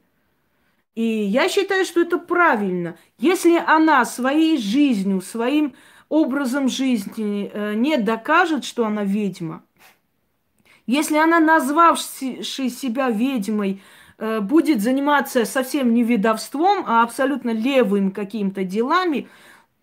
И 0.94 1.02
я 1.02 1.48
считаю, 1.48 1.84
что 1.84 2.00
это 2.00 2.18
правильно. 2.18 2.96
Если 3.18 3.56
она 3.56 4.04
своей 4.04 4.58
жизнью, 4.58 5.20
своим 5.20 5.74
образом 6.08 6.68
жизни 6.68 7.50
э, 7.52 7.74
не 7.74 7.96
докажет, 7.96 8.64
что 8.64 8.86
она 8.86 9.02
ведьма, 9.02 9.62
если 10.86 11.16
она, 11.16 11.40
назвавши 11.40 12.42
себя 12.42 13.08
ведьмой, 13.08 13.80
э, 14.18 14.40
будет 14.40 14.82
заниматься 14.82 15.44
совсем 15.44 15.94
не 15.94 16.02
ведовством, 16.02 16.84
а 16.86 17.02
абсолютно 17.02 17.50
левым 17.50 18.10
какими-то 18.10 18.64
делами, 18.64 19.28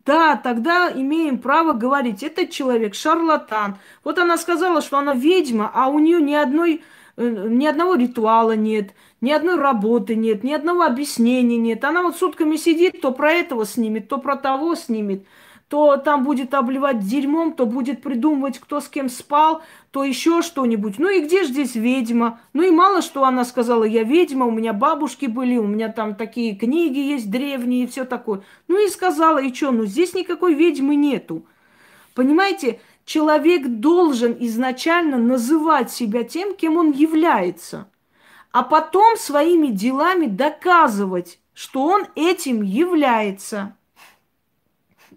да, 0.06 0.36
тогда 0.36 0.92
имеем 0.92 1.40
право 1.40 1.74
говорить, 1.74 2.24
этот 2.24 2.50
человек 2.50 2.96
шарлатан. 2.96 3.78
Вот 4.04 4.18
она 4.18 4.38
сказала, 4.38 4.82
что 4.82 4.98
она 4.98 5.14
ведьма, 5.14 5.70
а 5.74 5.88
у 5.88 6.00
нее 6.00 6.22
ни 6.22 6.34
одной 6.34 6.82
Э, 7.20 7.48
ни 7.50 7.66
одного 7.66 7.96
ритуала 7.96 8.56
нет, 8.56 8.94
ни 9.20 9.32
одной 9.32 9.58
работы 9.58 10.16
нет, 10.16 10.46
ни 10.46 10.54
одного 10.54 10.84
объяснения 10.84 11.58
нет. 11.58 11.84
Она 11.84 12.02
вот 12.02 12.16
сутками 12.16 12.56
сидит, 12.56 13.02
то 13.02 13.12
про 13.12 13.34
этого 13.34 13.66
снимет, 13.66 14.08
то 14.08 14.20
про 14.20 14.38
того 14.38 14.74
снимет, 14.76 15.26
то 15.70 15.98
там 15.98 16.24
будет 16.24 16.56
обливать 16.56 17.00
дерьмом, 17.00 17.54
то 17.54 17.68
будет 17.68 18.02
придумывать, 18.02 18.58
кто 18.58 18.82
с 18.82 18.90
кем 18.90 19.08
спал, 19.08 19.62
то 19.92 20.04
еще 20.04 20.42
что-нибудь. 20.42 20.98
Ну 20.98 21.10
и 21.10 21.22
где 21.22 21.44
же 21.44 21.50
здесь 21.50 21.76
ведьма? 21.76 22.42
Ну 22.54 22.64
и 22.64 22.72
мало 22.72 23.04
что 23.04 23.24
она 23.24 23.46
сказала, 23.46 23.84
я 23.84 24.04
ведьма, 24.04 24.48
у 24.48 24.52
меня 24.52 24.74
бабушки 24.74 25.28
были, 25.28 25.58
у 25.58 25.68
меня 25.68 25.90
там 25.90 26.16
такие 26.16 26.56
книги 26.56 26.98
есть 26.98 27.30
древние 27.30 27.84
и 27.84 27.88
все 27.88 28.04
такое. 28.04 28.42
Ну 28.68 28.84
и 28.84 28.90
сказала, 28.90 29.38
и 29.38 29.54
что, 29.54 29.70
ну 29.70 29.86
здесь 29.86 30.16
никакой 30.16 30.56
ведьмы 30.56 30.96
нету. 30.96 31.46
Понимаете, 32.16 32.82
человек 33.06 33.68
должен 33.68 34.36
изначально 34.40 35.18
называть 35.18 35.92
себя 35.92 36.24
тем, 36.24 36.56
кем 36.56 36.78
он 36.78 36.92
является, 36.92 37.92
а 38.52 38.64
потом 38.64 39.18
своими 39.18 39.68
делами 39.68 40.26
доказывать, 40.26 41.40
что 41.54 41.84
он 41.84 42.08
этим 42.16 42.64
является. 42.64 43.76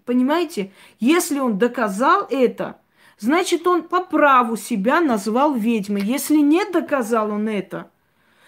Понимаете? 0.05 0.71
Если 0.99 1.39
он 1.39 1.57
доказал 1.57 2.27
это, 2.29 2.79
значит, 3.17 3.65
он 3.67 3.83
по 3.83 4.01
праву 4.03 4.57
себя 4.57 5.01
назвал 5.01 5.53
ведьмой. 5.53 6.01
Если 6.01 6.37
не 6.37 6.65
доказал 6.65 7.31
он 7.31 7.47
это, 7.47 7.89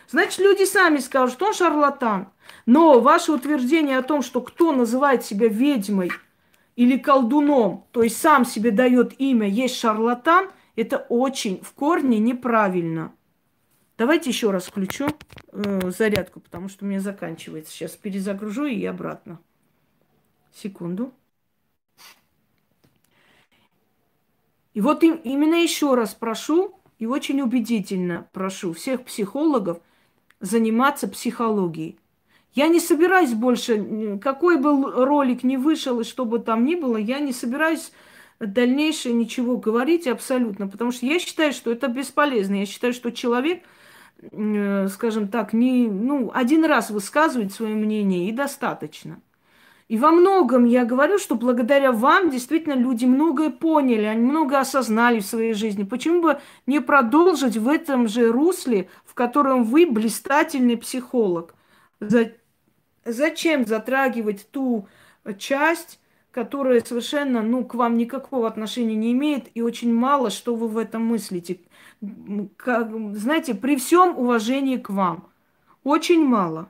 значит, 0.09 0.39
люди 0.39 0.65
сами 0.65 0.97
скажут, 0.97 1.35
что 1.35 1.47
он 1.47 1.53
шарлатан. 1.53 2.29
Но 2.65 2.99
ваше 2.99 3.31
утверждение 3.31 3.97
о 3.97 4.03
том, 4.03 4.21
что 4.21 4.41
кто 4.41 4.71
называет 4.71 5.25
себя 5.25 5.47
ведьмой– 5.47 6.11
или 6.75 6.97
колдуном, 6.97 7.85
то 7.91 8.03
есть 8.03 8.17
сам 8.17 8.45
себе 8.45 8.71
дает 8.71 9.19
имя, 9.19 9.47
есть 9.47 9.77
шарлатан, 9.77 10.49
это 10.75 10.97
очень 11.09 11.61
в 11.61 11.73
корне 11.73 12.19
неправильно. 12.19 13.13
Давайте 13.97 14.29
еще 14.29 14.51
раз 14.51 14.65
включу 14.65 15.07
э, 15.53 15.91
зарядку, 15.91 16.41
потому 16.41 16.67
что 16.67 16.83
у 16.83 16.87
меня 16.87 16.99
заканчивается. 16.99 17.71
Сейчас 17.71 17.91
перезагружу 17.91 18.65
и 18.65 18.83
обратно. 18.83 19.39
Секунду. 20.53 21.13
И 24.75 24.81
вот 24.81 25.03
им, 25.03 25.15
именно 25.23 25.55
еще 25.55 25.95
раз 25.95 26.13
прошу, 26.13 26.77
и 26.99 27.05
очень 27.05 27.41
убедительно 27.41 28.27
прошу 28.33 28.73
всех 28.73 29.05
психологов 29.05 29.79
заниматься 30.41 31.07
психологией. 31.07 31.97
Я 32.53 32.67
не 32.67 32.81
собираюсь 32.81 33.33
больше, 33.33 34.19
какой 34.21 34.57
бы 34.57 34.91
ролик 35.05 35.43
не 35.43 35.57
вышел 35.57 36.01
и 36.01 36.03
что 36.03 36.25
бы 36.25 36.39
там 36.39 36.65
ни 36.65 36.75
было, 36.75 36.97
я 36.97 37.19
не 37.19 37.31
собираюсь 37.31 37.93
дальнейшее 38.39 39.15
ничего 39.15 39.57
говорить 39.57 40.07
абсолютно, 40.07 40.67
потому 40.67 40.91
что 40.91 41.05
я 41.05 41.19
считаю, 41.19 41.53
что 41.53 41.71
это 41.71 41.87
бесполезно. 41.87 42.55
Я 42.55 42.65
считаю, 42.65 42.93
что 42.93 43.11
человек, 43.13 43.63
э, 44.29 44.87
скажем 44.89 45.29
так, 45.29 45.53
не, 45.53 45.87
ну, 45.87 46.31
один 46.33 46.65
раз 46.65 46.89
высказывает 46.89 47.53
свое 47.53 47.75
мнение 47.75 48.27
и 48.27 48.33
достаточно. 48.33 49.21
И 49.87 49.97
во 49.97 50.11
многом 50.11 50.65
я 50.65 50.83
говорю, 50.83 51.19
что 51.19 51.35
благодаря 51.35 51.91
вам 51.91 52.31
действительно 52.31 52.73
люди 52.73 53.05
многое 53.05 53.51
поняли, 53.51 54.05
они 54.05 54.21
много 54.21 54.59
осознали 54.59 55.19
в 55.19 55.25
своей 55.25 55.53
жизни. 55.53 55.83
Почему 55.83 56.21
бы 56.23 56.39
не 56.65 56.81
продолжить 56.81 57.57
в 57.57 57.67
этом 57.67 58.07
же 58.07 58.31
русле, 58.31 58.89
в 59.05 59.13
котором 59.13 59.63
вы 59.63 59.85
блистательный 59.85 60.75
психолог? 60.75 61.53
Зачем 63.05 63.67
затрагивать 63.67 64.49
ту 64.49 64.87
часть, 65.37 65.99
которая 66.31 66.81
совершенно, 66.81 67.43
ну, 67.43 67.63
к 67.63 67.75
вам 67.75 67.95
никакого 67.95 68.47
отношения 68.47 68.95
не 68.95 69.11
имеет, 69.11 69.51
и 69.53 69.61
очень 69.61 69.93
мало, 69.93 70.31
что 70.31 70.55
вы 70.55 70.67
в 70.67 70.79
этом 70.79 71.05
мыслите. 71.05 71.59
Как, 72.57 72.89
знаете, 73.15 73.53
при 73.53 73.75
всем 73.77 74.17
уважении 74.17 74.77
к 74.77 74.89
вам, 74.89 75.29
очень 75.83 76.25
мало. 76.25 76.69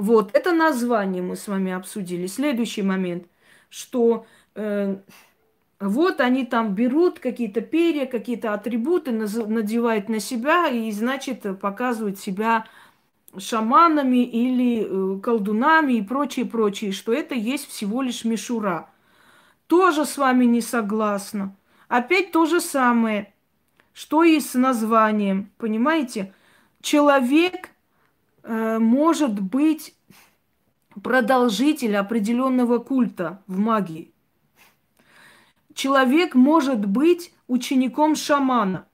Вот, 0.00 0.34
это 0.34 0.52
название 0.52 1.22
мы 1.22 1.36
с 1.36 1.46
вами 1.46 1.72
обсудили. 1.72 2.26
Следующий 2.26 2.82
момент, 2.82 3.26
что 3.68 4.26
э, 4.54 4.96
Вот 5.80 6.20
они 6.20 6.44
там 6.46 6.74
берут 6.74 7.18
какие-то 7.20 7.62
перья, 7.62 8.06
какие-то 8.06 8.52
атрибуты, 8.54 9.12
надевают 9.12 10.08
на 10.10 10.20
себя 10.20 10.68
и, 10.68 10.92
значит, 10.92 11.46
показывают 11.60 12.18
себя 12.20 12.66
шаманами 13.38 14.24
или 14.24 15.16
э, 15.18 15.20
колдунами 15.20 15.94
и 15.94 16.02
прочее, 16.02 16.46
прочее, 16.46 16.92
что 16.92 17.12
это 17.12 17.34
есть 17.34 17.68
всего 17.68 18.02
лишь 18.02 18.24
мишура. 18.24 18.90
Тоже 19.68 20.06
с 20.06 20.18
вами 20.18 20.46
не 20.46 20.60
согласна. 20.62 21.56
Опять 21.88 22.32
то 22.32 22.46
же 22.46 22.60
самое, 22.60 23.32
что 23.94 24.24
и 24.24 24.40
с 24.40 24.54
названием, 24.54 25.52
понимаете? 25.58 26.34
Человек 26.82 27.69
может 28.78 29.40
быть 29.40 29.94
продолжитель 31.02 31.96
определенного 31.96 32.78
культа 32.78 33.42
в 33.46 33.58
магии 33.58 34.12
человек 35.74 36.34
может 36.34 36.84
быть 36.84 37.32
учеником 37.48 38.14
шамана. 38.14 38.86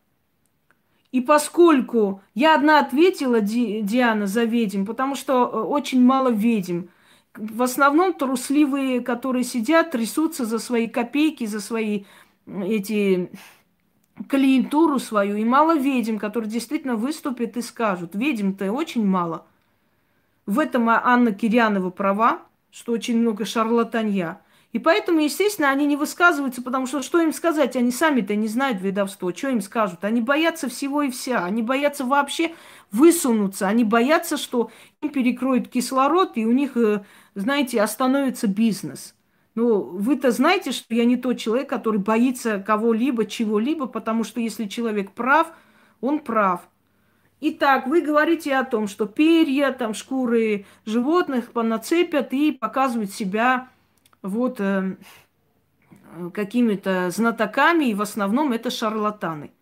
И 1.12 1.20
поскольку 1.20 2.22
я 2.34 2.54
одна 2.54 2.80
ответила, 2.80 3.40
Ди, 3.40 3.80
Диана, 3.80 4.26
за 4.26 4.44
ведьм, 4.44 4.84
потому 4.84 5.14
что 5.14 5.32
э, 5.44 5.62
очень 5.62 6.02
мало 6.04 6.28
ведьм, 6.28 6.86
в 7.34 7.62
основном 7.62 8.12
трусливые, 8.14 9.00
которые 9.00 9.44
сидят, 9.44 9.90
трясутся 9.90 10.44
за 10.44 10.58
свои 10.58 10.86
копейки, 10.86 11.44
за 11.46 11.60
свои 11.60 12.04
эти 12.46 13.30
клиентуру 14.28 14.98
свою, 14.98 15.36
и 15.36 15.44
мало 15.44 15.76
ведьм, 15.76 16.18
которые 16.18 16.50
действительно 16.50 16.96
выступят 16.96 17.56
и 17.56 17.62
скажут. 17.62 18.14
Ведьм-то 18.14 18.72
очень 18.72 19.06
мало. 19.06 19.46
В 20.46 20.58
этом 20.58 20.88
Анна 20.88 21.32
Кирянова 21.32 21.90
права, 21.90 22.42
что 22.70 22.92
очень 22.92 23.18
много 23.18 23.44
шарлатанья. 23.44 24.40
И 24.72 24.78
поэтому, 24.78 25.20
естественно, 25.20 25.70
они 25.70 25.86
не 25.86 25.96
высказываются, 25.96 26.60
потому 26.60 26.86
что 26.86 27.00
что 27.00 27.18
им 27.18 27.32
сказать? 27.32 27.76
Они 27.76 27.90
сами-то 27.90 28.36
не 28.36 28.46
знают 28.46 28.82
ведовство. 28.82 29.32
Что 29.32 29.48
им 29.48 29.62
скажут? 29.62 30.04
Они 30.04 30.20
боятся 30.20 30.68
всего 30.68 31.00
и 31.02 31.10
вся. 31.10 31.44
Они 31.44 31.62
боятся 31.62 32.04
вообще 32.04 32.54
высунуться. 32.92 33.68
Они 33.68 33.84
боятся, 33.84 34.36
что 34.36 34.70
им 35.00 35.08
перекроют 35.08 35.68
кислород, 35.68 36.32
и 36.34 36.44
у 36.44 36.52
них, 36.52 36.76
э, 36.76 37.02
знаете, 37.34 37.80
остановится 37.80 38.48
бизнес. 38.48 39.15
Ну, 39.56 39.80
вы-то 39.80 40.32
знаете, 40.32 40.70
что 40.70 40.94
я 40.94 41.06
не 41.06 41.16
тот 41.16 41.38
человек, 41.38 41.66
который 41.68 41.98
боится 41.98 42.60
кого-либо, 42.60 43.24
чего-либо, 43.24 43.86
потому 43.86 44.22
что 44.22 44.38
если 44.38 44.66
человек 44.66 45.12
прав, 45.12 45.50
он 46.02 46.18
прав. 46.18 46.60
Итак, 47.40 47.86
вы 47.86 48.02
говорите 48.02 48.54
о 48.54 48.64
том, 48.64 48.86
что 48.86 49.06
перья, 49.06 49.72
там, 49.72 49.94
шкуры 49.94 50.66
животных 50.84 51.52
понацепят 51.52 52.34
и 52.34 52.52
показывают 52.52 53.12
себя 53.12 53.68
вот 54.20 54.60
э, 54.60 54.96
какими-то 56.34 57.10
знатоками, 57.10 57.86
и 57.86 57.94
в 57.94 58.02
основном 58.02 58.52
это 58.52 58.70
шарлатаны. 58.70 59.52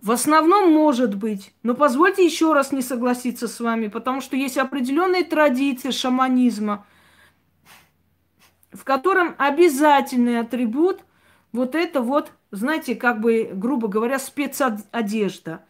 В 0.00 0.12
основном 0.12 0.72
может 0.72 1.16
быть, 1.16 1.52
но 1.64 1.74
позвольте 1.74 2.24
еще 2.24 2.52
раз 2.52 2.70
не 2.70 2.82
согласиться 2.82 3.48
с 3.48 3.58
вами, 3.58 3.88
потому 3.88 4.20
что 4.20 4.36
есть 4.36 4.58
определенные 4.58 5.24
традиции 5.24 5.90
шаманизма, 5.90 6.86
в 8.72 8.84
котором 8.84 9.34
обязательный 9.38 10.40
атрибут 10.40 11.00
вот 11.52 11.74
это 11.74 12.02
вот, 12.02 12.32
знаете, 12.50 12.94
как 12.94 13.20
бы, 13.20 13.50
грубо 13.52 13.88
говоря, 13.88 14.18
спецодежда. 14.18 15.64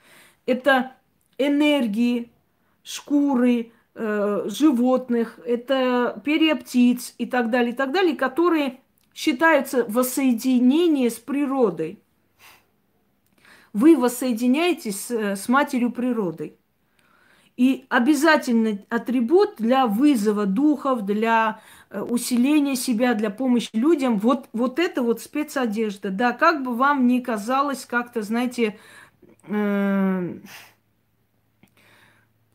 Это 0.46 0.92
энергии, 1.36 2.32
шкуры, 2.82 3.72
э, 3.94 4.42
животных, 4.46 5.38
это 5.44 6.20
перья 6.24 6.57
птиц 6.57 7.14
и 7.18 7.26
так 7.26 7.51
далее, 7.51 7.72
и 7.72 7.76
так 7.76 7.92
далее, 7.92 8.16
которые 8.16 8.80
считаются 9.14 9.84
воссоединение 9.84 11.11
с 11.11 11.14
природой. 11.18 12.03
Вы 13.72 13.96
воссоединяетесь 13.96 15.07
с, 15.07 15.11
с 15.11 15.49
матерью 15.49 15.92
природой. 15.92 16.57
И 17.57 17.86
обязательный 17.88 18.86
атрибут 18.88 19.57
для 19.59 19.88
вызова 19.88 20.46
духов, 20.46 21.05
для 21.05 21.61
э, 21.91 22.01
усиления 22.01 22.76
себя, 22.76 23.14
для 23.14 23.30
помощи 23.30 23.70
людям, 23.72 24.18
вот, 24.18 24.49
вот 24.53 24.78
это 24.78 25.03
вот 25.03 25.20
спецодежда. 25.20 26.11
Да, 26.11 26.32
как 26.32 26.62
бы 26.62 26.74
вам 26.74 27.07
ни 27.07 27.20
казалось 27.20 27.84
как-то, 27.84 28.22
знаете, 28.22 28.78
э, 29.47 30.39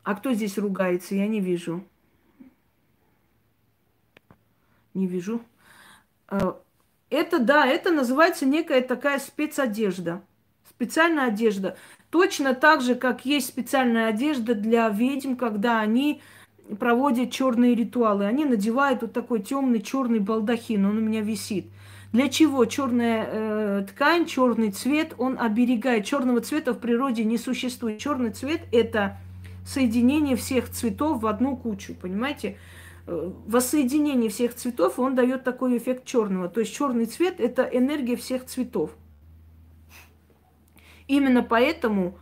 а 0.04 0.16
кто 0.16 0.34
здесь 0.34 0.58
ругается? 0.58 1.16
Я 1.16 1.28
не 1.28 1.40
вижу. 1.40 1.84
Не 4.94 5.08
вижу. 5.08 5.42
А, 6.28 6.60
это, 7.10 7.40
да, 7.40 7.66
это 7.66 7.92
называется 7.92 8.46
некая 8.46 8.82
такая 8.82 9.20
спецодежда. 9.20 10.22
Специальная 10.70 11.28
одежда. 11.28 11.78
Точно 12.10 12.54
так 12.54 12.82
же, 12.82 12.96
как 12.96 13.26
есть 13.26 13.48
специальная 13.48 14.08
одежда 14.08 14.56
для 14.56 14.90
ведьм, 14.90 15.36
когда 15.36 15.80
они 15.80 16.22
проводят 16.80 17.32
черные 17.32 17.76
ритуалы. 17.76 18.26
Они 18.26 18.46
надевают 18.46 19.02
вот 19.02 19.14
такой 19.14 19.42
темный 19.42 19.82
черный 19.82 20.20
балдахин, 20.20 20.86
он 20.86 20.98
у 20.98 21.02
меня 21.02 21.22
висит. 21.22 21.68
Для 22.12 22.30
чего 22.30 22.66
черная 22.66 23.28
э, 23.28 23.86
ткань, 23.90 24.28
черный 24.28 24.72
цвет, 24.72 25.16
он 25.18 25.38
оберегает. 25.40 26.06
Черного 26.06 26.42
цвета 26.42 26.74
в 26.74 26.80
природе 26.80 27.24
не 27.24 27.40
существует. 27.40 27.98
Черный 27.98 28.30
цвет 28.30 28.62
это 28.72 29.18
соединение 29.66 30.36
всех 30.36 30.70
цветов 30.70 31.24
в 31.24 31.28
одну 31.28 31.58
кучу, 31.58 31.96
понимаете? 31.96 32.58
Э, 33.08 33.32
воссоединение 33.48 34.30
всех 34.30 34.54
цветов, 34.54 35.00
он 35.00 35.16
дает 35.16 35.44
такой 35.44 35.76
эффект 35.76 36.06
черного. 36.06 36.50
То 36.50 36.60
есть 36.60 36.74
черный 36.76 37.06
цвет– 37.06 37.36
это 37.40 37.64
энергия 37.64 38.16
всех 38.16 38.46
цветов. 38.46 38.92
Именно 41.08 41.42
поэтому 41.42 42.20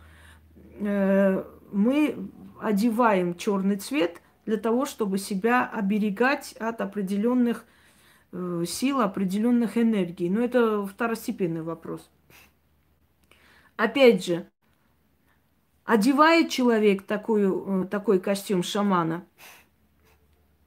э, 0.80 1.44
мы 1.70 2.16
одеваем 2.62 3.36
черный 3.36 3.76
цвет 3.76 4.21
для 4.44 4.56
того, 4.56 4.86
чтобы 4.86 5.18
себя 5.18 5.66
оберегать 5.66 6.52
от 6.54 6.80
определенных 6.80 7.64
э, 8.32 8.64
сил, 8.66 9.00
определенных 9.00 9.78
энергий. 9.78 10.28
Но 10.28 10.40
это 10.40 10.86
второстепенный 10.86 11.62
вопрос. 11.62 12.10
Опять 13.76 14.24
же, 14.24 14.46
одевает 15.84 16.50
человек 16.50 17.02
такую, 17.02 17.84
э, 17.84 17.86
такой 17.86 18.20
костюм 18.20 18.62
шамана, 18.62 19.24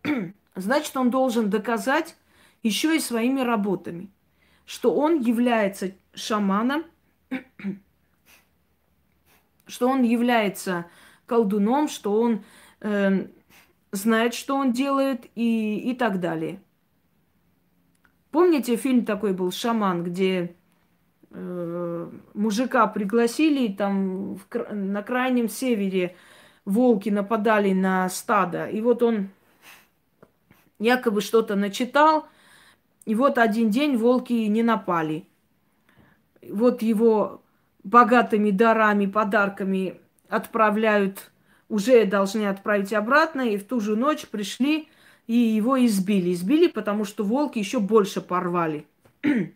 значит, 0.56 0.96
он 0.96 1.10
должен 1.10 1.50
доказать 1.50 2.16
еще 2.64 2.96
и 2.96 3.00
своими 3.00 3.42
работами, 3.42 4.10
что 4.66 4.96
он 4.96 5.20
является 5.20 5.94
шаманом, 6.14 6.86
что 9.68 9.90
он 9.90 10.04
является 10.04 10.86
колдуном, 11.26 11.88
что 11.88 12.20
он 12.20 12.44
э, 12.82 13.28
знает, 13.96 14.34
что 14.34 14.56
он 14.56 14.72
делает 14.72 15.26
и, 15.36 15.80
и 15.80 15.96
так 15.96 16.20
далее. 16.20 16.62
Помните, 18.32 18.76
фильм 18.76 19.06
такой 19.06 19.34
был 19.34 19.52
«Шаман», 19.52 20.04
где 20.04 20.56
Э, 21.38 22.10
мужика 22.34 22.88
пригласили, 22.88 23.68
там 23.68 24.36
в, 24.36 24.74
на 24.74 25.04
крайнем 25.04 25.50
севере 25.50 26.16
волки 26.64 27.10
нападали 27.10 27.74
на 27.74 28.08
стадо. 28.08 28.68
И 28.68 28.80
вот 28.80 29.04
он 29.04 29.30
якобы 30.80 31.20
что-то 31.20 31.56
начитал, 31.56 32.26
и 33.04 33.16
вот 33.16 33.38
один 33.38 33.70
день 33.70 33.98
волки 33.98 34.32
не 34.32 34.64
напали. 34.64 35.28
Вот 36.42 36.82
его 36.82 37.42
богатыми 37.84 38.52
дарами, 38.52 39.06
подарками 39.06 40.00
отправляют, 40.30 41.32
уже 41.70 42.06
должны 42.06 42.48
отправить 42.48 42.94
обратно, 42.94 43.42
и 43.42 43.58
в 43.58 43.66
ту 43.66 43.80
же 43.80 43.96
ночь 43.96 44.28
пришли 44.28 44.90
и 45.28 45.36
его 45.36 45.84
избили. 45.86 46.34
Избили, 46.34 46.68
потому 46.68 47.06
что 47.06 47.24
волки 47.24 47.60
еще 47.60 47.80
больше 47.80 48.22
порвали. 48.22 48.88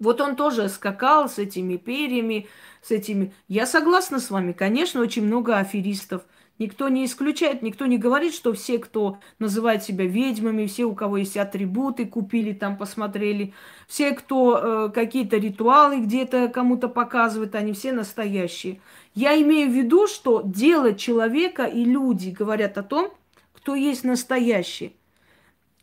Вот 0.00 0.20
он 0.20 0.34
тоже 0.34 0.68
скакал 0.68 1.28
с 1.28 1.38
этими 1.38 1.76
перьями, 1.76 2.48
с 2.82 2.90
этими... 2.90 3.32
Я 3.46 3.64
согласна 3.64 4.18
с 4.18 4.28
вами, 4.28 4.52
конечно, 4.52 5.00
очень 5.00 5.24
много 5.24 5.56
аферистов. 5.56 6.22
Никто 6.60 6.88
не 6.88 7.04
исключает, 7.04 7.62
никто 7.62 7.86
не 7.86 7.98
говорит, 7.98 8.32
что 8.32 8.52
все, 8.52 8.78
кто 8.78 9.18
называет 9.40 9.82
себя 9.82 10.06
ведьмами, 10.06 10.66
все, 10.66 10.84
у 10.84 10.94
кого 10.94 11.16
есть 11.16 11.36
атрибуты, 11.36 12.06
купили 12.06 12.52
там, 12.52 12.76
посмотрели, 12.76 13.52
все, 13.88 14.12
кто 14.12 14.86
э, 14.86 14.90
какие-то 14.94 15.36
ритуалы 15.36 16.00
где-то 16.00 16.46
кому-то 16.46 16.88
показывает, 16.88 17.56
они 17.56 17.72
все 17.72 17.92
настоящие. 17.92 18.80
Я 19.16 19.40
имею 19.42 19.68
в 19.68 19.74
виду, 19.74 20.06
что 20.06 20.42
дело 20.44 20.94
человека 20.94 21.64
и 21.64 21.84
люди 21.84 22.30
говорят 22.30 22.78
о 22.78 22.84
том, 22.84 23.12
кто 23.52 23.74
есть 23.74 24.04
настоящий. 24.04 24.94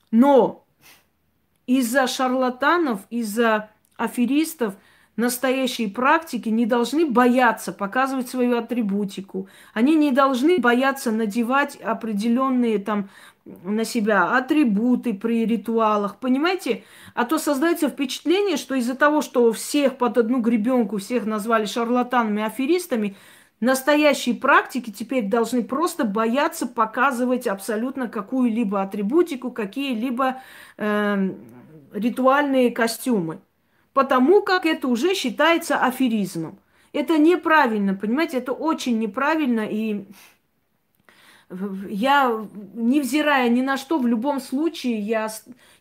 Но 0.10 0.66
из-за 1.68 2.08
шарлатанов, 2.08 3.02
из-за 3.10 3.72
аферистов 3.98 4.76
настоящие 5.16 5.89
практики 5.89 6.49
не 6.49 6.66
должны 6.66 7.05
бояться 7.05 7.72
показывать 7.72 8.30
свою 8.30 8.57
атрибутику. 8.57 9.47
Они 9.74 9.95
не 9.95 10.12
должны 10.12 10.57
бояться 10.59 11.12
надевать 11.12 11.76
определенные 11.76 12.80
там 12.80 13.09
на 13.45 13.84
себя 13.86 14.38
атрибуты 14.38 15.14
при 15.14 15.45
ритуалах, 15.45 16.18
понимаете? 16.18 16.84
А 17.16 17.26
то 17.26 17.38
создается 17.38 17.89
впечатление, 17.89 18.57
что 18.57 18.76
из-за 18.76 18.95
того, 18.95 19.22
что 19.22 19.51
всех 19.51 19.97
под 19.97 20.18
одну 20.18 20.41
гребенку, 20.41 20.97
всех 20.97 21.26
назвали 21.26 21.66
шарлатанами, 21.66 22.43
аферистами, 22.43 23.16
настоящие 23.59 24.36
практики 24.36 24.91
теперь 24.91 25.28
должны 25.28 25.64
просто 25.64 26.05
бояться 26.05 26.68
показывать 26.68 27.47
абсолютно 27.47 28.07
какую-либо 28.07 28.82
атрибутику, 28.82 29.51
какие-либо 29.51 30.41
э, 30.78 31.30
ритуальные 31.93 32.72
костюмы. 32.72 33.39
Потому 33.94 34.42
как 34.42 34.66
это 34.66 34.88
уже 34.88 35.14
считается 35.16 35.78
аферизмом. 35.78 36.60
Это 36.94 37.18
неправильно, 37.18 37.94
понимаете, 37.94 38.38
это 38.38 38.52
очень 38.52 39.00
неправильно 39.00 39.62
и 39.62 40.06
я, 41.89 42.48
невзирая 42.74 43.50
ни 43.50 43.62
на 43.62 43.78
что, 43.78 44.00
в 44.00 44.08
любом 44.08 44.39
случае, 44.39 45.00
я, 45.00 45.30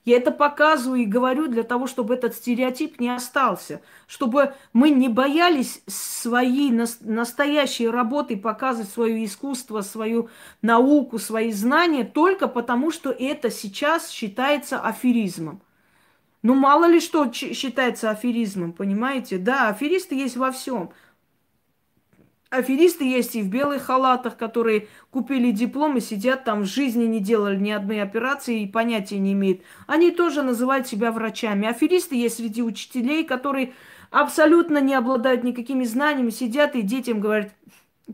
я 0.05 0.17
это 0.17 0.33
показываю 0.33 1.03
и 1.03 1.07
говорю 1.07 1.47
для 1.47 1.63
того, 1.63 1.87
чтобы 1.87 2.15
этот 2.15 2.35
стереотип 2.35 2.99
не 2.99 3.09
остался. 3.09 3.81
Чтобы 4.07 4.55
мы 4.73 4.91
не 4.91 5.09
боялись 5.09 5.83
свои 5.87 6.71
настоящие 6.73 7.91
работы 7.91 8.37
показывать 8.37 8.91
свое 8.91 9.25
искусство, 9.25 9.83
свою 9.83 10.29
науку, 10.61 11.19
свои 11.19 11.53
знания 11.53 12.05
только 12.05 12.49
потому, 12.49 12.91
что 12.91 13.11
это 13.11 13.51
сейчас 13.51 14.11
считается 14.11 14.81
аферизмом. 14.81 15.63
Ну, 16.43 16.55
мало 16.55 16.87
ли 16.87 17.01
что 17.01 17.31
считается 17.33 18.11
аферизмом, 18.11 18.73
понимаете? 18.73 19.37
Да, 19.39 19.69
аферисты 19.69 20.15
есть 20.15 20.37
во 20.37 20.51
всем. 20.51 20.91
Аферисты 22.49 23.05
есть 23.05 23.37
и 23.37 23.43
в 23.43 23.49
белых 23.49 23.83
халатах, 23.83 24.37
которые 24.37 24.89
купили 25.11 25.53
диплом 25.53 25.99
и 25.99 26.01
сидят 26.01 26.45
там, 26.45 26.63
в 26.63 26.65
жизни 26.65 27.05
не 27.05 27.21
делали 27.21 27.57
ни 27.57 27.71
одной 27.71 28.03
операции 28.03 28.63
и 28.63 28.67
понятия 28.67 29.19
не 29.19 29.35
имеют. 29.35 29.61
Они 29.87 30.11
тоже 30.11 30.43
называют 30.43 30.89
себя 30.89 31.13
врачами. 31.13 31.69
Аферисты 31.69 32.17
есть 32.17 32.39
среди 32.39 32.63
учителей, 32.63 33.25
которые 33.25 33.75
абсолютно 34.11 34.79
не 34.79 34.95
обладают 34.95 35.45
никакими 35.45 35.85
знаниями, 35.85 36.31
сидят 36.31 36.75
и 36.75 36.83
детям 36.83 37.21
говорят 37.21 37.53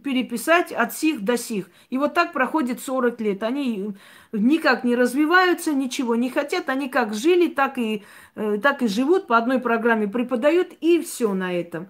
переписать 0.03 0.72
от 0.72 0.92
сих 0.92 1.22
до 1.22 1.36
сих. 1.36 1.70
И 1.90 1.99
вот 1.99 2.14
так 2.14 2.32
проходит 2.32 2.80
40 2.80 3.20
лет. 3.20 3.42
Они 3.42 3.94
никак 4.32 4.84
не 4.84 4.97
развиваются, 4.97 5.72
ничего 5.72 6.14
не 6.14 6.30
хотят. 6.30 6.68
Они 6.68 6.88
как 6.88 7.14
жили, 7.14 7.49
так 7.49 7.78
и, 7.78 8.05
э, 8.34 8.59
так 8.62 8.82
и 8.82 8.88
живут, 8.88 9.26
по 9.26 9.36
одной 9.36 9.59
программе 9.61 10.09
преподают, 10.09 10.72
и 10.80 11.01
все 11.01 11.34
на 11.34 11.53
этом. 11.53 11.88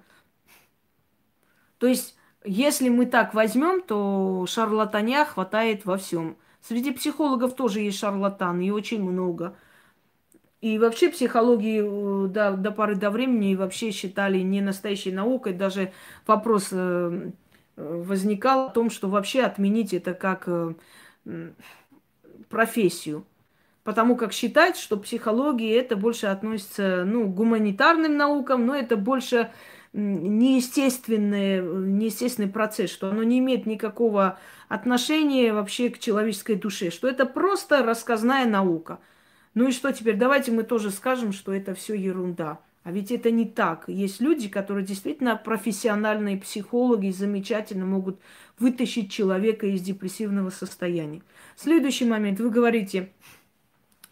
То 1.78 1.86
есть 1.86 2.16
если 2.46 2.88
мы 2.88 3.06
так 3.06 3.34
возьмем, 3.34 3.82
то 3.82 4.46
шарлатаня 4.48 5.24
хватает 5.24 5.84
во 5.84 5.96
всем. 5.96 6.36
Среди 6.62 6.92
психологов 6.92 7.54
тоже 7.56 7.80
есть 7.80 7.98
шарлатаны, 7.98 8.68
и 8.68 8.70
очень 8.70 9.02
много. 9.02 9.56
И 10.60 10.78
вообще 10.78 11.10
психологии 11.10 11.82
э, 11.82 12.28
до, 12.28 12.52
до 12.56 12.70
поры 12.70 12.94
до 12.94 13.10
времени 13.10 13.54
вообще 13.54 13.90
считали 13.90 14.38
не 14.38 14.60
настоящей 14.60 15.12
наукой. 15.12 15.52
Даже 15.52 15.92
вопрос 16.26 16.68
э, 16.70 17.30
возникал 17.76 18.66
о 18.66 18.70
том, 18.70 18.90
что 18.90 19.08
вообще 19.08 19.42
отменить 19.42 19.92
это 19.94 20.14
как 20.14 20.48
э, 20.48 20.74
профессию. 22.48 23.24
Потому 23.84 24.16
как 24.16 24.32
считать, 24.32 24.76
что 24.76 24.96
психология 24.96 25.76
это 25.76 25.94
больше 25.94 26.26
относится 26.26 27.04
ну, 27.04 27.28
к 27.28 27.34
гуманитарным 27.34 28.16
наукам, 28.16 28.66
но 28.66 28.74
это 28.74 28.96
больше 28.96 29.50
неестественный, 29.92 31.62
неестественный 31.62 32.48
процесс, 32.48 32.90
что 32.90 33.08
оно 33.08 33.22
не 33.22 33.38
имеет 33.38 33.64
никакого 33.64 34.38
отношения 34.68 35.52
вообще 35.52 35.90
к 35.90 35.98
человеческой 35.98 36.56
душе, 36.56 36.90
что 36.90 37.08
это 37.08 37.26
просто 37.26 37.82
рассказная 37.84 38.46
наука. 38.46 38.98
Ну 39.54 39.68
и 39.68 39.72
что 39.72 39.92
теперь? 39.92 40.16
Давайте 40.16 40.50
мы 40.50 40.64
тоже 40.64 40.90
скажем, 40.90 41.32
что 41.32 41.52
это 41.54 41.74
все 41.74 41.94
ерунда. 41.94 42.58
А 42.86 42.92
ведь 42.92 43.10
это 43.10 43.32
не 43.32 43.46
так. 43.46 43.88
Есть 43.88 44.20
люди, 44.20 44.48
которые 44.48 44.86
действительно 44.86 45.34
профессиональные 45.34 46.36
психологи 46.36 47.10
замечательно 47.10 47.84
могут 47.84 48.20
вытащить 48.60 49.10
человека 49.10 49.66
из 49.66 49.80
депрессивного 49.80 50.50
состояния. 50.50 51.20
Следующий 51.56 52.04
момент. 52.04 52.38
Вы 52.38 52.48
говорите, 52.48 53.10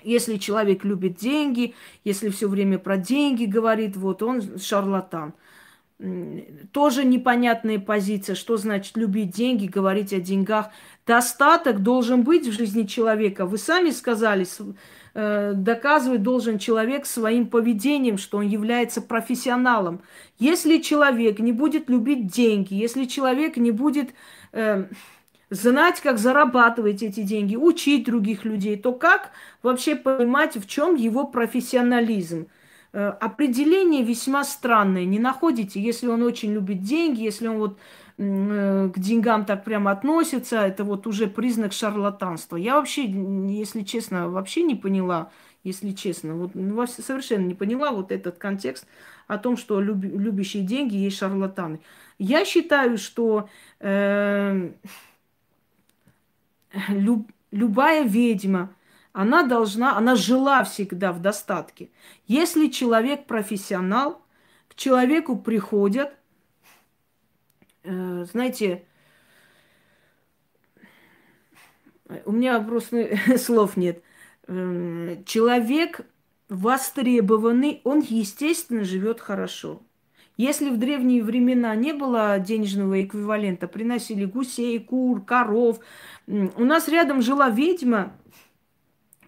если 0.03 0.39
человек 0.39 0.83
любит 0.83 1.14
деньги, 1.14 1.77
если 2.03 2.31
все 2.31 2.49
время 2.49 2.81
про 2.81 2.97
деньги 2.97 3.45
говорит, 3.45 3.95
вот 3.95 4.25
он 4.25 4.59
шарлатан 4.59 5.35
тоже 6.72 7.05
непонятная 7.05 7.79
позиция, 7.79 8.35
что 8.35 8.57
значит 8.57 8.97
любить 8.97 9.31
деньги, 9.31 9.66
говорить 9.66 10.12
о 10.12 10.18
деньгах. 10.18 10.70
Достаток 11.07 11.83
должен 11.83 12.22
быть 12.22 12.49
в 12.49 12.53
жизни 12.53 12.83
человека. 12.83 13.47
Вы 13.47 13.59
сами 13.59 13.91
сказали, 13.91 14.45
доказывать 15.14 16.22
должен 16.22 16.58
человек 16.58 17.06
своим 17.06 17.46
поведением, 17.46 18.18
что 18.18 18.38
он 18.38 18.48
является 18.48 19.00
профессионалом. 19.00 20.02
Если 20.40 20.78
человек 20.78 21.38
не 21.38 21.52
будет 21.52 21.88
любить 21.88 22.26
деньги, 22.26 22.74
если 22.74 23.04
человек 23.04 23.56
не 23.56 23.70
будет 23.70 24.10
э, 24.52 24.86
знать, 25.50 26.00
как 26.00 26.18
зарабатывать 26.18 27.02
эти 27.02 27.20
деньги, 27.20 27.56
учить 27.56 28.06
других 28.06 28.44
людей, 28.44 28.76
то 28.76 28.92
как 28.92 29.30
вообще 29.62 29.94
понимать, 29.94 30.56
в 30.56 30.66
чем 30.66 30.96
его 30.96 31.24
профессионализм? 31.24 32.48
Э, 32.92 33.08
определение 33.08 34.02
весьма 34.02 34.44
странное, 34.44 35.04
не 35.04 35.18
находите? 35.18 35.80
Если 35.80 36.08
он 36.08 36.22
очень 36.22 36.52
любит 36.52 36.82
деньги, 36.82 37.22
если 37.22 37.46
он 37.46 37.58
вот 37.58 37.78
э, 37.78 38.03
к 38.16 38.92
деньгам 38.96 39.44
так 39.44 39.64
прямо 39.64 39.90
относится, 39.90 40.60
это 40.60 40.84
вот 40.84 41.06
уже 41.06 41.26
признак 41.26 41.72
шарлатанства. 41.72 42.56
Я 42.56 42.76
вообще, 42.76 43.06
если 43.06 43.82
честно, 43.82 44.28
вообще 44.28 44.62
не 44.62 44.76
поняла, 44.76 45.30
если 45.64 45.90
честно, 45.92 46.34
вот 46.34 46.54
ну, 46.54 46.86
совершенно 46.86 47.46
не 47.46 47.54
поняла 47.54 47.90
вот 47.90 48.12
этот 48.12 48.38
контекст 48.38 48.86
о 49.26 49.38
том, 49.38 49.56
что 49.56 49.80
люб, 49.80 50.04
любящие 50.04 50.62
деньги 50.62 50.96
есть 50.96 51.18
шарлатаны. 51.18 51.80
Я 52.18 52.44
считаю, 52.44 52.98
что 52.98 53.48
э, 53.80 54.70
люб, 56.88 57.28
любая 57.50 58.04
ведьма, 58.04 58.70
она 59.12 59.42
должна, 59.42 59.96
она 59.96 60.14
жила 60.14 60.62
всегда 60.64 61.12
в 61.12 61.20
достатке. 61.20 61.90
Если 62.26 62.68
человек 62.68 63.26
профессионал, 63.26 64.22
к 64.68 64.74
человеку 64.74 65.36
приходят, 65.36 66.10
э, 66.10 66.14
знаете, 67.85 68.85
у 72.24 72.32
меня 72.32 72.61
просто 72.61 73.16
слов 73.39 73.76
нет. 73.76 74.03
Э, 74.47 75.16
человек 75.26 76.01
востребованный, 76.49 77.80
он, 77.85 78.01
естественно, 78.01 78.85
живет 78.85 79.20
хорошо. 79.20 79.82
Если 80.37 80.70
в 80.70 80.78
древние 80.78 81.22
времена 81.22 81.74
не 81.76 81.93
было 81.93 82.39
денежного 82.41 83.03
эквивалента, 83.03 83.68
приносили 83.68 84.24
гусей, 84.24 84.80
кур, 84.80 85.24
коров. 85.24 85.78
У 86.26 86.64
нас 86.64 86.89
рядом 86.89 87.22
жила 87.22 87.51
ведьма, 87.51 88.12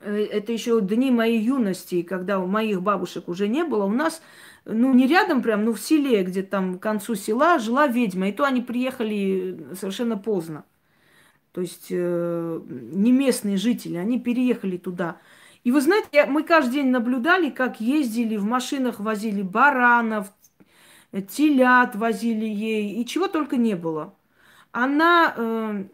Э, 0.07 0.25
это 0.25 0.53
еще 0.53 0.81
дни 0.81 1.11
моей 1.11 1.41
юности, 1.41 2.03
когда 2.03 2.39
у 2.39 2.47
моих 2.47 2.83
бабушек 2.83 3.29
уже 3.29 3.49
не 3.49 3.65
было, 3.65 3.85
у 3.85 3.93
нас, 3.93 4.23
ну, 4.67 4.93
не 4.93 5.07
рядом 5.07 5.43
прям, 5.43 5.65
ну, 5.65 5.73
в 5.73 5.81
селе, 5.81 6.25
где 6.25 6.43
там 6.43 6.79
к 6.79 6.83
концу 6.83 7.15
села 7.15 7.59
жила 7.59 7.87
ведьма. 7.87 8.29
И 8.29 8.33
то 8.33 8.45
они 8.45 8.61
приехали 8.61 9.75
совершенно 9.75 10.19
поздно. 10.19 10.65
То 11.53 11.61
есть 11.61 11.87
э, 11.91 12.61
не 12.69 13.13
местные 13.13 13.57
жители, 13.57 13.97
они 13.97 14.21
переехали 14.21 14.77
туда. 14.77 15.19
И 15.65 15.73
вы 15.73 15.81
знаете, 15.81 16.27
мы 16.27 16.43
каждый 16.43 16.75
день 16.75 16.89
наблюдали, 16.89 17.49
как 17.49 17.81
ездили 17.81 18.37
в 18.37 18.45
машинах, 18.45 19.01
возили 19.01 19.41
баранов, 19.43 20.33
телят 21.29 21.97
возили 21.97 22.45
ей, 22.45 23.01
и 23.01 23.07
чего 23.07 23.29
только 23.29 23.57
не 23.57 23.75
было. 23.75 24.15
Она 24.73 25.33
э, 25.37 25.85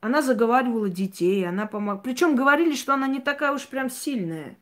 она 0.00 0.20
заговаривала 0.20 0.90
детей, 0.90 1.48
она 1.48 1.64
помогла. 1.66 2.02
Причем 2.02 2.36
говорили, 2.36 2.74
что 2.74 2.92
она 2.92 3.06
не 3.06 3.20
такая 3.20 3.52
уж 3.52 3.66
прям 3.66 3.88
сильная. 3.88 4.58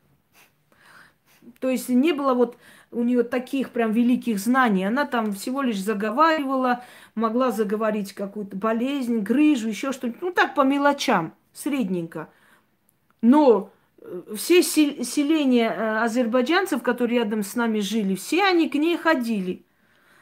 То 1.61 1.68
есть 1.68 1.88
не 1.88 2.12
было 2.12 2.34
вот 2.34 2.57
у 2.90 3.03
нее 3.03 3.22
таких 3.22 3.70
прям 3.70 3.93
великих 3.93 4.38
знаний. 4.38 4.84
Она 4.84 5.07
там 5.07 5.32
всего 5.32 5.62
лишь 5.62 5.82
заговаривала, 5.82 6.84
могла 7.14 7.51
заговорить 7.51 8.12
какую-то 8.12 8.57
болезнь, 8.57 9.20
грыжу, 9.20 9.68
еще 9.68 9.93
что-нибудь. 9.93 10.22
Ну 10.22 10.30
так 10.32 10.55
по 10.55 10.62
мелочам, 10.62 11.34
средненько. 11.53 12.28
Но 13.22 13.70
э, 14.01 14.34
все 14.36 14.62
селения 14.62 15.70
э, 15.70 15.99
азербайджанцев, 16.03 16.82
которые 16.82 17.20
рядом 17.20 17.43
с 17.43 17.55
нами 17.55 17.80
жили, 17.80 18.14
все 18.14 18.45
они 18.45 18.68
к 18.68 18.74
ней 18.74 18.97
ходили. 18.97 19.64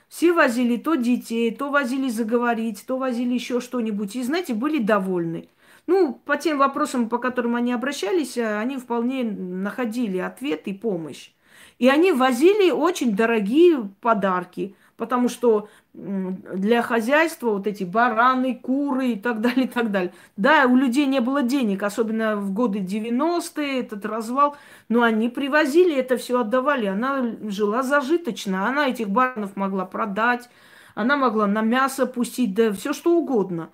Все 0.08 0.32
возили 0.32 0.76
то 0.76 0.96
детей, 0.96 1.54
то 1.54 1.70
возили 1.70 2.08
заговорить, 2.08 2.84
то 2.86 2.98
возили 2.98 3.34
еще 3.34 3.60
что-нибудь. 3.60 4.16
И, 4.16 4.22
знаете, 4.22 4.54
были 4.54 4.78
довольны. 4.78 5.48
Ну, 5.90 6.14
по 6.24 6.36
тем 6.36 6.58
вопросам, 6.58 7.08
по 7.08 7.18
которым 7.18 7.56
они 7.56 7.72
обращались, 7.72 8.36
э, 8.36 8.58
они 8.58 8.76
вполне 8.76 9.24
находили 9.24 10.18
ответ 10.18 10.68
и 10.68 10.72
помощь. 10.72 11.32
И 11.80 11.88
они 11.88 12.12
возили 12.12 12.70
очень 12.70 13.16
дорогие 13.16 13.90
подарки. 14.00 14.76
потому 14.96 15.30
что 15.30 15.68
для 15.94 16.82
хозяйства 16.82 17.52
вот 17.52 17.66
эти 17.66 17.84
бараны, 17.84 18.54
куры 18.54 19.12
и 19.12 19.16
так 19.18 19.40
далее, 19.40 19.64
и 19.64 19.68
так 19.68 19.90
далее. 19.90 20.12
Да, 20.36 20.66
у 20.66 20.76
людей 20.76 21.06
не 21.06 21.20
было 21.20 21.42
денег, 21.42 21.82
особенно 21.82 22.36
в 22.36 22.52
годы 22.52 22.80
90-е, 22.80 23.80
этот 23.80 24.04
развал, 24.04 24.56
но 24.90 25.02
они 25.02 25.30
привозили 25.30 25.96
это 25.96 26.18
все, 26.18 26.40
отдавали. 26.40 26.86
Она 26.86 27.24
жила 27.48 27.82
зажиточно, 27.82 28.68
она 28.68 28.88
этих 28.88 29.08
баранов 29.08 29.56
могла 29.56 29.86
продать, 29.86 30.50
она 30.94 31.16
могла 31.16 31.46
на 31.46 31.62
мясо 31.62 32.06
пустить, 32.06 32.54
да 32.54 32.70
все 32.72 32.92
что 32.92 33.16
угодно. 33.16 33.70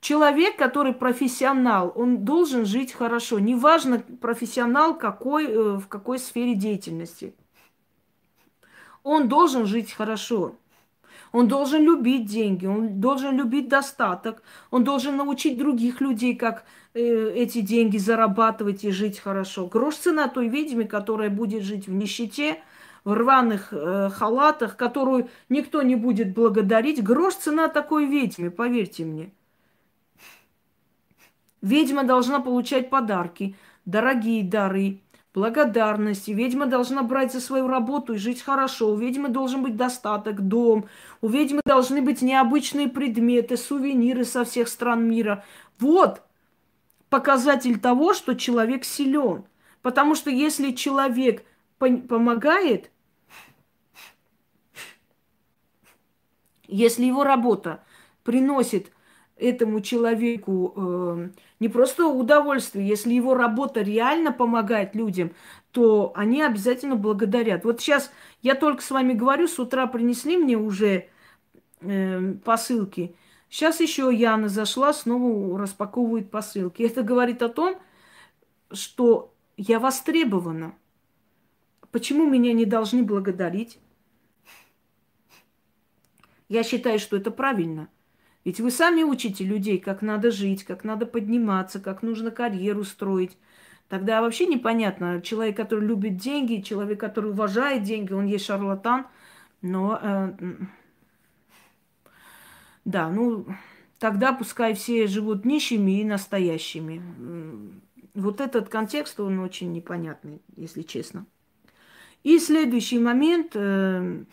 Человек, 0.00 0.56
который 0.56 0.94
профессионал, 0.94 1.92
он 1.94 2.24
должен 2.24 2.64
жить 2.64 2.92
хорошо. 2.92 3.38
Неважно, 3.38 3.98
профессионал 4.20 4.96
какой, 4.96 5.46
э, 5.46 5.76
в 5.76 5.88
какой 5.88 6.18
сфере 6.18 6.54
деятельности. 6.54 7.34
Он 9.02 9.28
должен 9.28 9.66
жить 9.66 9.92
хорошо. 9.92 10.56
Он 11.32 11.48
должен 11.48 11.82
любить 11.82 12.26
деньги, 12.26 12.66
он 12.66 13.00
должен 13.00 13.36
любить 13.36 13.68
достаток, 13.68 14.42
он 14.70 14.82
должен 14.84 15.16
научить 15.16 15.58
других 15.58 16.00
людей, 16.00 16.34
как 16.34 16.64
э, 16.94 17.32
эти 17.36 17.60
деньги 17.60 17.98
зарабатывать 17.98 18.84
и 18.84 18.90
жить 18.90 19.18
хорошо. 19.18 19.66
Грош 19.66 19.96
цена 19.96 20.28
той 20.28 20.48
ведьме, 20.48 20.86
которая 20.86 21.30
будет 21.30 21.62
жить 21.62 21.86
в 21.86 21.92
нищете, 21.92 22.62
в 23.04 23.12
рваных 23.12 23.68
э, 23.72 24.10
халатах, 24.10 24.76
которую 24.76 25.28
никто 25.48 25.82
не 25.82 25.94
будет 25.94 26.34
благодарить. 26.34 27.02
Грош 27.02 27.34
цена 27.34 27.68
такой 27.68 28.06
ведьме, 28.06 28.50
поверьте 28.50 29.04
мне. 29.04 29.30
Ведьма 31.62 32.04
должна 32.04 32.40
получать 32.40 32.90
подарки, 32.90 33.56
дорогие 33.84 34.42
дары, 34.42 35.00
благодарности. 35.34 36.30
Ведьма 36.30 36.66
должна 36.66 37.02
брать 37.02 37.32
за 37.32 37.40
свою 37.40 37.68
работу 37.68 38.14
и 38.14 38.18
жить 38.18 38.42
хорошо. 38.42 38.90
У 38.90 38.96
ведьмы 38.96 39.28
должен 39.28 39.62
быть 39.62 39.76
достаток, 39.76 40.40
дом. 40.40 40.86
У 41.20 41.28
ведьмы 41.28 41.60
должны 41.64 42.02
быть 42.02 42.22
необычные 42.22 42.88
предметы, 42.88 43.56
сувениры 43.56 44.24
со 44.24 44.44
всех 44.44 44.68
стран 44.68 45.08
мира. 45.08 45.44
Вот 45.78 46.22
показатель 47.10 47.78
того, 47.78 48.14
что 48.14 48.34
человек 48.34 48.84
силен. 48.84 49.44
Потому 49.82 50.14
что 50.14 50.30
если 50.30 50.72
человек 50.72 51.44
помогает, 51.78 52.90
если 56.66 57.04
его 57.04 57.24
работа 57.24 57.82
приносит 58.22 58.92
этому 59.36 59.80
человеку 59.80 60.74
э, 60.76 61.28
не 61.60 61.68
просто 61.68 62.06
удовольствие, 62.06 62.88
если 62.88 63.12
его 63.12 63.34
работа 63.34 63.82
реально 63.82 64.32
помогает 64.32 64.94
людям, 64.94 65.32
то 65.72 66.10
они 66.16 66.42
обязательно 66.42 66.96
благодарят. 66.96 67.64
Вот 67.64 67.80
сейчас 67.80 68.10
я 68.40 68.54
только 68.54 68.82
с 68.82 68.90
вами 68.90 69.12
говорю, 69.12 69.46
с 69.46 69.58
утра 69.58 69.86
принесли 69.86 70.38
мне 70.38 70.56
уже 70.56 71.10
э, 71.82 72.32
посылки. 72.44 73.14
Сейчас 73.50 73.80
еще 73.80 74.10
Яна 74.12 74.48
зашла, 74.48 74.94
снова 74.94 75.58
распаковывает 75.58 76.30
посылки. 76.30 76.82
Это 76.82 77.02
говорит 77.02 77.42
о 77.42 77.50
том, 77.50 77.76
что 78.72 79.34
я 79.58 79.78
востребована. 79.78 80.74
Почему 81.92 82.26
меня 82.26 82.54
не 82.54 82.64
должны 82.64 83.02
благодарить? 83.02 83.78
Я 86.48 86.62
считаю, 86.62 86.98
что 86.98 87.18
это 87.18 87.30
правильно– 87.30 87.88
ведь 88.44 88.60
вы 88.60 88.70
сами 88.70 89.02
учите 89.02 89.44
людей, 89.44 89.78
как 89.78 90.02
надо 90.02 90.30
жить, 90.30 90.64
как 90.64 90.84
надо 90.84 91.06
подниматься, 91.06 91.80
как 91.80 92.02
нужно 92.02 92.30
карьеру 92.30 92.84
строить. 92.84 93.36
Тогда 93.88 94.22
вообще 94.22 94.46
непонятно, 94.46 95.20
человек, 95.20 95.56
который 95.56 95.86
любит 95.86 96.16
деньги, 96.16 96.62
человек, 96.62 97.00
который 97.00 97.32
уважает 97.32 97.82
деньги, 97.82 98.12
он 98.12 98.26
есть 98.26 98.46
шарлатан. 98.46 99.06
Но 99.62 99.98
э, 100.00 100.32
да, 102.84 103.10
ну 103.10 103.46
тогда 103.98 104.32
пускай 104.32 104.74
все 104.74 105.06
живут 105.06 105.44
нищими 105.44 106.00
и 106.00 106.04
настоящими. 106.04 107.02
Вот 108.14 108.40
этот 108.40 108.68
контекст, 108.68 109.20
он 109.20 109.38
очень 109.38 109.72
непонятный, 109.72 110.40
если 110.56 110.82
честно. 110.82 111.26
И 112.22 112.38
следующий 112.38 112.98
момент 112.98 113.52
э, 113.54 114.24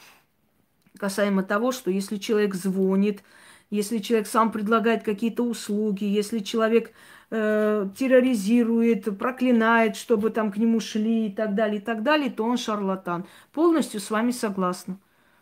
касаемо 0.98 1.44
того, 1.44 1.72
что 1.72 1.92
если 1.92 2.18
человек 2.18 2.54
звонит, 2.54 3.24
если 3.70 3.98
человек 4.00 4.28
сам 4.28 4.52
предлагает 4.52 5.04
какие-то 5.04 5.44
услуги, 5.44 6.06
если 6.06 6.40
человек 6.40 6.92
э, 7.30 7.88
терроризирует, 7.98 9.18
проклинает, 9.18 9.96
чтобы 9.96 10.30
там 10.30 10.52
к 10.52 10.58
нему 10.58 10.80
шли 10.80 11.28
и 11.28 11.32
так 11.32 11.56
далее, 11.56 11.80
и 11.82 11.84
так 11.84 12.04
далее, 12.04 12.30
то 12.30 12.46
он 12.46 12.58
шарлатан. 12.58 13.26
Полностью 13.52 14.00
с 14.00 14.10
вами 14.10 14.32
согласна. 14.32 15.00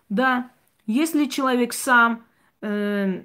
Да, 0.09 0.49
если 0.87 1.25
человек 1.25 1.73
сам 1.73 2.25
э, 2.61 3.23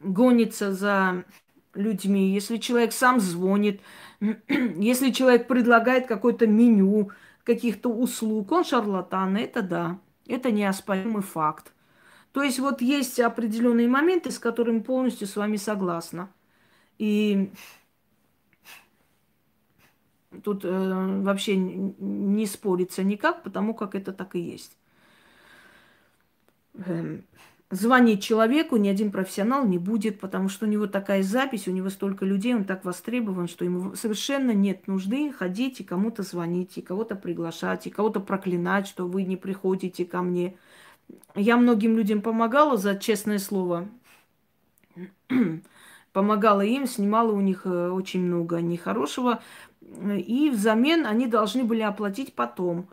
гонится 0.00 0.72
за 0.72 1.24
людьми, 1.74 2.32
если 2.32 2.56
человек 2.56 2.92
сам 2.92 3.20
звонит, 3.20 3.80
если 4.48 5.10
человек 5.10 5.48
предлагает 5.48 6.06
какое-то 6.06 6.46
меню 6.46 7.10
каких-то 7.44 7.90
услуг, 7.90 8.52
он 8.52 8.64
шарлатан, 8.64 9.36
это 9.36 9.62
да, 9.62 9.98
это 10.26 10.50
неоспоримый 10.50 11.22
факт. 11.22 11.72
То 12.32 12.42
есть 12.42 12.58
вот 12.58 12.80
есть 12.80 13.20
определенные 13.20 13.88
моменты, 13.88 14.30
с 14.30 14.38
которыми 14.38 14.80
полностью 14.80 15.26
с 15.26 15.36
вами 15.36 15.56
согласна. 15.56 16.30
И 16.98 17.52
тут 20.42 20.64
э, 20.64 21.20
вообще 21.22 21.56
не 21.56 22.46
спорится 22.46 23.02
никак, 23.02 23.42
потому 23.42 23.74
как 23.74 23.94
это 23.94 24.14
так 24.14 24.34
и 24.34 24.40
есть. 24.40 24.78
Эм, 26.74 27.24
звонить 27.70 28.22
человеку 28.22 28.76
ни 28.76 28.88
один 28.88 29.12
профессионал 29.12 29.66
не 29.66 29.76
будет, 29.76 30.18
потому 30.18 30.48
что 30.48 30.64
у 30.64 30.68
него 30.70 30.86
такая 30.86 31.22
запись, 31.22 31.68
у 31.68 31.70
него 31.70 31.90
столько 31.90 32.24
людей, 32.24 32.54
он 32.54 32.64
так 32.64 32.86
востребован, 32.86 33.46
что 33.46 33.66
ему 33.66 33.94
совершенно 33.94 34.52
нет 34.52 34.86
нужды 34.86 35.30
ходить 35.32 35.80
и 35.80 35.84
кому-то 35.84 36.22
звонить, 36.22 36.78
и 36.78 36.82
кого-то 36.82 37.14
приглашать, 37.14 37.86
и 37.86 37.90
кого-то 37.90 38.20
проклинать, 38.20 38.86
что 38.86 39.06
вы 39.06 39.24
не 39.24 39.36
приходите 39.36 40.06
ко 40.06 40.22
мне– 40.22 40.56
я 41.34 41.56
многим 41.56 41.96
людям 41.96 42.22
помогала 42.22 42.76
за 42.76 42.96
честное 42.96 43.38
слово. 43.38 43.88
помогала 46.12 46.60
им, 46.60 46.86
снимала 46.86 47.32
у 47.32 47.40
них 47.40 47.62
э, 47.64 47.90
очень 47.90 48.20
много 48.20 48.60
нехорошего. 48.60 49.42
И 49.80 50.50
взамен 50.50 51.06
они 51.06 51.26
должны 51.26 51.64
были 51.64 51.80
оплатить 51.80 52.34
потом. 52.34 52.88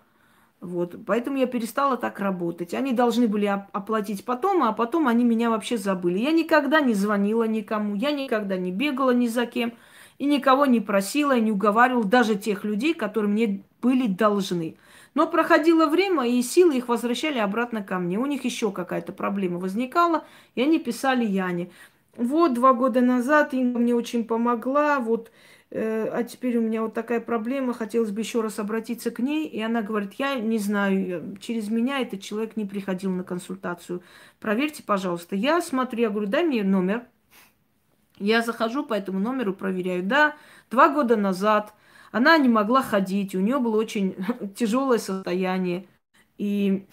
Вот, 0.62 0.96
поэтому 1.06 1.38
я 1.38 1.46
перестала 1.46 1.96
так 1.96 2.20
работать. 2.20 2.74
Они 2.74 2.92
должны 2.92 3.28
были 3.28 3.46
оплатить 3.46 4.26
потом, 4.26 4.64
а 4.64 4.74
потом 4.74 5.08
они 5.08 5.24
меня 5.24 5.50
вообще 5.50 5.78
забыли. 5.78 6.20
Я 6.20 6.32
никогда 6.32 6.82
не 6.82 6.94
звонила 6.94 7.46
никому, 7.46 7.96
я 7.96 8.12
никогда 8.12 8.58
не 8.58 8.72
бегала 8.72 9.12
ни 9.12 9.28
за 9.28 9.46
кем, 9.46 9.74
и 10.18 10.26
никого 10.26 10.66
не 10.66 10.82
просила, 10.82 11.38
и 11.38 11.42
не 11.42 11.52
уговаривала, 11.52 12.04
даже 12.04 12.36
тех 12.36 12.66
людей, 12.66 12.94
которые 12.94 13.32
мне 13.32 13.64
были 13.82 14.08
должны. 14.08 14.76
Но 15.14 15.28
проходило 15.28 15.88
время, 15.88 16.28
и 16.28 16.42
силы 16.42 16.78
их 16.78 16.88
возвращали 16.88 17.40
обратно 17.40 17.84
ко 17.84 18.00
мне. 18.00 18.18
У 18.18 18.26
них 18.26 18.46
еще 18.46 18.72
какая-то 18.72 19.12
проблема 19.12 19.60
возникала, 19.60 20.26
и 20.56 20.62
они 20.62 20.80
писали 20.80 21.26
Яне. 21.26 21.72
Вот 22.16 22.54
два 22.54 22.74
года 22.74 23.02
назад 23.02 23.54
Инга 23.54 23.80
мне 23.80 23.96
очень 23.96 24.26
помогла, 24.26 25.00
вот, 25.00 25.32
э, 25.72 26.10
а 26.12 26.24
теперь 26.24 26.58
у 26.58 26.62
меня 26.62 26.82
вот 26.82 26.94
такая 26.94 27.22
проблема, 27.22 27.74
хотелось 27.74 28.12
бы 28.12 28.22
еще 28.22 28.42
раз 28.42 28.60
обратиться 28.60 29.10
к 29.10 29.20
ней. 29.20 29.48
И 29.48 29.62
она 29.62 29.82
говорит, 29.82 30.14
я 30.14 30.36
не 30.36 30.58
знаю, 30.58 31.38
через 31.40 31.70
меня 31.70 32.00
этот 32.00 32.22
человек 32.22 32.58
не 32.58 32.66
приходил 32.66 33.12
на 33.12 33.24
консультацию. 33.24 34.04
Проверьте, 34.40 34.84
пожалуйста. 34.84 35.36
Я 35.36 35.62
смотрю, 35.62 36.02
я 36.02 36.10
говорю, 36.10 36.28
дай 36.28 36.44
мне 36.44 36.64
номер. 36.64 37.04
Я 38.18 38.42
захожу 38.42 38.86
по 38.86 38.94
этому 38.94 39.20
номеру, 39.20 39.54
проверяю. 39.54 40.04
Да, 40.04 40.36
два 40.70 40.90
года 40.90 41.16
назад 41.16 41.74
она 42.12 42.38
не 42.38 42.50
могла 42.50 42.82
ходить, 42.82 43.36
у 43.36 43.40
нее 43.40 43.60
было 43.60 43.78
очень 43.78 44.16
тяжелое 44.56 44.98
состояние. 44.98 45.88
И 46.38 46.88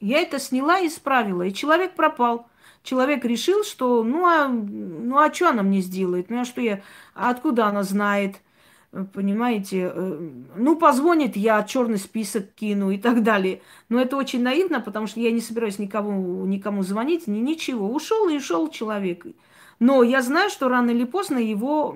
я 0.00 0.20
это 0.20 0.38
сняла 0.38 0.80
и 0.80 0.88
исправила. 0.88 1.42
И 1.42 1.54
человек 1.54 1.94
пропал. 1.94 2.48
Человек 2.82 3.24
решил, 3.24 3.62
что 3.64 4.02
ну 4.02 4.26
а, 4.26 4.48
ну, 4.48 5.18
а 5.18 5.32
что 5.32 5.50
она 5.50 5.62
мне 5.62 5.80
сделает? 5.80 6.30
Ну 6.30 6.40
а 6.40 6.44
что 6.44 6.60
я, 6.62 6.82
а 7.14 7.30
откуда 7.30 7.66
она 7.66 7.82
знает? 7.82 8.40
Понимаете, 9.12 9.92
э, 9.94 10.30
ну 10.56 10.76
позвонит, 10.76 11.36
я 11.36 11.62
черный 11.62 11.98
список 11.98 12.52
кину 12.54 12.90
и 12.90 12.98
так 12.98 13.22
далее. 13.22 13.62
Но 13.88 14.00
это 14.00 14.16
очень 14.16 14.42
наивно, 14.42 14.80
потому 14.80 15.06
что 15.06 15.20
я 15.20 15.30
не 15.30 15.40
собираюсь 15.40 15.78
никому, 15.78 16.44
никому 16.46 16.82
звонить, 16.82 17.26
ни 17.26 17.38
ничего. 17.38 17.88
Ушел 17.92 18.28
и 18.28 18.36
ушел 18.38 18.68
человек. 18.68 19.26
Но 19.78 20.02
я 20.02 20.22
знаю, 20.22 20.50
что 20.50 20.68
рано 20.68 20.90
или 20.90 21.04
поздно 21.04 21.38
его 21.38 21.94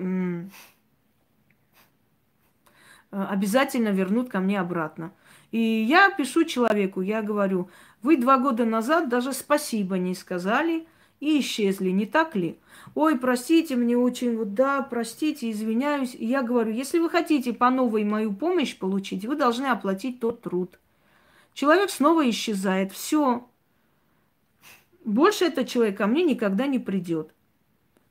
обязательно 3.23 3.89
вернут 3.89 4.29
ко 4.29 4.39
мне 4.39 4.59
обратно. 4.59 5.11
И 5.51 5.59
я 5.59 6.09
пишу 6.09 6.43
человеку, 6.43 7.01
я 7.01 7.21
говорю, 7.21 7.69
вы 8.01 8.17
два 8.17 8.37
года 8.37 8.65
назад 8.65 9.09
даже 9.09 9.31
спасибо 9.31 9.97
не 9.97 10.13
сказали 10.13 10.85
и 11.19 11.39
исчезли, 11.39 11.91
не 11.91 12.05
так 12.05 12.35
ли? 12.35 12.59
Ой, 12.93 13.17
простите, 13.17 13.75
мне 13.75 13.97
очень, 13.97 14.37
вот 14.37 14.53
да, 14.53 14.81
простите, 14.81 15.49
извиняюсь. 15.49 16.13
И 16.13 16.25
я 16.25 16.43
говорю, 16.43 16.71
если 16.71 16.99
вы 16.99 17.09
хотите 17.09 17.53
по 17.53 17.69
новой 17.69 18.03
мою 18.03 18.33
помощь 18.33 18.77
получить, 18.77 19.25
вы 19.25 19.35
должны 19.35 19.67
оплатить 19.67 20.19
тот 20.19 20.41
труд. 20.41 20.77
Человек 21.53 21.89
снова 21.89 22.29
исчезает. 22.29 22.91
Все. 22.91 23.47
Больше 25.05 25.45
этот 25.45 25.67
человек 25.69 25.97
ко 25.97 26.07
мне 26.07 26.23
никогда 26.23 26.67
не 26.67 26.79
придет. 26.79 27.31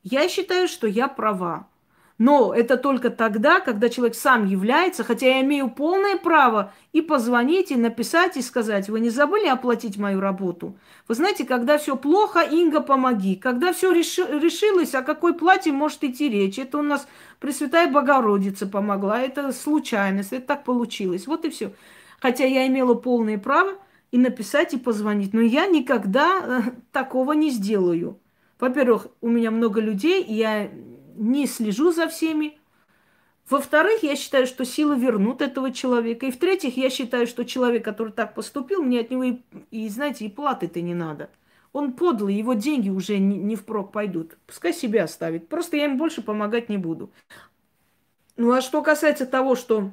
Я 0.03 0.29
считаю, 0.29 0.67
что 0.67 0.87
я 0.87 1.09
права. 1.09 1.69
Но 2.17 2.55
это 2.55 2.77
только 2.77 3.11
тогда, 3.11 3.59
когда 3.59 3.89
человек 3.89 4.15
сам 4.15 4.47
является, 4.47 5.03
хотя 5.03 5.27
я 5.27 5.41
имею 5.41 5.69
полное 5.69 6.17
право 6.17 6.73
и 6.93 7.03
позвонить, 7.03 7.73
и 7.73 7.77
написать, 7.77 8.37
и 8.37 8.43
сказать, 8.43 8.89
вы 8.89 9.01
не 9.01 9.11
забыли 9.11 9.49
оплатить 9.49 9.99
мою 9.99 10.21
работу? 10.21 10.79
Вы 11.09 11.17
знаете, 11.17 11.45
когда 11.45 11.77
все 11.77 11.97
плохо, 11.97 12.41
Инга, 12.41 12.81
помоги. 12.81 13.35
Когда 13.35 13.73
все 13.73 13.91
реши, 13.91 14.23
решилось, 14.23 14.95
о 14.95 15.03
какой 15.03 15.35
плате 15.35 15.73
может 15.73 16.05
идти 16.05 16.29
речь? 16.29 16.59
Это 16.59 16.79
у 16.79 16.83
нас 16.83 17.09
Пресвятая 17.41 17.91
Богородица 17.91 18.67
помогла, 18.67 19.21
это 19.21 19.53
случайность, 19.53 20.33
это 20.33 20.47
так 20.47 20.65
получилось. 20.65 21.27
Вот 21.27 21.45
и 21.45 21.51
все. 21.51 21.73
Хотя 22.21 22.45
я 22.45 22.67
имела 22.69 22.95
полное 22.95 23.39
право 23.39 23.73
и 24.13 24.19
написать, 24.19 24.73
и 24.73 24.79
позвонить. 24.79 25.35
Но 25.35 25.41
я 25.41 25.67
никогда 25.67 26.41
э, 26.41 26.61
такого 26.93 27.33
не 27.33 27.51
сделаю. 27.51 28.21
Во-первых, 28.61 29.09
у 29.21 29.29
меня 29.29 29.51
много 29.51 29.81
людей, 29.81 30.23
и 30.23 30.35
я 30.35 30.71
не 31.17 31.47
слежу 31.47 31.93
за 31.93 32.09
всеми. 32.09 32.59
Во-вторых, 33.49 34.03
я 34.03 34.17
считаю, 34.17 34.47
что 34.47 34.65
силы 34.65 34.99
вернут 34.99 35.43
этого 35.43 35.71
человека. 35.71 36.27
И 36.27 36.31
в-третьих, 36.31 36.77
я 36.77 36.89
считаю, 36.89 37.27
что 37.27 37.45
человек, 37.45 37.85
который 37.85 38.13
так 38.13 38.35
поступил, 38.35 38.83
мне 38.83 39.01
от 39.01 39.11
него 39.11 39.25
и, 39.25 39.43
и 39.71 39.89
знаете, 39.89 40.25
и 40.25 40.31
платы-то 40.31 40.81
не 40.81 40.95
надо. 40.95 41.31
Он 41.73 41.93
подлый, 41.93 42.35
его 42.35 42.55
деньги 42.55 42.89
уже 42.89 43.19
не, 43.19 43.37
не 43.37 43.57
впрок 43.57 43.93
пойдут. 43.93 44.39
Пускай 44.47 44.73
себя 44.73 45.05
оставит. 45.05 45.49
Просто 45.49 45.77
я 45.77 45.87
им 45.87 45.99
больше 45.99 46.23
помогать 46.23 46.69
не 46.69 46.79
буду. 46.79 47.13
Ну 48.37 48.53
а 48.53 48.61
что 48.61 48.81
касается 48.81 49.27
того, 49.27 49.57
что 49.57 49.91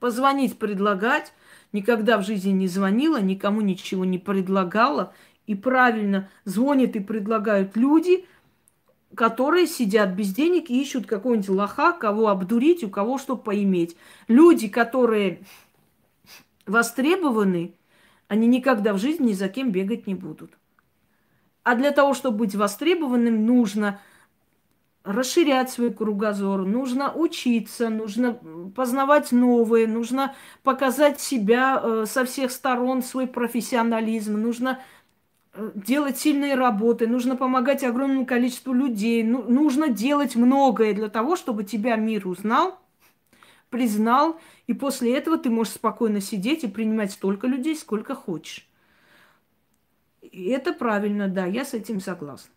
позвонить, 0.00 0.58
предлагать, 0.58 1.32
никогда 1.72 2.18
в 2.18 2.26
жизни 2.26 2.50
не 2.50 2.68
звонила, 2.68 3.20
никому 3.20 3.60
ничего 3.60 4.04
не 4.04 4.18
предлагала. 4.18 5.14
И 5.46 5.54
правильно 5.54 6.28
звонят 6.44 6.96
и 6.96 7.00
предлагают 7.00 7.76
люди, 7.76 8.26
которые 9.14 9.66
сидят 9.66 10.10
без 10.10 10.32
денег 10.32 10.70
и 10.70 10.80
ищут 10.80 11.06
какого-нибудь 11.06 11.48
лоха, 11.48 11.92
кого 11.92 12.28
обдурить, 12.28 12.84
у 12.84 12.90
кого 12.90 13.18
что 13.18 13.36
поиметь. 13.36 13.96
Люди, 14.28 14.68
которые 14.68 15.42
востребованы, 16.66 17.74
они 18.28 18.46
никогда 18.46 18.92
в 18.94 18.98
жизни 18.98 19.28
ни 19.28 19.32
за 19.32 19.48
кем 19.48 19.70
бегать 19.70 20.06
не 20.06 20.14
будут. 20.14 20.52
А 21.64 21.74
для 21.74 21.92
того, 21.92 22.14
чтобы 22.14 22.38
быть 22.38 22.54
востребованным, 22.54 23.46
нужно 23.46 24.00
расширять 25.04 25.70
свой 25.70 25.92
кругозор, 25.92 26.64
нужно 26.64 27.12
учиться, 27.12 27.88
нужно 27.88 28.38
познавать 28.74 29.32
новое, 29.32 29.86
нужно 29.86 30.34
показать 30.62 31.20
себя 31.20 31.80
э, 31.82 32.04
со 32.06 32.24
всех 32.24 32.52
сторон, 32.52 33.02
свой 33.02 33.26
профессионализм, 33.26 34.40
нужно 34.40 34.80
делать 35.54 36.18
сильные 36.18 36.54
работы, 36.54 37.06
нужно 37.06 37.36
помогать 37.36 37.84
огромному 37.84 38.24
количеству 38.24 38.72
людей, 38.72 39.22
ну, 39.22 39.42
нужно 39.42 39.88
делать 39.88 40.34
многое 40.34 40.94
для 40.94 41.08
того, 41.08 41.36
чтобы 41.36 41.64
тебя 41.64 41.96
мир 41.96 42.26
узнал, 42.26 42.78
признал, 43.68 44.40
и 44.66 44.72
после 44.72 45.16
этого 45.16 45.38
ты 45.38 45.50
можешь 45.50 45.74
спокойно 45.74 46.20
сидеть 46.20 46.64
и 46.64 46.68
принимать 46.68 47.12
столько 47.12 47.46
людей, 47.46 47.76
сколько 47.76 48.14
хочешь. 48.14 48.66
И 50.22 50.46
это 50.46 50.72
правильно, 50.72 51.28
да, 51.28 51.44
я 51.44 51.64
с 51.64 51.74
этим 51.74 52.00
согласна. 52.00 52.50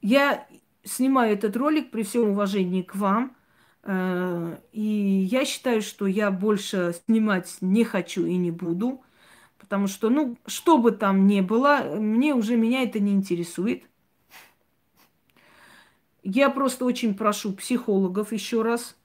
Я 0.00 0.46
снимаю 0.84 1.34
этот 1.34 1.56
ролик 1.56 1.90
при 1.90 2.04
всем 2.04 2.30
уважении 2.30 2.82
к 2.82 2.94
вам, 2.94 3.36
э, 3.82 4.56
и 4.72 5.26
я 5.30 5.44
считаю, 5.44 5.82
что 5.82 6.06
я 6.06 6.30
больше 6.30 6.94
снимать 7.04 7.56
не 7.60 7.84
хочу 7.84 8.24
и 8.24 8.36
не 8.36 8.50
буду– 8.50 9.02
Потому 9.66 9.88
что, 9.88 10.10
ну, 10.10 10.38
что 10.46 10.78
бы 10.78 10.92
там 10.92 11.26
ни 11.26 11.40
было, 11.40 11.96
мне 11.98 12.34
уже 12.34 12.56
меня 12.56 12.84
это 12.84 13.00
не 13.00 13.12
интересует. 13.12 13.82
Я 16.22 16.50
просто 16.50 16.84
очень 16.84 17.16
прошу 17.16 17.52
психологов 17.52 18.32
еще 18.32 18.62
раз 18.62 18.96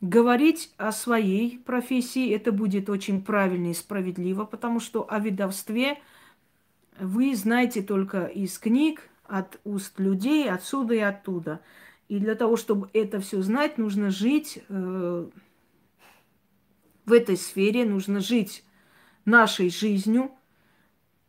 говорить 0.00 0.74
о 0.78 0.90
своей 0.90 1.60
профессии. 1.60 2.34
Это 2.34 2.50
будет 2.50 2.90
очень 2.90 3.22
правильно 3.22 3.68
и 3.68 3.74
справедливо, 3.74 4.44
потому 4.44 4.80
что 4.80 5.06
о 5.08 5.20
ведовстве 5.20 5.98
вы 6.98 7.36
знаете 7.36 7.80
только 7.80 8.24
из 8.24 8.58
книг, 8.58 9.08
от 9.28 9.60
уст 9.62 10.00
людей, 10.00 10.50
отсюда 10.50 10.94
и 10.94 10.98
оттуда. 10.98 11.60
И 12.08 12.18
для 12.18 12.34
того, 12.34 12.56
чтобы 12.56 12.90
это 12.94 13.20
все 13.20 13.42
знать, 13.42 13.78
нужно 13.78 14.10
жить 14.10 14.60
э, 14.68 15.26
в 17.06 17.12
этой 17.12 17.36
сфере, 17.36 17.84
нужно 17.84 18.18
жить 18.18 18.64
нашей 19.28 19.70
жизнью, 19.70 20.30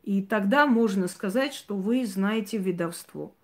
и 0.03 0.21
тогда 0.21 0.65
можно 0.65 1.07
сказать, 1.07 1.53
что 1.53 1.75
вы 1.75 2.05
знаете 2.05 2.57
ведовство. 2.57 3.35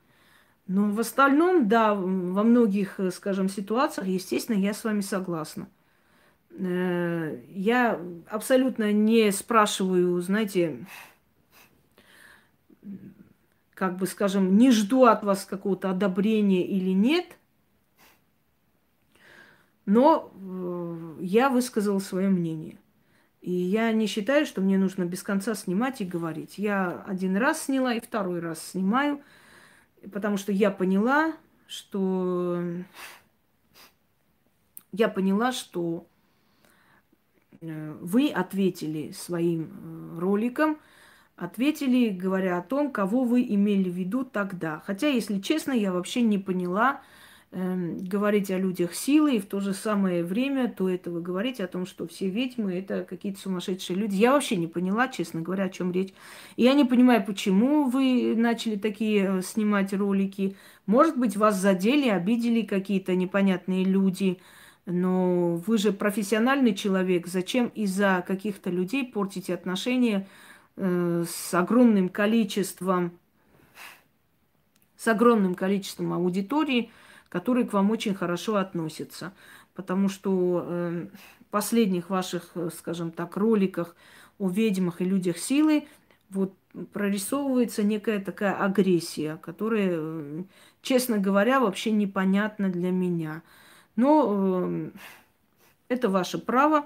Но 0.67 0.89
в 0.89 0.99
остальном, 0.99 1.67
да, 1.67 1.93
во 1.93 2.43
многих, 2.43 2.99
скажем, 3.11 3.49
ситуациях, 3.49 4.07
естественно, 4.07 4.57
я 4.57 4.73
с 4.73 4.83
вами 4.83 5.01
согласна. 5.01 5.67
Э, 6.57 7.39
я 7.49 8.01
абсолютно 8.29 8.91
не 8.91 9.31
спрашиваю, 9.31 10.19
знаете, 10.21 10.87
как 13.75 13.97
бы, 13.97 14.07
скажем, 14.07 14.57
не 14.57 14.71
жду 14.71 15.03
от 15.05 15.23
вас 15.23 15.45
какого-то 15.45 15.91
одобрения 15.91 16.65
или 16.65 16.91
нет, 16.91 17.37
но 19.85 20.31
э, 20.33 21.17
я 21.21 21.49
высказала 21.49 21.99
свое 21.99 22.29
мнение. 22.29 22.79
И 23.45 23.51
я 23.51 23.91
не 23.91 24.07
считаю, 24.07 24.47
что 24.47 24.59
мне 24.59 24.79
нужно 24.79 25.05
без 25.05 25.21
конца 25.21 25.53
снимать 25.53 26.01
и 26.01 26.03
говорить. 26.03 26.57
Я 26.57 27.03
один 27.05 27.37
раз 27.37 27.65
сняла 27.65 27.93
и 27.93 27.99
второй 27.99 28.39
раз 28.39 28.59
снимаю, 28.59 29.21
потому 30.11 30.37
что 30.37 30.51
я 30.51 30.71
поняла, 30.71 31.35
что 31.67 32.59
я 34.91 35.09
поняла, 35.09 35.51
что 35.51 36.07
э, 37.61 37.95
вы 38.01 38.29
ответили 38.29 39.11
своим 39.11 40.15
э, 40.15 40.19
роликом, 40.19 40.79
ответили, 41.35 42.09
говоря 42.09 42.57
о 42.57 42.63
том, 42.63 42.91
кого 42.91 43.25
вы 43.25 43.43
имели 43.43 43.91
в 43.91 43.93
виду 43.93 44.25
тогда. 44.25 44.81
Хотя, 44.87 45.09
если 45.09 45.39
честно, 45.39 45.71
я 45.71 45.93
вообще 45.93 46.23
не 46.23 46.39
поняла, 46.39 47.03
Эм, 47.51 47.99
говорить 47.99 48.51
о 48.51 48.57
людях 48.57 48.93
силы 48.93 49.37
и 49.37 49.39
в 49.39 49.45
то 49.45 49.61
же 49.61 49.73
самое 49.73 50.25
время 50.25 50.67
то 50.67 50.89
этого 50.89 51.21
говорить 51.21 51.61
о 51.61 51.67
том, 51.67 51.85
что 51.85 52.05
все 52.05 52.27
ведьмы 52.27 52.73
это 52.73 53.05
какие-то 53.05 53.39
сумасшедшие 53.39 53.95
люди. 53.97 54.15
Я 54.15 54.33
вообще 54.33 54.57
не 54.57 54.67
поняла, 54.67 55.07
честно 55.07 55.39
говоря, 55.39 55.65
о 55.65 55.69
чем 55.69 55.93
речь. 55.93 56.13
И 56.57 56.63
я 56.63 56.73
не 56.73 56.83
понимаю, 56.83 57.23
почему 57.23 57.85
вы 57.89 58.35
начали 58.35 58.75
такие 58.75 59.37
э, 59.37 59.41
снимать 59.41 59.93
ролики. 59.93 60.57
Может 60.85 61.17
быть, 61.17 61.37
вас 61.37 61.55
задели, 61.55 62.09
обидели 62.09 62.61
какие-то 62.63 63.15
непонятные 63.15 63.85
люди. 63.85 64.39
Но 64.85 65.55
вы 65.55 65.77
же 65.77 65.93
профессиональный 65.93 66.75
человек. 66.75 67.25
Зачем 67.25 67.67
из-за 67.67 68.21
каких-то 68.27 68.69
людей 68.69 69.05
портите 69.05 69.53
отношения 69.53 70.27
э, 70.75 71.23
с 71.25 71.53
огромным 71.53 72.09
количеством, 72.09 73.13
с 74.97 75.07
огромным 75.07 75.55
количеством 75.55 76.11
аудитории? 76.11 76.91
Которые 77.35 77.67
к 77.67 77.73
вам 77.73 77.91
очень 77.91 78.15
хорошо 78.15 78.55
относятся. 78.55 79.33
Потому 79.73 80.07
что 80.07 80.65
э, 80.65 81.07
последних 81.51 82.09
ваших, 82.09 82.51
э, 82.55 82.69
скажем 82.73 83.11
так, 83.11 83.35
роликах 83.35 83.93
о 84.39 84.47
ведьмах 84.47 85.01
и 85.01 85.03
людях 85.03 85.37
силы 85.37 85.85
вот 86.29 86.53
прорисовывается 86.93 87.83
некая 87.83 88.21
такая 88.21 88.53
агрессия, 88.53 89.35
которая, 89.41 89.89
э, 89.91 90.43
честно 90.81 91.17
говоря, 91.17 91.59
вообще 91.59 91.91
непонятна 91.91 92.69
для 92.69 92.91
меня. 92.91 93.43
Но 93.97 94.69
э, 94.69 94.91
это 95.89 96.07
ваше 96.07 96.37
право. 96.37 96.85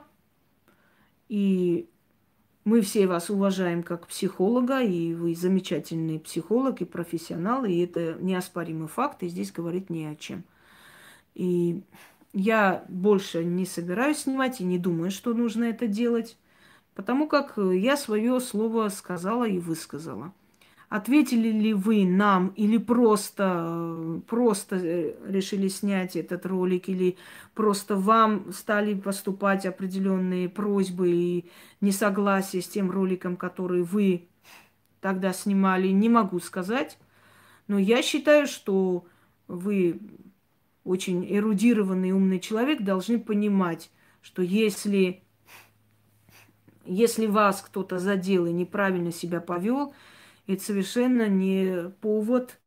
И 1.28 1.88
мы 2.66 2.82
все 2.82 3.08
вас 3.08 3.30
уважаем 3.30 3.84
как 3.84 4.08
психолога, 4.08 4.82
и 4.82 5.14
вы 5.14 5.36
замечательный 5.36 6.20
психолог 6.20 6.82
и 6.82 6.86
профессионал, 6.86 7.66
и 7.66 7.78
это 7.78 8.18
неоспоримый 8.20 8.88
факт, 8.88 9.24
и 9.24 9.28
здесь 9.28 9.52
говорить 9.52 9.90
не 9.90 10.06
о 10.06 10.16
чем. 10.16 10.44
И 11.36 11.82
я 12.34 12.84
больше 12.90 13.44
не 13.44 13.66
собираюсь 13.66 14.20
снимать 14.20 14.62
и 14.62 14.66
не 14.66 14.78
думаю, 14.78 15.10
что 15.10 15.34
нужно 15.34 15.66
это 15.66 15.88
делать, 15.88 16.38
потому 16.96 17.28
как 17.28 17.54
я 17.58 17.98
свое 17.98 18.40
слово 18.40 18.90
сказала 18.90 19.48
и 19.48 19.58
высказала. 19.58 20.34
Ответили 20.90 21.50
ли 21.50 21.74
вы 21.74 22.04
нам 22.06 22.48
или 22.56 22.78
просто, 22.78 24.22
просто 24.28 24.76
э, 24.76 25.16
решили 25.28 25.68
снять 25.68 26.16
этот 26.16 26.48
ролик, 26.48 26.90
или 26.90 27.16
просто 27.54 27.96
вам 27.96 28.52
стали 28.52 28.96
поступать 28.96 29.68
определенные 29.68 30.50
просьбы 30.50 31.12
и 31.12 31.50
несогласия 31.80 32.62
с 32.62 32.68
тем 32.68 32.90
роликом, 32.90 33.38
который 33.38 33.84
вы 33.84 34.30
тогда 35.00 35.32
снимали, 35.32 35.90
не 35.90 36.10
могу 36.10 36.40
сказать. 36.40 36.98
Но 37.68 37.78
я 37.78 38.02
считаю, 38.02 38.48
что 38.48 39.06
вы 39.48 40.02
очень 40.84 41.24
эрудированный 41.32 42.12
умный 42.12 42.40
человек 42.40 42.82
должны 42.82 43.20
понимать, 43.20 43.92
что 44.22 44.42
если 44.42 45.22
Если 46.86 47.28
вас 47.28 47.62
кто-то 47.62 48.00
задел 48.00 48.48
и 48.48 48.52
неправильно 48.52 49.12
себя 49.12 49.40
повел, 49.40 49.94
это 50.54 50.64
совершенно 50.64 51.30
не 51.30 51.92
повод, 52.02 52.60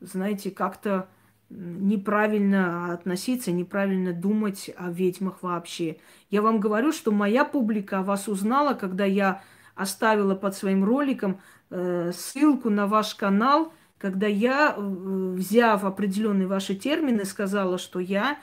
знаете, 0.00 0.50
как-то 0.50 1.08
неправильно 1.48 2.92
относиться, 2.92 3.52
неправильно 3.52 4.12
думать 4.12 4.70
о 4.76 4.90
ведьмах 4.90 5.42
вообще. 5.42 5.98
Я 6.30 6.42
вам 6.42 6.58
говорю, 6.58 6.90
что 6.90 7.12
моя 7.12 7.44
публика 7.44 8.02
вас 8.02 8.26
узнала, 8.26 8.74
когда 8.74 9.04
я 9.04 9.42
оставила 9.76 10.34
под 10.34 10.56
своим 10.56 10.84
роликом 10.84 11.40
э, 11.70 12.10
ссылку 12.12 12.68
на 12.68 12.88
ваш 12.88 13.14
канал, 13.14 13.72
когда 13.98 14.26
я, 14.26 14.74
э, 14.76 14.80
взяв 14.80 15.84
определенные 15.84 16.48
ваши 16.48 16.74
термины, 16.74 17.24
сказала, 17.24 17.78
что 17.78 18.00
я 18.00 18.38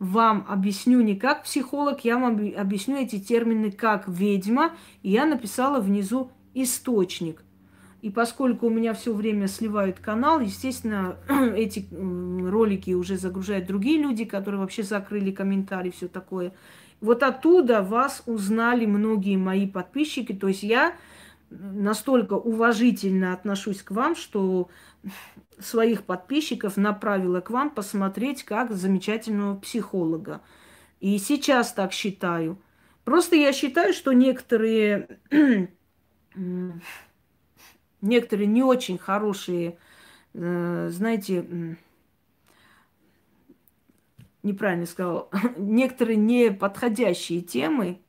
вам 0.00 0.46
объясню 0.48 1.00
не 1.00 1.14
как 1.14 1.44
психолог, 1.44 2.04
я 2.04 2.18
вам 2.18 2.52
объясню 2.56 2.96
эти 2.96 3.20
термины 3.20 3.70
как 3.70 4.08
ведьма, 4.08 4.72
и 5.02 5.10
я 5.10 5.26
написала 5.26 5.78
внизу 5.78 6.32
источник– 6.54 7.44
и 8.02 8.10
поскольку 8.10 8.66
у 8.66 8.70
меня 8.70 8.94
все 8.94 9.14
время 9.14 9.46
сливают 9.46 10.00
канал, 10.00 10.40
естественно, 10.40 11.16
эти 11.56 11.86
ролики 11.92 12.90
уже 12.90 13.16
загружают 13.16 13.66
другие 13.66 14.02
люди, 14.02 14.24
которые 14.24 14.60
вообще 14.60 14.82
закрыли 14.82 15.30
комментарии, 15.30 15.90
все 15.90 16.08
такое. 16.08 16.52
Вот 17.00 17.22
оттуда 17.22 17.80
вас 17.80 18.24
узнали 18.26 18.86
многие 18.86 19.36
мои 19.36 19.68
подписчики. 19.68 20.32
То 20.32 20.48
есть 20.48 20.64
я 20.64 20.96
настолько 21.50 22.32
уважительно 22.32 23.34
отношусь 23.34 23.82
к 23.82 23.92
вам, 23.92 24.16
что 24.16 24.68
своих 25.60 26.02
подписчиков 26.02 26.76
направила 26.76 27.40
к 27.40 27.50
вам 27.50 27.70
посмотреть 27.70 28.42
как 28.42 28.72
замечательного 28.72 29.56
психолога. 29.60 30.40
И 30.98 31.18
сейчас 31.18 31.72
так 31.72 31.92
считаю. 31.92 32.58
Просто 33.04 33.36
я 33.36 33.52
считаю, 33.52 33.92
что 33.92 34.12
некоторые 34.12 35.20
некоторые 38.02 38.46
не 38.46 38.62
очень 38.62 38.98
хорошие, 38.98 39.78
э, 40.34 40.88
знаете, 40.90 41.78
неправильно 44.42 44.86
сказал, 44.86 45.30
некоторые 45.56 46.16
неподходящие 46.16 47.40
темы 47.40 48.00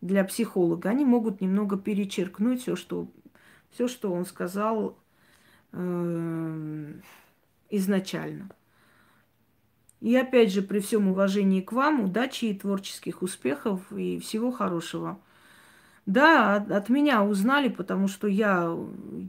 для 0.00 0.24
психолога, 0.24 0.90
они 0.90 1.04
могут 1.04 1.40
немного 1.40 1.76
перечеркнуть 1.78 2.62
все, 2.62 2.76
что, 2.76 3.08
все, 3.70 3.88
что 3.88 4.12
он 4.12 4.26
сказал 4.26 4.98
э, 5.72 6.92
изначально. 7.70 8.50
И 10.00 10.14
опять 10.16 10.52
же, 10.52 10.60
при 10.60 10.80
всем 10.80 11.08
уважении 11.08 11.62
к 11.62 11.72
вам, 11.72 12.02
удачи 12.02 12.44
и 12.44 12.54
творческих 12.54 13.22
успехов 13.22 13.90
и 13.90 14.18
всего 14.18 14.52
хорошего. 14.52 15.18
Да, 16.06 16.56
от, 16.56 16.70
от 16.70 16.90
меня 16.90 17.24
узнали, 17.24 17.68
потому 17.68 18.08
что 18.08 18.26
я 18.26 18.76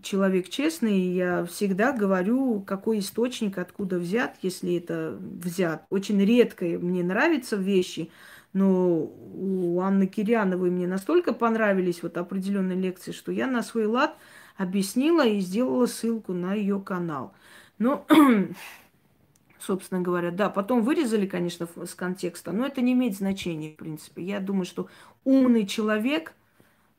человек 0.03 0.49
честный, 0.49 0.99
и 0.99 1.15
я 1.15 1.45
всегда 1.45 1.93
говорю, 1.93 2.61
какой 2.61 2.99
источник, 2.99 3.57
откуда 3.57 3.97
взят, 3.97 4.35
если 4.41 4.76
это 4.76 5.18
взят. 5.22 5.85
Очень 5.89 6.19
редко 6.23 6.65
мне 6.65 7.02
нравятся 7.02 7.56
вещи, 7.56 8.11
но 8.52 9.03
у 9.03 9.80
Анны 9.80 10.06
Киряновой 10.07 10.69
мне 10.69 10.85
настолько 10.85 11.34
понравились 11.34 12.03
вот 12.03 12.18
определенные 12.18 12.77
лекции, 12.77 13.14
что 13.14 13.31
я 13.31 13.47
на 13.47 13.64
свой 13.64 13.85
лад 13.85 14.18
объяснила 14.57 15.26
и 15.26 15.39
сделала 15.39 15.85
ссылку 15.85 16.34
на 16.34 16.56
ее 16.56 16.81
канал. 16.81 17.34
Но, 17.77 18.06
собственно 19.60 20.02
говоря, 20.02 20.30
да, 20.30 20.49
потом 20.49 20.81
вырезали, 20.81 21.26
конечно, 21.26 21.69
с 21.85 21.95
контекста, 21.95 22.52
но 22.52 22.65
это 22.65 22.81
не 22.81 22.91
имеет 22.91 23.15
значения, 23.15 23.72
в 23.72 23.77
принципе. 23.77 24.23
Я 24.23 24.41
думаю, 24.41 24.65
что 24.65 24.89
умный 25.23 25.65
человек– 25.65 26.34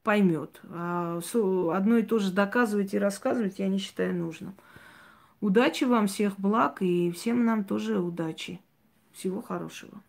поймет. 0.06 0.60
А 0.70 1.18
одно 1.74 1.96
и 1.96 2.02
то 2.04 2.20
же 2.20 2.30
доказывать 2.30 2.94
и 2.94 2.98
рассказывать 2.98 3.58
я 3.58 3.66
не 3.66 3.78
считаю 3.78 4.14
нужным. 4.14 4.54
Удачи 5.40 5.82
вам, 5.82 6.06
всех 6.06 6.38
благ 6.38 6.80
и 6.80 7.10
всем 7.10 7.44
нам 7.44 7.64
тоже 7.64 7.98
удачи. 7.98 8.60
Всего 9.12 9.42
хорошего. 9.42 10.00